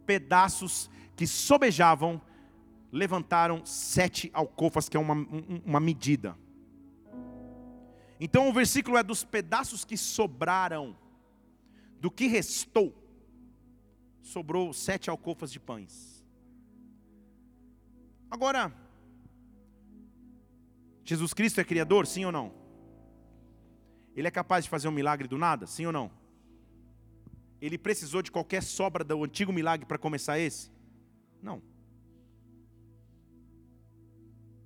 pedaços 0.06 0.88
que 1.16 1.26
sobejavam, 1.26 2.22
levantaram 2.92 3.66
sete 3.66 4.30
alcofas, 4.32 4.88
que 4.88 4.96
é 4.96 5.00
uma, 5.00 5.14
uma 5.66 5.80
medida. 5.80 6.38
Então 8.20 8.48
o 8.48 8.52
versículo 8.52 8.96
é 8.96 9.02
dos 9.02 9.24
pedaços 9.24 9.84
que 9.84 9.96
sobraram, 9.96 10.96
do 12.00 12.10
que 12.10 12.26
restou, 12.28 12.94
sobrou 14.22 14.72
sete 14.72 15.10
alcofas 15.10 15.50
de 15.50 15.58
pães. 15.58 16.24
Agora, 18.30 18.72
Jesus 21.04 21.34
Cristo 21.34 21.60
é 21.60 21.64
criador, 21.64 22.06
sim 22.06 22.24
ou 22.24 22.30
não? 22.30 22.59
Ele 24.14 24.28
é 24.28 24.30
capaz 24.30 24.64
de 24.64 24.70
fazer 24.70 24.88
um 24.88 24.92
milagre 24.92 25.28
do 25.28 25.38
nada, 25.38 25.66
sim 25.66 25.86
ou 25.86 25.92
não? 25.92 26.10
Ele 27.60 27.76
precisou 27.76 28.22
de 28.22 28.30
qualquer 28.30 28.62
sobra 28.62 29.04
do 29.04 29.22
antigo 29.22 29.52
milagre 29.52 29.86
para 29.86 29.98
começar 29.98 30.38
esse? 30.38 30.70
Não. 31.42 31.62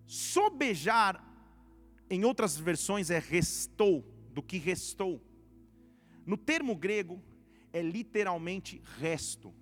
Sobejar, 0.06 1.22
em 2.08 2.24
outras 2.24 2.56
versões, 2.56 3.10
é 3.10 3.18
restou, 3.18 4.04
do 4.32 4.42
que 4.42 4.58
restou. 4.58 5.20
No 6.24 6.36
termo 6.36 6.74
grego, 6.76 7.22
é 7.72 7.82
literalmente 7.82 8.80
resto, 8.98 9.52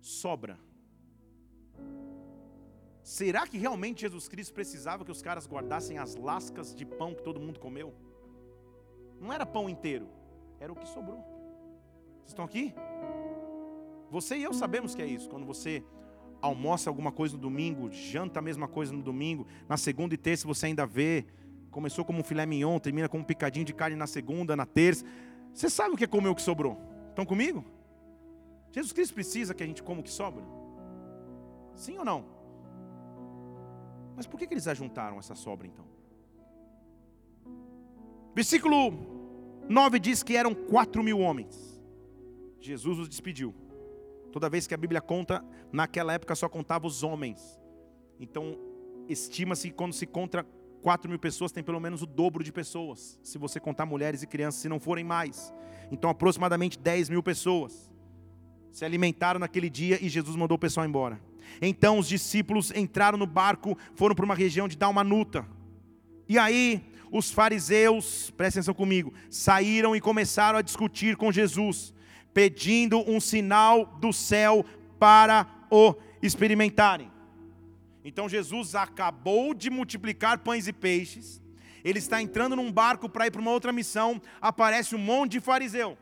sobra. 0.00 0.58
Será 3.02 3.46
que 3.46 3.58
realmente 3.58 4.02
Jesus 4.02 4.28
Cristo 4.28 4.52
precisava 4.54 5.04
que 5.04 5.10
os 5.10 5.22
caras 5.22 5.46
guardassem 5.46 5.98
as 5.98 6.14
lascas 6.16 6.74
de 6.74 6.84
pão 6.84 7.14
que 7.14 7.22
todo 7.22 7.40
mundo 7.40 7.58
comeu? 7.58 7.94
Não 9.22 9.32
era 9.32 9.46
pão 9.46 9.70
inteiro, 9.70 10.08
era 10.58 10.72
o 10.72 10.74
que 10.74 10.86
sobrou. 10.88 11.24
Vocês 12.18 12.30
estão 12.30 12.44
aqui? 12.44 12.74
Você 14.10 14.36
e 14.36 14.42
eu 14.42 14.52
sabemos 14.52 14.96
que 14.96 15.00
é 15.00 15.06
isso. 15.06 15.30
Quando 15.30 15.46
você 15.46 15.84
almoça 16.40 16.90
alguma 16.90 17.12
coisa 17.12 17.36
no 17.36 17.40
domingo, 17.40 17.88
janta 17.92 18.40
a 18.40 18.42
mesma 18.42 18.66
coisa 18.66 18.92
no 18.92 19.00
domingo, 19.00 19.46
na 19.68 19.76
segunda 19.76 20.12
e 20.12 20.18
terça 20.18 20.46
você 20.46 20.66
ainda 20.66 20.84
vê, 20.84 21.24
começou 21.70 22.04
como 22.04 22.18
um 22.18 22.24
filé 22.24 22.44
mignon, 22.44 22.80
termina 22.80 23.08
com 23.08 23.18
um 23.18 23.24
picadinho 23.24 23.64
de 23.64 23.72
carne 23.72 23.94
na 23.94 24.08
segunda, 24.08 24.56
na 24.56 24.66
terça. 24.66 25.04
Você 25.54 25.70
sabe 25.70 25.94
o 25.94 25.96
que 25.96 26.02
é 26.02 26.08
comer 26.08 26.28
o 26.28 26.34
que 26.34 26.42
sobrou? 26.42 26.76
Estão 27.10 27.24
comigo? 27.24 27.64
Jesus 28.72 28.92
Cristo 28.92 29.14
precisa 29.14 29.54
que 29.54 29.62
a 29.62 29.66
gente 29.66 29.84
coma 29.84 30.00
o 30.00 30.02
que 30.02 30.10
sobra? 30.10 30.42
Sim 31.76 31.96
ou 31.96 32.04
não? 32.04 32.24
Mas 34.16 34.26
por 34.26 34.36
que, 34.36 34.48
que 34.48 34.54
eles 34.54 34.66
ajuntaram 34.66 35.20
essa 35.20 35.36
sobra 35.36 35.66
então? 35.66 35.91
Versículo 38.34 38.92
9 39.68 39.98
diz 39.98 40.22
que 40.22 40.36
eram 40.36 40.54
quatro 40.54 41.02
mil 41.02 41.20
homens. 41.20 41.80
Jesus 42.60 42.98
os 42.98 43.08
despediu. 43.08 43.54
Toda 44.30 44.48
vez 44.48 44.66
que 44.66 44.74
a 44.74 44.76
Bíblia 44.76 45.00
conta, 45.00 45.44
naquela 45.72 46.12
época 46.12 46.34
só 46.34 46.48
contava 46.48 46.86
os 46.86 47.02
homens. 47.02 47.60
Então, 48.18 48.58
estima-se 49.08 49.68
que 49.68 49.74
quando 49.74 49.92
se 49.92 50.06
conta 50.06 50.46
4 50.80 51.08
mil 51.08 51.18
pessoas, 51.18 51.52
tem 51.52 51.62
pelo 51.62 51.80
menos 51.80 52.02
o 52.02 52.06
dobro 52.06 52.42
de 52.42 52.52
pessoas. 52.52 53.18
Se 53.22 53.36
você 53.36 53.60
contar 53.60 53.84
mulheres 53.84 54.22
e 54.22 54.26
crianças, 54.26 54.62
se 54.62 54.68
não 54.68 54.80
forem 54.80 55.04
mais. 55.04 55.52
Então, 55.90 56.08
aproximadamente 56.08 56.78
10 56.78 57.10
mil 57.10 57.22
pessoas 57.22 57.92
se 58.72 58.84
alimentaram 58.84 59.38
naquele 59.38 59.68
dia 59.68 60.02
e 60.02 60.08
Jesus 60.08 60.34
mandou 60.34 60.56
o 60.56 60.58
pessoal 60.58 60.86
embora. 60.86 61.20
Então 61.60 61.98
os 61.98 62.08
discípulos 62.08 62.72
entraram 62.74 63.18
no 63.18 63.26
barco, 63.26 63.76
foram 63.94 64.14
para 64.14 64.24
uma 64.24 64.34
região 64.34 64.66
de 64.66 64.76
Dalmanuta. 64.76 65.46
E 66.28 66.38
aí 66.38 66.82
os 67.12 67.30
fariseus, 67.30 68.30
presta 68.30 68.58
atenção 68.58 68.74
comigo, 68.74 69.12
saíram 69.30 69.94
e 69.94 70.00
começaram 70.00 70.58
a 70.58 70.62
discutir 70.62 71.16
com 71.16 71.30
Jesus, 71.30 71.94
pedindo 72.34 72.98
um 73.08 73.20
sinal 73.20 73.86
do 74.00 74.12
céu 74.12 74.64
para 74.98 75.46
o 75.70 75.94
experimentarem. 76.20 77.12
Então 78.04 78.28
Jesus 78.28 78.74
acabou 78.74 79.54
de 79.54 79.70
multiplicar 79.70 80.38
pães 80.38 80.66
e 80.66 80.72
peixes, 80.72 81.40
ele 81.84 81.98
está 81.98 82.20
entrando 82.22 82.56
num 82.56 82.72
barco 82.72 83.08
para 83.08 83.26
ir 83.26 83.30
para 83.30 83.40
uma 83.40 83.50
outra 83.50 83.72
missão, 83.72 84.20
aparece 84.40 84.94
um 84.94 84.98
monte 84.98 85.32
de 85.32 85.40
fariseu, 85.40 85.98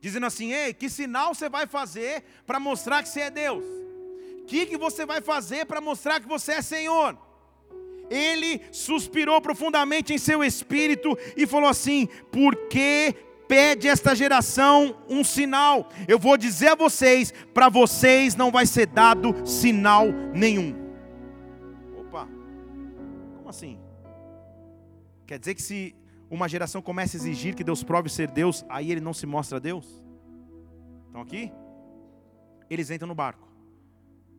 dizendo 0.00 0.26
assim: 0.26 0.52
Ei, 0.52 0.72
que 0.72 0.88
sinal 0.88 1.34
você 1.34 1.48
vai 1.48 1.66
fazer 1.66 2.22
para 2.46 2.60
mostrar 2.60 3.02
que 3.02 3.08
você 3.08 3.22
é 3.22 3.30
Deus? 3.30 3.76
que, 4.46 4.64
que 4.64 4.76
você 4.78 5.04
vai 5.04 5.20
fazer 5.20 5.66
para 5.66 5.80
mostrar 5.80 6.20
que 6.20 6.28
você 6.28 6.52
é 6.52 6.62
Senhor? 6.62 7.18
Ele 8.10 8.60
suspirou 8.70 9.40
profundamente 9.40 10.12
em 10.12 10.18
seu 10.18 10.44
espírito 10.44 11.16
e 11.36 11.46
falou 11.46 11.68
assim: 11.68 12.08
Por 12.30 12.54
que 12.68 13.14
pede 13.48 13.88
esta 13.88 14.14
geração 14.14 14.96
um 15.08 15.24
sinal? 15.24 15.88
Eu 16.06 16.18
vou 16.18 16.36
dizer 16.36 16.68
a 16.68 16.74
vocês: 16.74 17.32
para 17.52 17.68
vocês 17.68 18.34
não 18.34 18.50
vai 18.50 18.66
ser 18.66 18.86
dado 18.86 19.46
sinal 19.46 20.06
nenhum. 20.32 20.74
Opa, 21.98 22.28
como 23.36 23.48
assim? 23.48 23.78
Quer 25.26 25.38
dizer 25.38 25.54
que 25.54 25.62
se 25.62 25.94
uma 26.30 26.48
geração 26.48 26.80
começa 26.80 27.16
a 27.16 27.18
exigir 27.18 27.54
que 27.54 27.64
Deus 27.64 27.82
prove 27.82 28.08
ser 28.08 28.30
Deus, 28.30 28.64
aí 28.68 28.90
ele 28.90 29.00
não 29.00 29.12
se 29.12 29.26
mostra 29.26 29.58
Deus? 29.58 30.02
Estão 31.06 31.20
aqui? 31.20 31.50
Eles 32.68 32.90
entram 32.90 33.08
no 33.08 33.14
barco. 33.14 33.48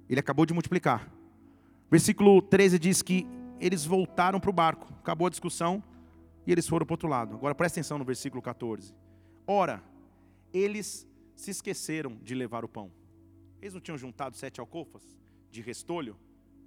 Ele 0.10 0.20
acabou 0.20 0.46
de 0.46 0.54
multiplicar. 0.54 1.10
Versículo 1.90 2.42
13 2.42 2.78
diz 2.80 3.02
que 3.02 3.26
eles 3.60 3.86
voltaram 3.86 4.40
para 4.40 4.50
o 4.50 4.54
barco. 4.54 4.94
Acabou 5.00 5.28
a 5.28 5.30
discussão 5.30 5.84
e 6.46 6.52
eles 6.52 6.68
foram 6.68 6.86
para 6.86 6.94
o 6.94 6.96
outro 6.96 7.08
lado. 7.08 7.36
Agora 7.36 7.56
presta 7.56 7.80
atenção 7.80 7.98
no 7.98 8.06
versículo 8.06 8.42
14. 8.42 8.94
Ora, 9.46 9.84
eles 10.54 11.08
se 11.36 11.52
esqueceram 11.52 12.18
de 12.18 12.34
levar 12.36 12.64
o 12.66 12.70
pão. 12.70 12.92
Eles 13.62 13.74
não 13.74 13.82
tinham 13.82 13.98
juntado 13.98 14.36
sete 14.36 14.60
alcofas 14.60 15.18
de 15.50 15.62
restolho? 15.62 16.18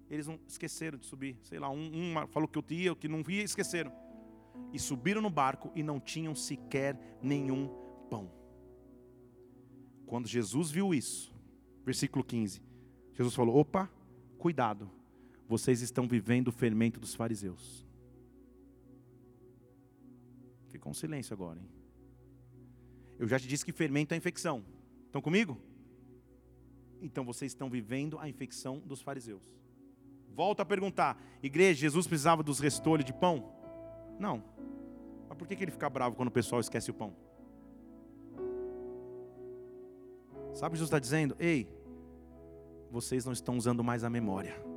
Eles 0.09 0.27
não 0.27 0.39
esqueceram 0.47 0.99
de 0.99 1.07
subir. 1.07 1.37
Sei 1.43 1.59
lá, 1.59 1.71
um, 1.71 1.91
um 1.95 2.27
falou 2.29 2.49
que 2.49 2.59
eu 2.59 2.65
ia, 2.71 2.95
que 2.97 3.09
não 3.09 3.23
via, 3.23 3.43
esqueceram. 3.43 3.93
E 4.73 4.79
subiram 4.79 5.21
no 5.21 5.31
barco 5.31 5.71
e 5.75 5.83
não 5.83 6.01
tinham 6.01 6.35
sequer 6.35 7.19
nenhum 7.23 7.69
pão. 8.11 8.31
Quando 10.07 10.27
Jesus 10.27 10.71
viu 10.71 10.93
isso, 10.93 11.33
versículo 11.85 12.25
15, 12.25 12.61
Jesus 13.13 13.35
falou: 13.35 13.57
opa, 13.57 13.89
cuidado, 14.39 14.91
vocês 15.51 15.81
estão 15.81 16.07
vivendo 16.07 16.47
o 16.47 16.53
fermento 16.53 17.01
dos 17.01 17.13
fariseus. 17.13 17.85
Ficou 20.69 20.93
um 20.93 20.95
silêncio 20.95 21.35
agora, 21.35 21.59
hein? 21.59 21.69
Eu 23.19 23.27
já 23.27 23.37
te 23.37 23.49
disse 23.49 23.65
que 23.65 23.73
fermento 23.73 24.15
é 24.15 24.17
infecção. 24.17 24.65
Estão 25.07 25.21
comigo? 25.21 25.61
Então 27.03 27.25
vocês 27.25 27.51
estão 27.51 27.69
vivendo 27.69 28.17
a 28.21 28.29
infecção 28.29 28.79
dos 28.79 29.03
fariseus. 29.03 29.43
Volto 30.29 30.61
a 30.61 30.65
perguntar: 30.65 31.21
igreja, 31.43 31.81
Jesus 31.81 32.07
precisava 32.07 32.45
dos 32.45 32.61
restolhos 32.61 33.05
de 33.05 33.13
pão? 33.13 33.53
Não. 34.21 34.45
Mas 35.29 35.37
por 35.37 35.49
que 35.49 35.55
ele 35.55 35.73
fica 35.73 35.91
bravo 35.91 36.15
quando 36.15 36.29
o 36.29 36.33
pessoal 36.33 36.61
esquece 36.61 36.93
o 36.93 36.95
pão? 36.95 37.13
Sabe 40.55 40.69
o 40.69 40.71
que 40.71 40.77
Jesus 40.77 40.83
está 40.83 41.01
dizendo? 41.01 41.35
Ei, 41.41 41.69
vocês 42.89 43.25
não 43.25 43.33
estão 43.33 43.57
usando 43.57 43.83
mais 43.83 44.05
a 44.05 44.11
memória. 44.11 44.70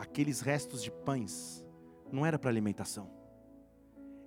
Aqueles 0.00 0.40
restos 0.40 0.82
de 0.82 0.90
pães 0.90 1.64
não 2.10 2.26
era 2.26 2.36
para 2.36 2.50
alimentação. 2.50 3.08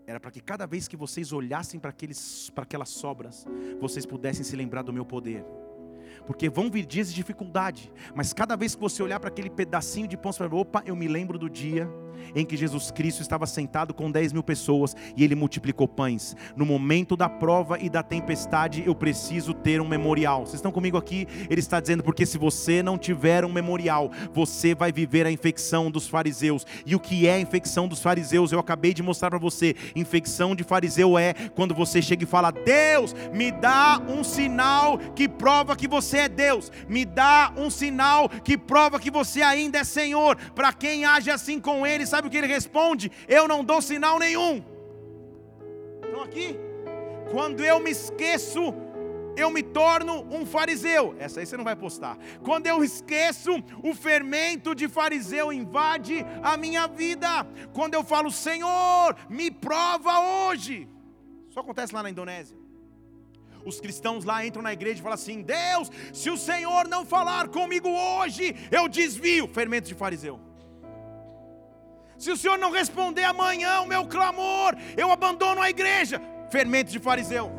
Era 0.07 0.19
para 0.19 0.31
que 0.31 0.39
cada 0.39 0.65
vez 0.65 0.87
que 0.87 0.95
vocês 0.95 1.33
olhassem 1.33 1.79
para 1.79 1.91
aquelas 1.91 2.89
sobras, 2.89 3.45
vocês 3.81 4.05
pudessem 4.05 4.45
se 4.45 4.55
lembrar 4.55 4.83
do 4.83 4.93
meu 4.93 5.05
poder 5.05 5.43
porque 6.25 6.49
vão 6.49 6.69
vir 6.69 6.85
dias 6.85 7.09
de 7.09 7.15
dificuldade, 7.15 7.91
mas 8.15 8.33
cada 8.33 8.55
vez 8.55 8.75
que 8.75 8.81
você 8.81 9.01
olhar 9.01 9.19
para 9.19 9.29
aquele 9.29 9.49
pedacinho 9.49 10.07
de 10.07 10.17
pão, 10.17 10.31
você 10.31 10.47
vai 10.47 10.59
opa, 10.59 10.83
eu 10.85 10.95
me 10.95 11.07
lembro 11.07 11.37
do 11.37 11.49
dia 11.49 11.89
em 12.35 12.45
que 12.45 12.57
Jesus 12.57 12.91
Cristo 12.91 13.21
estava 13.21 13.45
sentado 13.45 13.93
com 13.93 14.11
10 14.11 14.33
mil 14.33 14.43
pessoas 14.43 14.95
e 15.15 15.23
ele 15.23 15.35
multiplicou 15.35 15.87
pães. 15.87 16.35
No 16.55 16.65
momento 16.65 17.15
da 17.15 17.29
prova 17.29 17.79
e 17.79 17.89
da 17.89 18.03
tempestade, 18.03 18.83
eu 18.85 18.95
preciso 18.95 19.53
ter 19.53 19.81
um 19.81 19.87
memorial. 19.87 20.41
Vocês 20.41 20.55
estão 20.55 20.71
comigo 20.71 20.97
aqui? 20.97 21.27
Ele 21.49 21.59
está 21.59 21.79
dizendo, 21.79 22.03
porque 22.03 22.25
se 22.25 22.37
você 22.37 22.81
não 22.81 22.97
tiver 22.97 23.45
um 23.45 23.51
memorial, 23.51 24.11
você 24.33 24.73
vai 24.73 24.91
viver 24.91 25.25
a 25.25 25.31
infecção 25.31 25.89
dos 25.89 26.07
fariseus. 26.07 26.65
E 26.85 26.95
o 26.95 26.99
que 26.99 27.27
é 27.27 27.33
a 27.33 27.39
infecção 27.39 27.87
dos 27.87 28.01
fariseus? 28.01 28.51
Eu 28.51 28.59
acabei 28.59 28.93
de 28.93 29.03
mostrar 29.03 29.29
para 29.29 29.39
você. 29.39 29.75
Infecção 29.95 30.55
de 30.55 30.63
fariseu 30.63 31.17
é 31.17 31.33
quando 31.55 31.73
você 31.73 32.01
chega 32.01 32.23
e 32.23 32.27
fala: 32.27 32.51
Deus, 32.51 33.13
me 33.33 33.51
dá 33.51 34.01
um 34.07 34.23
sinal 34.23 34.97
que 34.97 35.27
prova 35.27 35.75
que 35.75 35.87
você 35.87 36.19
é 36.19 36.29
Deus. 36.29 36.71
Me 36.87 37.05
dá 37.05 37.53
um 37.57 37.69
sinal 37.69 38.29
que 38.29 38.57
prova 38.57 38.99
que 38.99 39.11
você 39.11 39.41
ainda 39.41 39.79
é 39.79 39.83
Senhor. 39.83 40.37
Para 40.55 40.73
quem 40.73 41.05
age 41.05 41.29
assim 41.29 41.59
com 41.59 41.85
Ele, 41.85 42.02
sabe 42.05 42.27
o 42.27 42.31
que 42.31 42.37
Ele 42.37 42.47
responde? 42.47 43.11
Eu 43.27 43.47
não 43.47 43.63
dou 43.63 43.81
sinal 43.81 44.19
nenhum. 44.19 44.63
Estão 46.03 46.21
aqui? 46.23 46.55
Quando 47.31 47.63
eu 47.65 47.79
me 47.79 47.91
esqueço, 47.91 48.73
eu 49.35 49.49
me 49.49 49.63
torno 49.63 50.23
um 50.31 50.45
fariseu. 50.45 51.15
Essa 51.19 51.39
aí 51.39 51.45
você 51.45 51.57
não 51.57 51.63
vai 51.63 51.75
postar. 51.75 52.17
Quando 52.43 52.67
eu 52.67 52.83
esqueço, 52.83 53.51
o 53.83 53.93
fermento 53.93 54.75
de 54.75 54.87
fariseu 54.87 55.51
invade 55.51 56.25
a 56.41 56.55
minha 56.57 56.87
vida. 56.87 57.45
Quando 57.73 57.95
eu 57.95 58.03
falo, 58.03 58.31
Senhor, 58.31 59.15
me 59.29 59.49
prova 59.49 60.19
hoje. 60.19 60.87
Isso 61.49 61.59
acontece 61.59 61.93
lá 61.93 62.03
na 62.03 62.09
Indonésia. 62.09 62.57
Os 63.65 63.79
cristãos 63.79 64.25
lá 64.25 64.45
entram 64.45 64.61
na 64.61 64.73
igreja 64.73 64.99
e 64.99 65.01
falam 65.01 65.15
assim: 65.15 65.41
Deus, 65.41 65.89
se 66.11 66.29
o 66.29 66.37
Senhor 66.37 66.87
não 66.87 67.05
falar 67.05 67.47
comigo 67.47 67.89
hoje, 67.89 68.55
eu 68.69 68.87
desvio. 68.87 69.47
Fermento 69.47 69.87
de 69.87 69.95
fariseu. 69.95 70.39
Se 72.23 72.31
o 72.31 72.37
Senhor 72.37 72.57
não 72.57 72.71
responder 72.71 73.25
amanhã 73.25 73.81
o 73.81 73.85
meu 73.85 74.07
clamor, 74.07 74.77
eu 74.95 75.11
abandono 75.11 75.61
a 75.61 75.69
igreja. 75.69 76.21
Fermento 76.49 76.89
de 76.89 76.97
fariseu. 76.97 77.51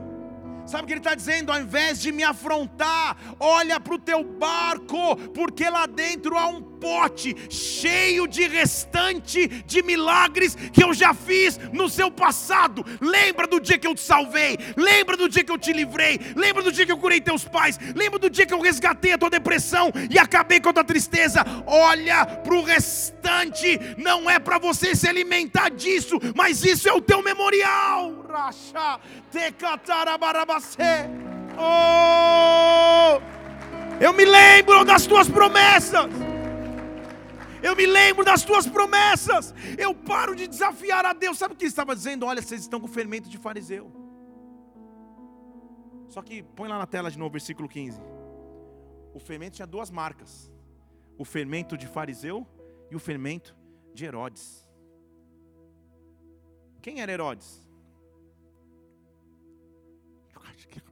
Sabe 0.64 0.84
o 0.84 0.86
que 0.86 0.94
ele 0.94 1.00
está 1.00 1.14
dizendo? 1.14 1.52
Ao 1.52 1.60
invés 1.60 2.00
de 2.00 2.10
me 2.10 2.24
afrontar, 2.24 3.14
olha 3.38 3.78
para 3.78 3.92
o 3.92 3.98
teu 3.98 4.24
barco, 4.24 5.16
porque 5.34 5.68
lá 5.68 5.84
dentro 5.84 6.38
há 6.38 6.46
um 6.46 6.62
pote 6.84 7.34
cheio 7.48 8.28
de 8.28 8.46
restante 8.46 9.48
de 9.48 9.82
milagres 9.82 10.54
que 10.54 10.84
eu 10.84 10.92
já 10.92 11.14
fiz 11.14 11.58
no 11.72 11.88
seu 11.88 12.10
passado. 12.10 12.84
Lembra 13.00 13.46
do 13.46 13.58
dia 13.58 13.78
que 13.78 13.86
eu 13.86 13.94
te 13.94 14.02
salvei, 14.02 14.58
lembra 14.76 15.16
do 15.16 15.26
dia 15.26 15.42
que 15.42 15.50
eu 15.50 15.56
te 15.56 15.72
livrei, 15.72 16.20
lembra 16.36 16.62
do 16.62 16.70
dia 16.70 16.84
que 16.84 16.92
eu 16.92 16.98
curei 16.98 17.22
teus 17.22 17.42
pais, 17.42 17.78
lembra 17.94 18.18
do 18.18 18.28
dia 18.28 18.44
que 18.44 18.52
eu 18.52 18.60
resgatei 18.60 19.14
a 19.14 19.18
tua 19.18 19.30
depressão 19.30 19.90
e 20.10 20.18
acabei 20.18 20.60
com 20.60 20.68
a 20.68 20.74
tua 20.74 20.84
tristeza. 20.84 21.42
Olha 21.66 22.26
para 22.26 22.54
o 22.54 22.62
restante, 22.62 23.80
não 23.96 24.28
é 24.28 24.38
para 24.38 24.58
você 24.58 24.94
se 24.94 25.08
alimentar 25.08 25.70
disso, 25.70 26.20
mas 26.36 26.62
isso 26.62 26.86
é 26.86 26.92
o 26.92 27.00
teu 27.00 27.22
memorial. 27.22 28.26
Racha, 28.30 29.00
Oh! 31.56 33.22
Eu 33.98 34.12
me 34.12 34.26
lembro 34.26 34.84
das 34.84 35.06
tuas 35.06 35.30
promessas. 35.30 36.33
Eu 37.64 37.74
me 37.74 37.86
lembro 37.86 38.22
das 38.26 38.42
tuas 38.44 38.66
promessas. 38.66 39.54
Eu 39.78 39.94
paro 39.94 40.36
de 40.36 40.46
desafiar 40.46 41.06
a 41.06 41.14
Deus. 41.14 41.38
Sabe 41.38 41.54
o 41.54 41.56
que 41.56 41.64
ele 41.64 41.70
estava 41.70 41.96
dizendo? 41.96 42.26
Olha, 42.26 42.42
vocês 42.42 42.60
estão 42.60 42.78
com 42.78 42.86
fermento 42.86 43.26
de 43.26 43.38
fariseu. 43.38 43.90
Só 46.10 46.20
que 46.20 46.42
põe 46.42 46.68
lá 46.68 46.78
na 46.78 46.86
tela 46.86 47.10
de 47.10 47.18
novo, 47.18 47.32
versículo 47.32 47.66
15. 47.66 47.98
O 49.14 49.18
fermento 49.18 49.56
tinha 49.56 49.66
duas 49.66 49.90
marcas: 49.90 50.52
o 51.16 51.24
fermento 51.24 51.78
de 51.78 51.86
fariseu 51.86 52.46
e 52.90 52.96
o 52.96 52.98
fermento 52.98 53.56
de 53.94 54.04
Herodes. 54.04 54.68
Quem 56.82 57.00
era 57.00 57.10
Herodes? 57.10 57.66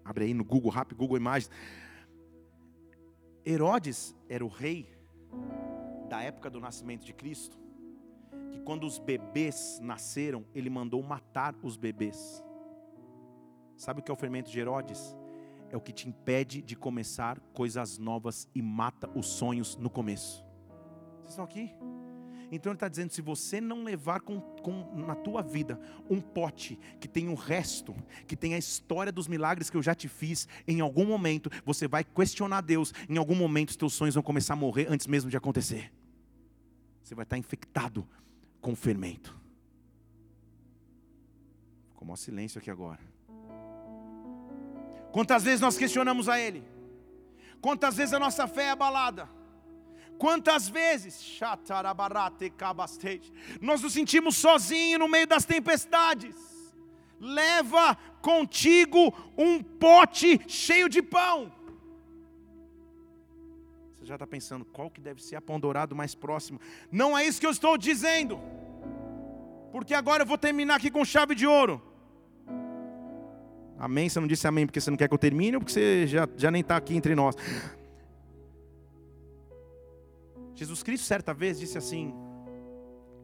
Abre 0.03 0.25
aí 0.25 0.35
no 0.35 0.43
Google 0.43 0.70
rápido, 0.70 0.97
Google 0.97 1.18
Imagens. 1.18 1.51
Herodes 3.45 4.16
era 4.29 4.45
o 4.45 4.49
rei 4.49 4.89
da 6.13 6.21
época 6.21 6.51
do 6.51 6.61
nascimento 6.61 7.07
de 7.07 7.15
Cristo, 7.15 7.59
que 8.51 8.61
quando 8.61 8.87
os 8.87 8.99
bebês 8.99 9.81
nasceram, 9.83 10.45
ele 10.55 10.69
mandou 10.69 11.03
matar 11.03 11.55
os 11.63 11.79
bebês. 11.79 12.45
Sabe 13.79 14.01
o 14.01 14.03
que 14.03 14.11
é 14.11 14.15
o 14.15 14.17
fermento 14.17 14.51
de 14.51 14.61
Herodes? 14.61 15.17
É 15.71 15.77
o 15.77 15.81
que 15.81 15.91
te 15.91 16.07
impede 16.07 16.61
de 16.61 16.77
começar 16.77 17.41
coisas 17.55 17.97
novas 17.97 18.47
e 18.55 18.61
mata 18.61 19.09
os 19.15 19.25
sonhos 19.27 19.75
no 19.77 19.89
começo. 19.89 20.45
Vocês 21.21 21.31
estão 21.31 21.47
aqui? 21.47 21.75
Então 22.51 22.71
ele 22.71 22.77
está 22.77 22.89
dizendo: 22.89 23.11
se 23.11 23.23
você 23.23 23.59
não 23.59 23.83
levar 23.83 24.21
com, 24.21 24.39
com, 24.39 24.95
na 24.95 25.15
tua 25.15 25.41
vida 25.41 25.81
um 26.11 26.21
pote 26.21 26.79
que 27.01 27.09
tem 27.09 27.31
o 27.31 27.35
resto, 27.35 27.97
que 28.27 28.37
tem 28.37 28.53
a 28.53 28.59
história 28.59 29.11
dos 29.11 29.27
milagres 29.27 29.71
que 29.71 29.79
eu 29.79 29.83
já 29.83 29.95
te 29.95 30.09
fiz, 30.09 30.47
em 30.69 30.83
algum 30.83 31.07
momento 31.07 31.49
você 31.65 31.89
vai 31.89 32.05
questionar 32.05 32.61
Deus, 32.61 32.93
em 33.09 33.17
algum 33.17 33.35
momento 33.35 33.71
os 33.71 33.77
teus 33.77 33.95
sonhos 33.95 34.15
vão 34.15 34.23
começar 34.23 34.53
a 34.53 34.57
morrer 34.57 34.89
antes 34.91 35.07
mesmo 35.07 35.31
de 35.31 35.39
acontecer. 35.39 35.91
Você 37.03 37.15
vai 37.15 37.25
estar 37.25 37.39
infectado 37.39 38.07
com 38.61 38.77
fermento. 38.77 39.39
Como 41.95 42.17
silêncio 42.17 42.59
aqui 42.59 42.71
agora. 42.71 43.01
Quantas 45.13 45.43
vezes 45.45 45.61
nós 45.61 45.77
questionamos 45.77 46.29
a 46.29 46.39
Ele? 46.39 46.65
Quantas 47.61 47.97
vezes 47.97 48.15
a 48.15 48.19
nossa 48.19 48.49
fé 48.49 48.65
é 48.65 48.71
abalada? 48.71 49.29
Quantas 50.19 50.69
vezes 50.69 51.41
nós 53.61 53.83
nos 53.83 53.93
sentimos 53.93 54.37
sozinhos 54.37 55.01
no 55.01 55.09
meio 55.09 55.27
das 55.27 55.45
tempestades? 55.45 56.37
Leva 57.21 57.97
contigo 58.21 59.13
um 59.37 59.63
pote 59.63 60.41
cheio 60.49 60.89
de 60.89 61.03
pão. 61.03 61.53
Você 64.03 64.09
já 64.09 64.17
está 64.17 64.27
pensando 64.27 64.65
qual 64.65 64.91
que 64.91 65.01
deve 65.01 65.23
ser 65.23 65.37
a 65.37 65.41
pão 65.41 65.61
dourado 65.61 65.95
mais 65.95 66.13
próximo? 66.13 66.61
Não 66.91 67.17
é 67.17 67.25
isso 67.25 67.39
que 67.39 67.47
eu 67.47 67.53
estou 67.53 67.79
dizendo, 67.79 68.41
porque 69.71 69.95
agora 69.95 70.25
eu 70.25 70.27
vou 70.27 70.37
terminar 70.37 70.75
aqui 70.75 70.91
com 70.91 71.05
chave 71.05 71.37
de 71.37 71.47
ouro. 71.47 71.81
Amém? 73.79 74.09
Você 74.09 74.19
não 74.19 74.27
disse 74.27 74.45
amém 74.49 74.67
porque 74.67 74.81
você 74.81 74.91
não 74.91 74.97
quer 74.97 75.07
que 75.07 75.15
eu 75.15 75.19
termine 75.19 75.55
ou 75.55 75.61
porque 75.61 75.73
você 75.73 76.05
já, 76.09 76.29
já 76.37 76.51
nem 76.51 76.63
está 76.63 76.77
aqui 76.77 76.97
entre 76.97 77.15
nós? 77.15 77.37
Jesus 80.57 80.83
Cristo, 80.83 81.07
certa 81.07 81.33
vez, 81.33 81.61
disse 81.61 81.79
assim: 81.79 82.13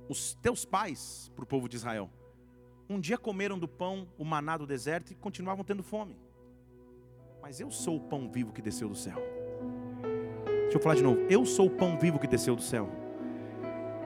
Os 0.09 0.35
teus 0.35 0.65
pais, 0.65 1.29
para 1.35 1.43
o 1.43 1.47
povo 1.47 1.69
de 1.69 1.75
Israel, 1.75 2.09
um 2.89 3.01
dia 3.01 3.19
comeram 3.19 3.59
do 3.59 3.67
pão, 3.67 4.07
o 4.17 4.25
maná 4.25 4.57
do 4.57 4.65
deserto 4.65 5.11
e 5.11 5.17
continuavam 5.17 5.65
tendo 5.65 5.83
fome. 5.83 6.17
Mas 7.43 7.59
eu 7.59 7.69
sou 7.69 7.97
o 7.97 8.01
pão 8.09 8.31
vivo 8.31 8.53
que 8.53 8.63
desceu 8.63 8.89
do 8.89 8.95
céu. 8.95 9.38
Deixa 10.69 10.77
eu 10.77 10.83
falar 10.83 10.97
de 10.97 11.03
novo. 11.03 11.21
Eu 11.31 11.47
sou 11.47 11.67
o 11.67 11.71
pão 11.71 11.99
vivo 11.99 12.19
que 12.19 12.27
desceu 12.27 12.55
do 12.55 12.61
céu. 12.61 12.91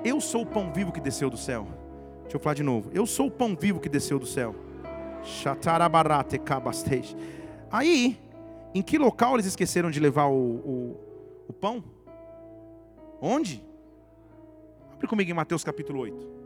Eu 0.04 0.20
sou 0.20 0.42
o 0.42 0.46
pão 0.46 0.72
vivo 0.72 0.92
que 0.92 1.00
desceu 1.00 1.28
do 1.28 1.36
céu. 1.36 1.66
Deixa 2.22 2.36
eu 2.36 2.40
falar 2.40 2.54
de 2.54 2.62
novo. 2.62 2.88
Eu 2.94 3.04
sou 3.04 3.26
o 3.26 3.30
pão 3.32 3.56
vivo 3.56 3.80
que 3.80 3.88
desceu 3.88 4.16
do 4.16 4.26
céu. 4.26 4.54
Aí, 7.68 8.16
em 8.72 8.80
que 8.80 8.96
local 8.96 9.34
eles 9.34 9.46
esqueceram 9.46 9.90
de 9.90 9.98
levar 9.98 10.26
o, 10.26 10.36
o, 10.36 11.00
o 11.48 11.52
pão? 11.52 11.82
Onde? 13.20 13.60
Abre 14.92 15.08
comigo 15.08 15.32
em 15.32 15.34
Mateus 15.34 15.64
capítulo 15.64 15.98
8. 15.98 16.41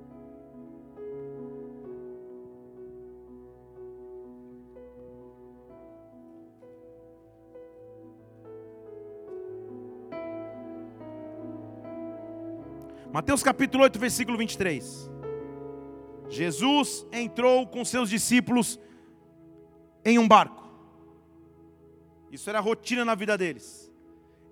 Mateus 13.16 13.42
capítulo 13.42 13.82
8, 13.84 13.98
versículo 13.98 14.36
23. 14.36 15.10
Jesus 16.28 17.06
entrou 17.10 17.66
com 17.66 17.82
seus 17.82 18.10
discípulos 18.10 18.78
em 20.04 20.18
um 20.18 20.28
barco. 20.28 20.62
Isso 22.30 22.50
era 22.50 22.60
rotina 22.60 23.06
na 23.06 23.14
vida 23.14 23.38
deles. 23.38 23.90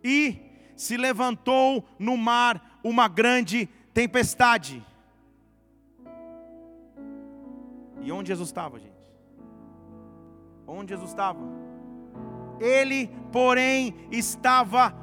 E 0.02 0.40
se 0.74 0.96
levantou 0.96 1.84
no 1.98 2.16
mar 2.16 2.80
uma 2.82 3.06
grande 3.06 3.68
tempestade. 3.92 4.82
E 8.00 8.10
onde 8.10 8.28
Jesus 8.28 8.48
estava, 8.48 8.80
gente? 8.80 9.12
Onde 10.66 10.94
Jesus 10.94 11.10
estava? 11.10 11.40
Ele, 12.58 13.10
porém, 13.30 13.94
estava. 14.10 14.96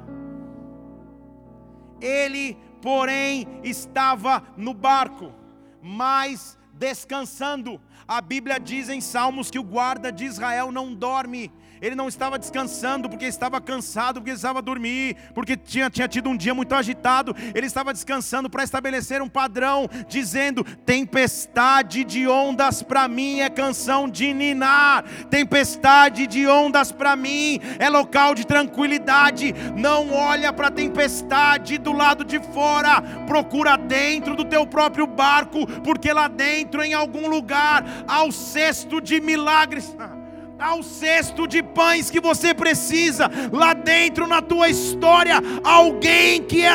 Ele, 2.00 2.58
porém, 2.82 3.46
estava 3.62 4.42
no 4.56 4.74
barco, 4.74 5.32
mas 5.80 6.58
descansando. 6.74 7.80
A 8.06 8.20
Bíblia 8.20 8.58
diz 8.58 8.88
em 8.88 9.00
Salmos 9.00 9.50
que 9.50 9.58
o 9.58 9.62
guarda 9.62 10.10
de 10.10 10.24
Israel 10.24 10.72
não 10.72 10.92
dorme, 10.92 11.50
ele 11.82 11.96
não 11.96 12.06
estava 12.06 12.38
descansando 12.38 13.10
porque 13.10 13.24
estava 13.24 13.60
cansado, 13.60 14.20
porque 14.20 14.30
estava 14.30 14.62
dormir, 14.62 15.16
porque 15.34 15.56
tinha, 15.56 15.90
tinha 15.90 16.06
tido 16.06 16.30
um 16.30 16.36
dia 16.36 16.54
muito 16.54 16.72
agitado. 16.76 17.34
Ele 17.52 17.66
estava 17.66 17.92
descansando 17.92 18.48
para 18.48 18.62
estabelecer 18.62 19.20
um 19.20 19.28
padrão, 19.28 19.90
dizendo: 20.08 20.62
tempestade 20.86 22.04
de 22.04 22.28
ondas 22.28 22.84
para 22.84 23.08
mim 23.08 23.40
é 23.40 23.50
canção 23.50 24.08
de 24.08 24.32
ninar, 24.32 25.04
tempestade 25.28 26.28
de 26.28 26.46
ondas 26.46 26.92
para 26.92 27.16
mim 27.16 27.60
é 27.80 27.88
local 27.88 28.32
de 28.32 28.46
tranquilidade. 28.46 29.52
Não 29.76 30.12
olha 30.12 30.52
para 30.52 30.68
a 30.68 30.70
tempestade 30.70 31.78
do 31.78 31.92
lado 31.92 32.24
de 32.24 32.38
fora, 32.52 33.02
procura 33.26 33.76
dentro 33.76 34.36
do 34.36 34.44
teu 34.44 34.64
próprio 34.64 35.06
barco, 35.06 35.66
porque 35.82 36.12
lá 36.12 36.28
dentro, 36.28 36.80
em 36.84 36.94
algum 36.94 37.28
lugar, 37.28 37.84
há 38.06 38.22
o 38.22 38.30
cesto 38.30 39.00
de 39.00 39.20
milagres. 39.20 39.96
ao 40.62 40.82
cesto 40.82 41.46
de 41.46 41.62
pães 41.62 42.08
que 42.08 42.20
você 42.20 42.54
precisa, 42.54 43.28
lá 43.52 43.74
dentro 43.74 44.26
na 44.26 44.40
tua 44.40 44.68
história, 44.68 45.42
alguém 45.64 46.42
que 46.42 46.64
é 46.64 46.72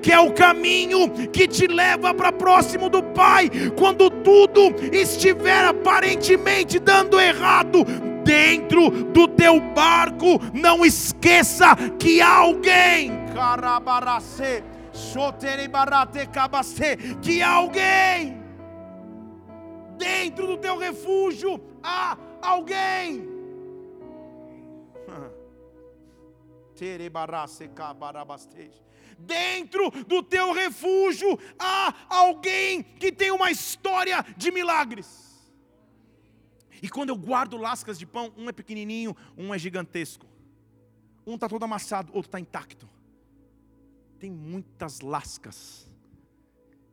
que 0.00 0.12
é 0.12 0.20
o 0.20 0.32
caminho 0.32 1.10
que 1.32 1.48
te 1.48 1.66
leva 1.66 2.14
para 2.14 2.32
próximo 2.32 2.88
do 2.88 3.02
Pai, 3.02 3.50
quando 3.76 4.08
tudo 4.08 4.74
estiver 4.92 5.64
aparentemente 5.64 6.78
dando 6.78 7.20
errado, 7.20 7.84
dentro 8.24 8.90
do 8.90 9.28
teu 9.28 9.60
barco, 9.60 10.40
não 10.52 10.84
esqueça 10.84 11.76
que 11.98 12.20
há 12.20 12.36
alguém, 12.36 13.12
que 17.20 17.42
há 17.42 17.50
alguém 17.50 18.45
dentro 19.96 20.46
do 20.46 20.58
teu 20.58 20.78
refúgio 20.78 21.60
há 21.82 22.16
alguém. 22.40 23.26
Dentro 29.18 29.90
do 30.04 30.22
teu 30.22 30.52
refúgio 30.52 31.38
há 31.58 32.06
alguém 32.08 32.82
que 32.82 33.10
tem 33.10 33.30
uma 33.30 33.50
história 33.50 34.22
de 34.36 34.50
milagres. 34.50 35.24
E 36.82 36.88
quando 36.90 37.08
eu 37.08 37.16
guardo 37.16 37.56
lascas 37.56 37.98
de 37.98 38.04
pão, 38.04 38.30
um 38.36 38.50
é 38.50 38.52
pequenininho, 38.52 39.16
um 39.36 39.54
é 39.54 39.58
gigantesco. 39.58 40.26
Um 41.26 41.36
está 41.36 41.48
todo 41.48 41.62
amassado, 41.64 42.12
outro 42.12 42.28
está 42.28 42.38
intacto. 42.38 42.86
Tem 44.18 44.30
muitas 44.30 45.00
lascas 45.00 45.90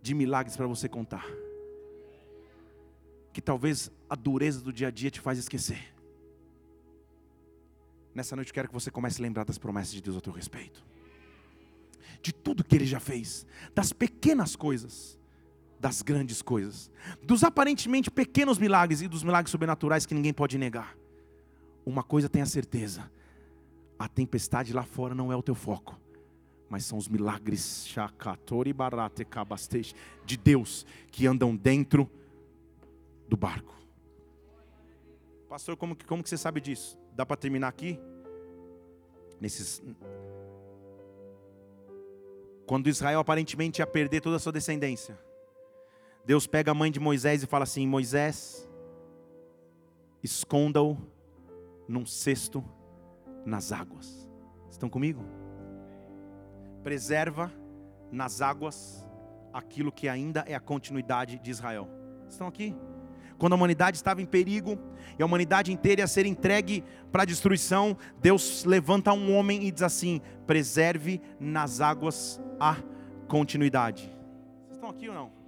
de 0.02 0.14
milagres 0.14 0.56
para 0.56 0.66
você 0.66 0.88
contar 0.88 1.26
que 3.34 3.42
talvez 3.42 3.92
a 4.08 4.16
dureza 4.16 4.62
do 4.62 4.72
dia 4.72 4.88
a 4.88 4.92
dia 4.92 5.10
te 5.10 5.20
faz 5.20 5.40
esquecer. 5.40 5.94
Nessa 8.14 8.36
noite 8.36 8.50
eu 8.50 8.54
quero 8.54 8.68
que 8.68 8.74
você 8.74 8.92
comece 8.92 9.20
a 9.20 9.24
lembrar 9.24 9.44
das 9.44 9.58
promessas 9.58 9.92
de 9.92 10.02
Deus 10.02 10.16
a 10.16 10.22
teu 10.22 10.32
respeito. 10.32 10.86
De 12.22 12.32
tudo 12.32 12.64
que 12.64 12.76
Ele 12.76 12.86
já 12.86 13.00
fez, 13.00 13.46
das 13.74 13.92
pequenas 13.92 14.56
coisas, 14.56 15.20
das 15.80 16.02
grandes 16.04 16.42
coisas, 16.42 16.92
dos 17.24 17.44
aparentemente 17.44 18.12
pequenos 18.12 18.60
milagres 18.60 19.02
e 19.02 19.08
dos 19.08 19.24
milagres 19.24 19.52
sobrenaturais 19.52 20.06
que 20.06 20.14
ninguém 20.14 20.32
pode 20.32 20.58
negar. 20.58 20.96
Uma 21.84 22.04
coisa 22.04 22.30
tenha 22.30 22.46
certeza: 22.46 23.12
a 23.98 24.08
tempestade 24.08 24.72
lá 24.72 24.84
fora 24.84 25.16
não 25.16 25.32
é 25.32 25.36
o 25.36 25.44
teu 25.44 25.56
foco, 25.56 26.00
mas 26.70 26.86
são 26.86 26.98
os 26.98 27.08
milagres 27.08 27.86
de 30.24 30.38
Deus 30.38 30.86
que 31.12 31.26
andam 31.26 31.56
dentro 31.56 32.10
do 33.34 33.38
barco. 33.38 33.76
Pastor, 35.50 35.76
como 35.76 35.96
que, 35.96 36.06
como 36.06 36.22
que 36.22 36.30
você 36.30 36.38
sabe 36.38 36.62
disso? 36.62 37.00
Dá 37.14 37.26
para 37.26 37.36
terminar 37.36 37.68
aqui? 37.68 38.00
Nesses... 39.42 39.82
Quando 42.68 42.88
Israel 42.88 43.20
aparentemente 43.20 43.82
ia 43.82 43.88
perder 43.88 44.22
toda 44.22 44.36
a 44.36 44.40
sua 44.40 44.52
descendência, 44.52 45.20
Deus 46.24 46.46
pega 46.46 46.70
a 46.70 46.76
mãe 46.76 46.92
de 46.92 47.00
Moisés 47.00 47.42
e 47.42 47.48
fala 47.48 47.64
assim: 47.64 47.88
Moisés, 47.88 48.70
esconda-o 50.22 50.96
num 51.88 52.06
cesto 52.06 52.64
nas 53.44 53.72
águas. 53.72 54.30
Estão 54.70 54.88
comigo? 54.88 55.26
Preserva 56.84 57.52
nas 58.12 58.42
águas 58.42 59.04
aquilo 59.52 59.92
que 59.92 60.08
ainda 60.08 60.42
é 60.48 60.54
a 60.54 60.60
continuidade 60.60 61.40
de 61.40 61.50
Israel. 61.50 61.90
Estão 62.30 62.48
aqui? 62.48 62.76
Quando 63.38 63.54
a 63.54 63.56
humanidade 63.56 63.98
estava 63.98 64.22
em 64.22 64.26
perigo 64.26 64.78
e 65.18 65.24
a 65.24 65.26
humanidade 65.26 65.72
inteira 65.72 66.02
ia 66.02 66.08
ser 66.08 66.26
entregue 66.26 66.84
para 67.12 67.24
a 67.24 67.26
destruição, 67.26 67.98
Deus 68.22 68.64
levanta 68.66 69.14
um 69.14 69.36
homem 69.36 69.66
e 69.66 69.72
diz 69.72 69.84
assim: 69.84 70.22
preserve 70.48 71.22
nas 71.40 71.82
águas 71.82 72.42
a 72.60 72.78
continuidade. 73.28 74.04
Vocês 74.66 74.76
estão 74.76 74.90
aqui 74.90 75.10
ou 75.10 75.16
não? 75.16 75.43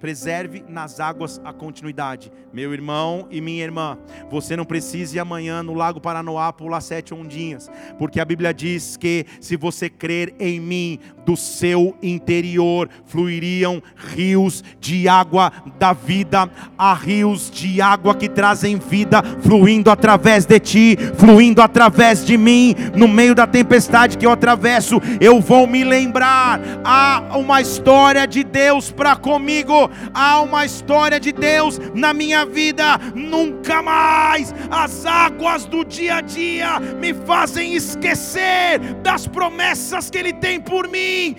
Preserve 0.00 0.64
nas 0.68 1.00
águas 1.00 1.40
a 1.44 1.52
continuidade. 1.52 2.30
Meu 2.52 2.72
irmão 2.72 3.26
e 3.30 3.40
minha 3.40 3.64
irmã, 3.64 3.98
você 4.30 4.56
não 4.56 4.64
precisa 4.64 5.16
ir 5.16 5.20
amanhã 5.20 5.62
no 5.62 5.74
Lago 5.74 6.00
Paranoá 6.00 6.52
pular 6.52 6.80
sete 6.80 7.12
ondinhas, 7.12 7.70
porque 7.98 8.20
a 8.20 8.24
Bíblia 8.24 8.54
diz 8.54 8.96
que 8.96 9.26
se 9.40 9.56
você 9.56 9.90
crer 9.90 10.34
em 10.38 10.60
mim, 10.60 10.98
do 11.28 11.36
seu 11.36 11.94
interior 12.02 12.88
fluiriam 13.04 13.82
rios 14.14 14.64
de 14.80 15.06
água 15.06 15.52
da 15.78 15.92
vida, 15.92 16.50
há 16.78 16.94
rios 16.94 17.50
de 17.50 17.82
água 17.82 18.14
que 18.14 18.30
trazem 18.30 18.78
vida, 18.78 19.22
fluindo 19.42 19.90
através 19.90 20.46
de 20.46 20.58
ti, 20.58 20.96
fluindo 21.16 21.60
através 21.60 22.24
de 22.24 22.38
mim, 22.38 22.74
no 22.96 23.06
meio 23.06 23.34
da 23.34 23.46
tempestade 23.46 24.16
que 24.16 24.24
eu 24.24 24.30
atravesso, 24.30 25.02
eu 25.20 25.38
vou 25.38 25.66
me 25.66 25.84
lembrar. 25.84 26.60
Há 26.82 27.36
uma 27.36 27.60
história 27.60 28.26
de 28.26 28.42
Deus 28.42 28.90
para 28.90 29.14
comigo 29.14 29.87
há 30.12 30.40
uma 30.40 30.64
história 30.64 31.18
de 31.18 31.32
Deus 31.32 31.78
na 31.94 32.12
minha 32.12 32.44
vida. 32.44 32.98
Nunca 33.14 33.82
mais 33.82 34.54
as 34.70 35.04
águas 35.04 35.64
do 35.64 35.84
dia 35.84 36.16
a 36.16 36.20
dia 36.20 36.78
me 36.80 37.12
fazem 37.14 37.74
esquecer 37.74 38.78
das 39.02 39.26
promessas 39.26 40.10
que 40.10 40.18
Ele 40.18 40.32
tem 40.32 40.60
por 40.60 40.88
mim. 40.88 41.36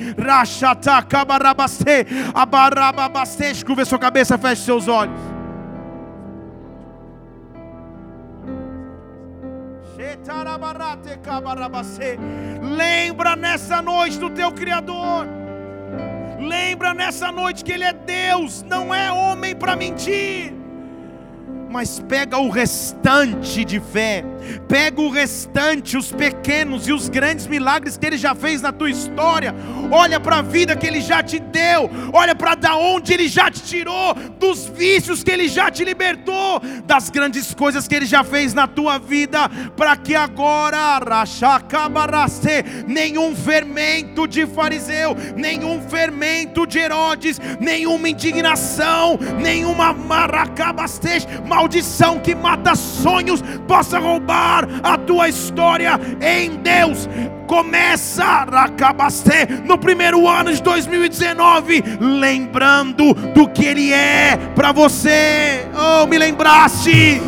Curva 3.64 3.86
sua 3.86 4.00
cabeça, 4.00 4.38
feche 4.38 4.64
seus 4.64 4.88
olhos. 4.88 5.40
Lembra 12.62 13.36
nessa 13.36 13.82
noite 13.82 14.18
do 14.18 14.30
teu 14.30 14.52
Criador. 14.52 15.39
Lembra 16.40 16.94
nessa 16.94 17.32
noite 17.32 17.64
que 17.64 17.72
Ele 17.72 17.84
é 17.84 17.94
Deus, 17.94 18.64
não 18.64 18.94
é 18.94 19.12
homem 19.12 19.56
para 19.56 19.76
mentir 19.76 20.59
mas 21.70 22.00
pega 22.00 22.38
o 22.38 22.50
restante 22.50 23.64
de 23.64 23.80
fé, 23.80 24.24
pega 24.68 25.00
o 25.00 25.10
restante, 25.10 25.96
os 25.96 26.12
pequenos 26.12 26.88
e 26.88 26.94
os 26.94 27.08
grandes 27.08 27.46
milagres 27.46 27.96
que 27.96 28.06
Ele 28.08 28.18
já 28.18 28.34
fez 28.34 28.62
na 28.62 28.72
tua 28.72 28.90
história, 28.90 29.54
olha 29.92 30.20
para 30.20 30.38
a 30.38 30.42
vida 30.42 30.76
que 30.76 30.88
Ele 30.88 31.00
já 31.00 31.22
te 31.22 31.40
deu, 31.40 31.90
olha 32.12 32.34
para 32.34 32.56
da 32.56 32.76
onde 32.76 33.14
Ele 33.14 33.28
já 33.28 33.52
te 33.52 33.62
tirou, 33.62 34.16
dos 34.40 34.66
vícios 34.66 35.24
que 35.24 35.30
Ele 35.30 35.48
já 35.48 35.70
te 35.70 35.84
libertou, 35.84 36.60
das 36.86 37.10
grandes 37.12 37.54
coisas 37.54 37.88
que 37.88 37.94
Ele 37.94 38.08
já 38.08 38.24
fez 38.24 38.54
na 38.54 38.68
tua 38.68 38.98
vida, 38.98 39.48
para 39.78 39.96
que 39.96 40.16
agora, 40.16 41.00
nenhum 42.88 43.36
fermento 43.36 44.28
de 44.28 44.48
fariseu, 44.48 45.16
nenhum 45.36 45.80
fermento 45.82 46.66
de 46.66 46.80
Herodes, 46.80 47.40
nenhuma 47.60 48.10
indignação, 48.10 49.20
nenhuma 49.40 49.94
maracabastej, 49.94 51.28
maldição 51.60 52.20
que 52.20 52.34
mata 52.34 52.74
sonhos 52.74 53.44
possa 53.68 54.00
roubar 54.00 54.66
a 54.82 54.98
tua 54.98 55.28
história 55.28 56.00
em 56.22 56.52
Deus. 56.52 57.10
Começa 57.48 58.24
a 58.24 58.46
no 59.66 59.78
primeiro 59.78 60.26
ano 60.26 60.54
de 60.54 60.62
2019, 60.64 61.84
lembrando 62.00 63.14
do 63.14 63.50
que 63.50 63.66
Ele 63.66 63.92
é 63.92 64.38
para 64.56 64.72
você. 64.72 65.68
Oh, 65.76 66.08
me 66.08 66.18
lembraste. 66.18 67.22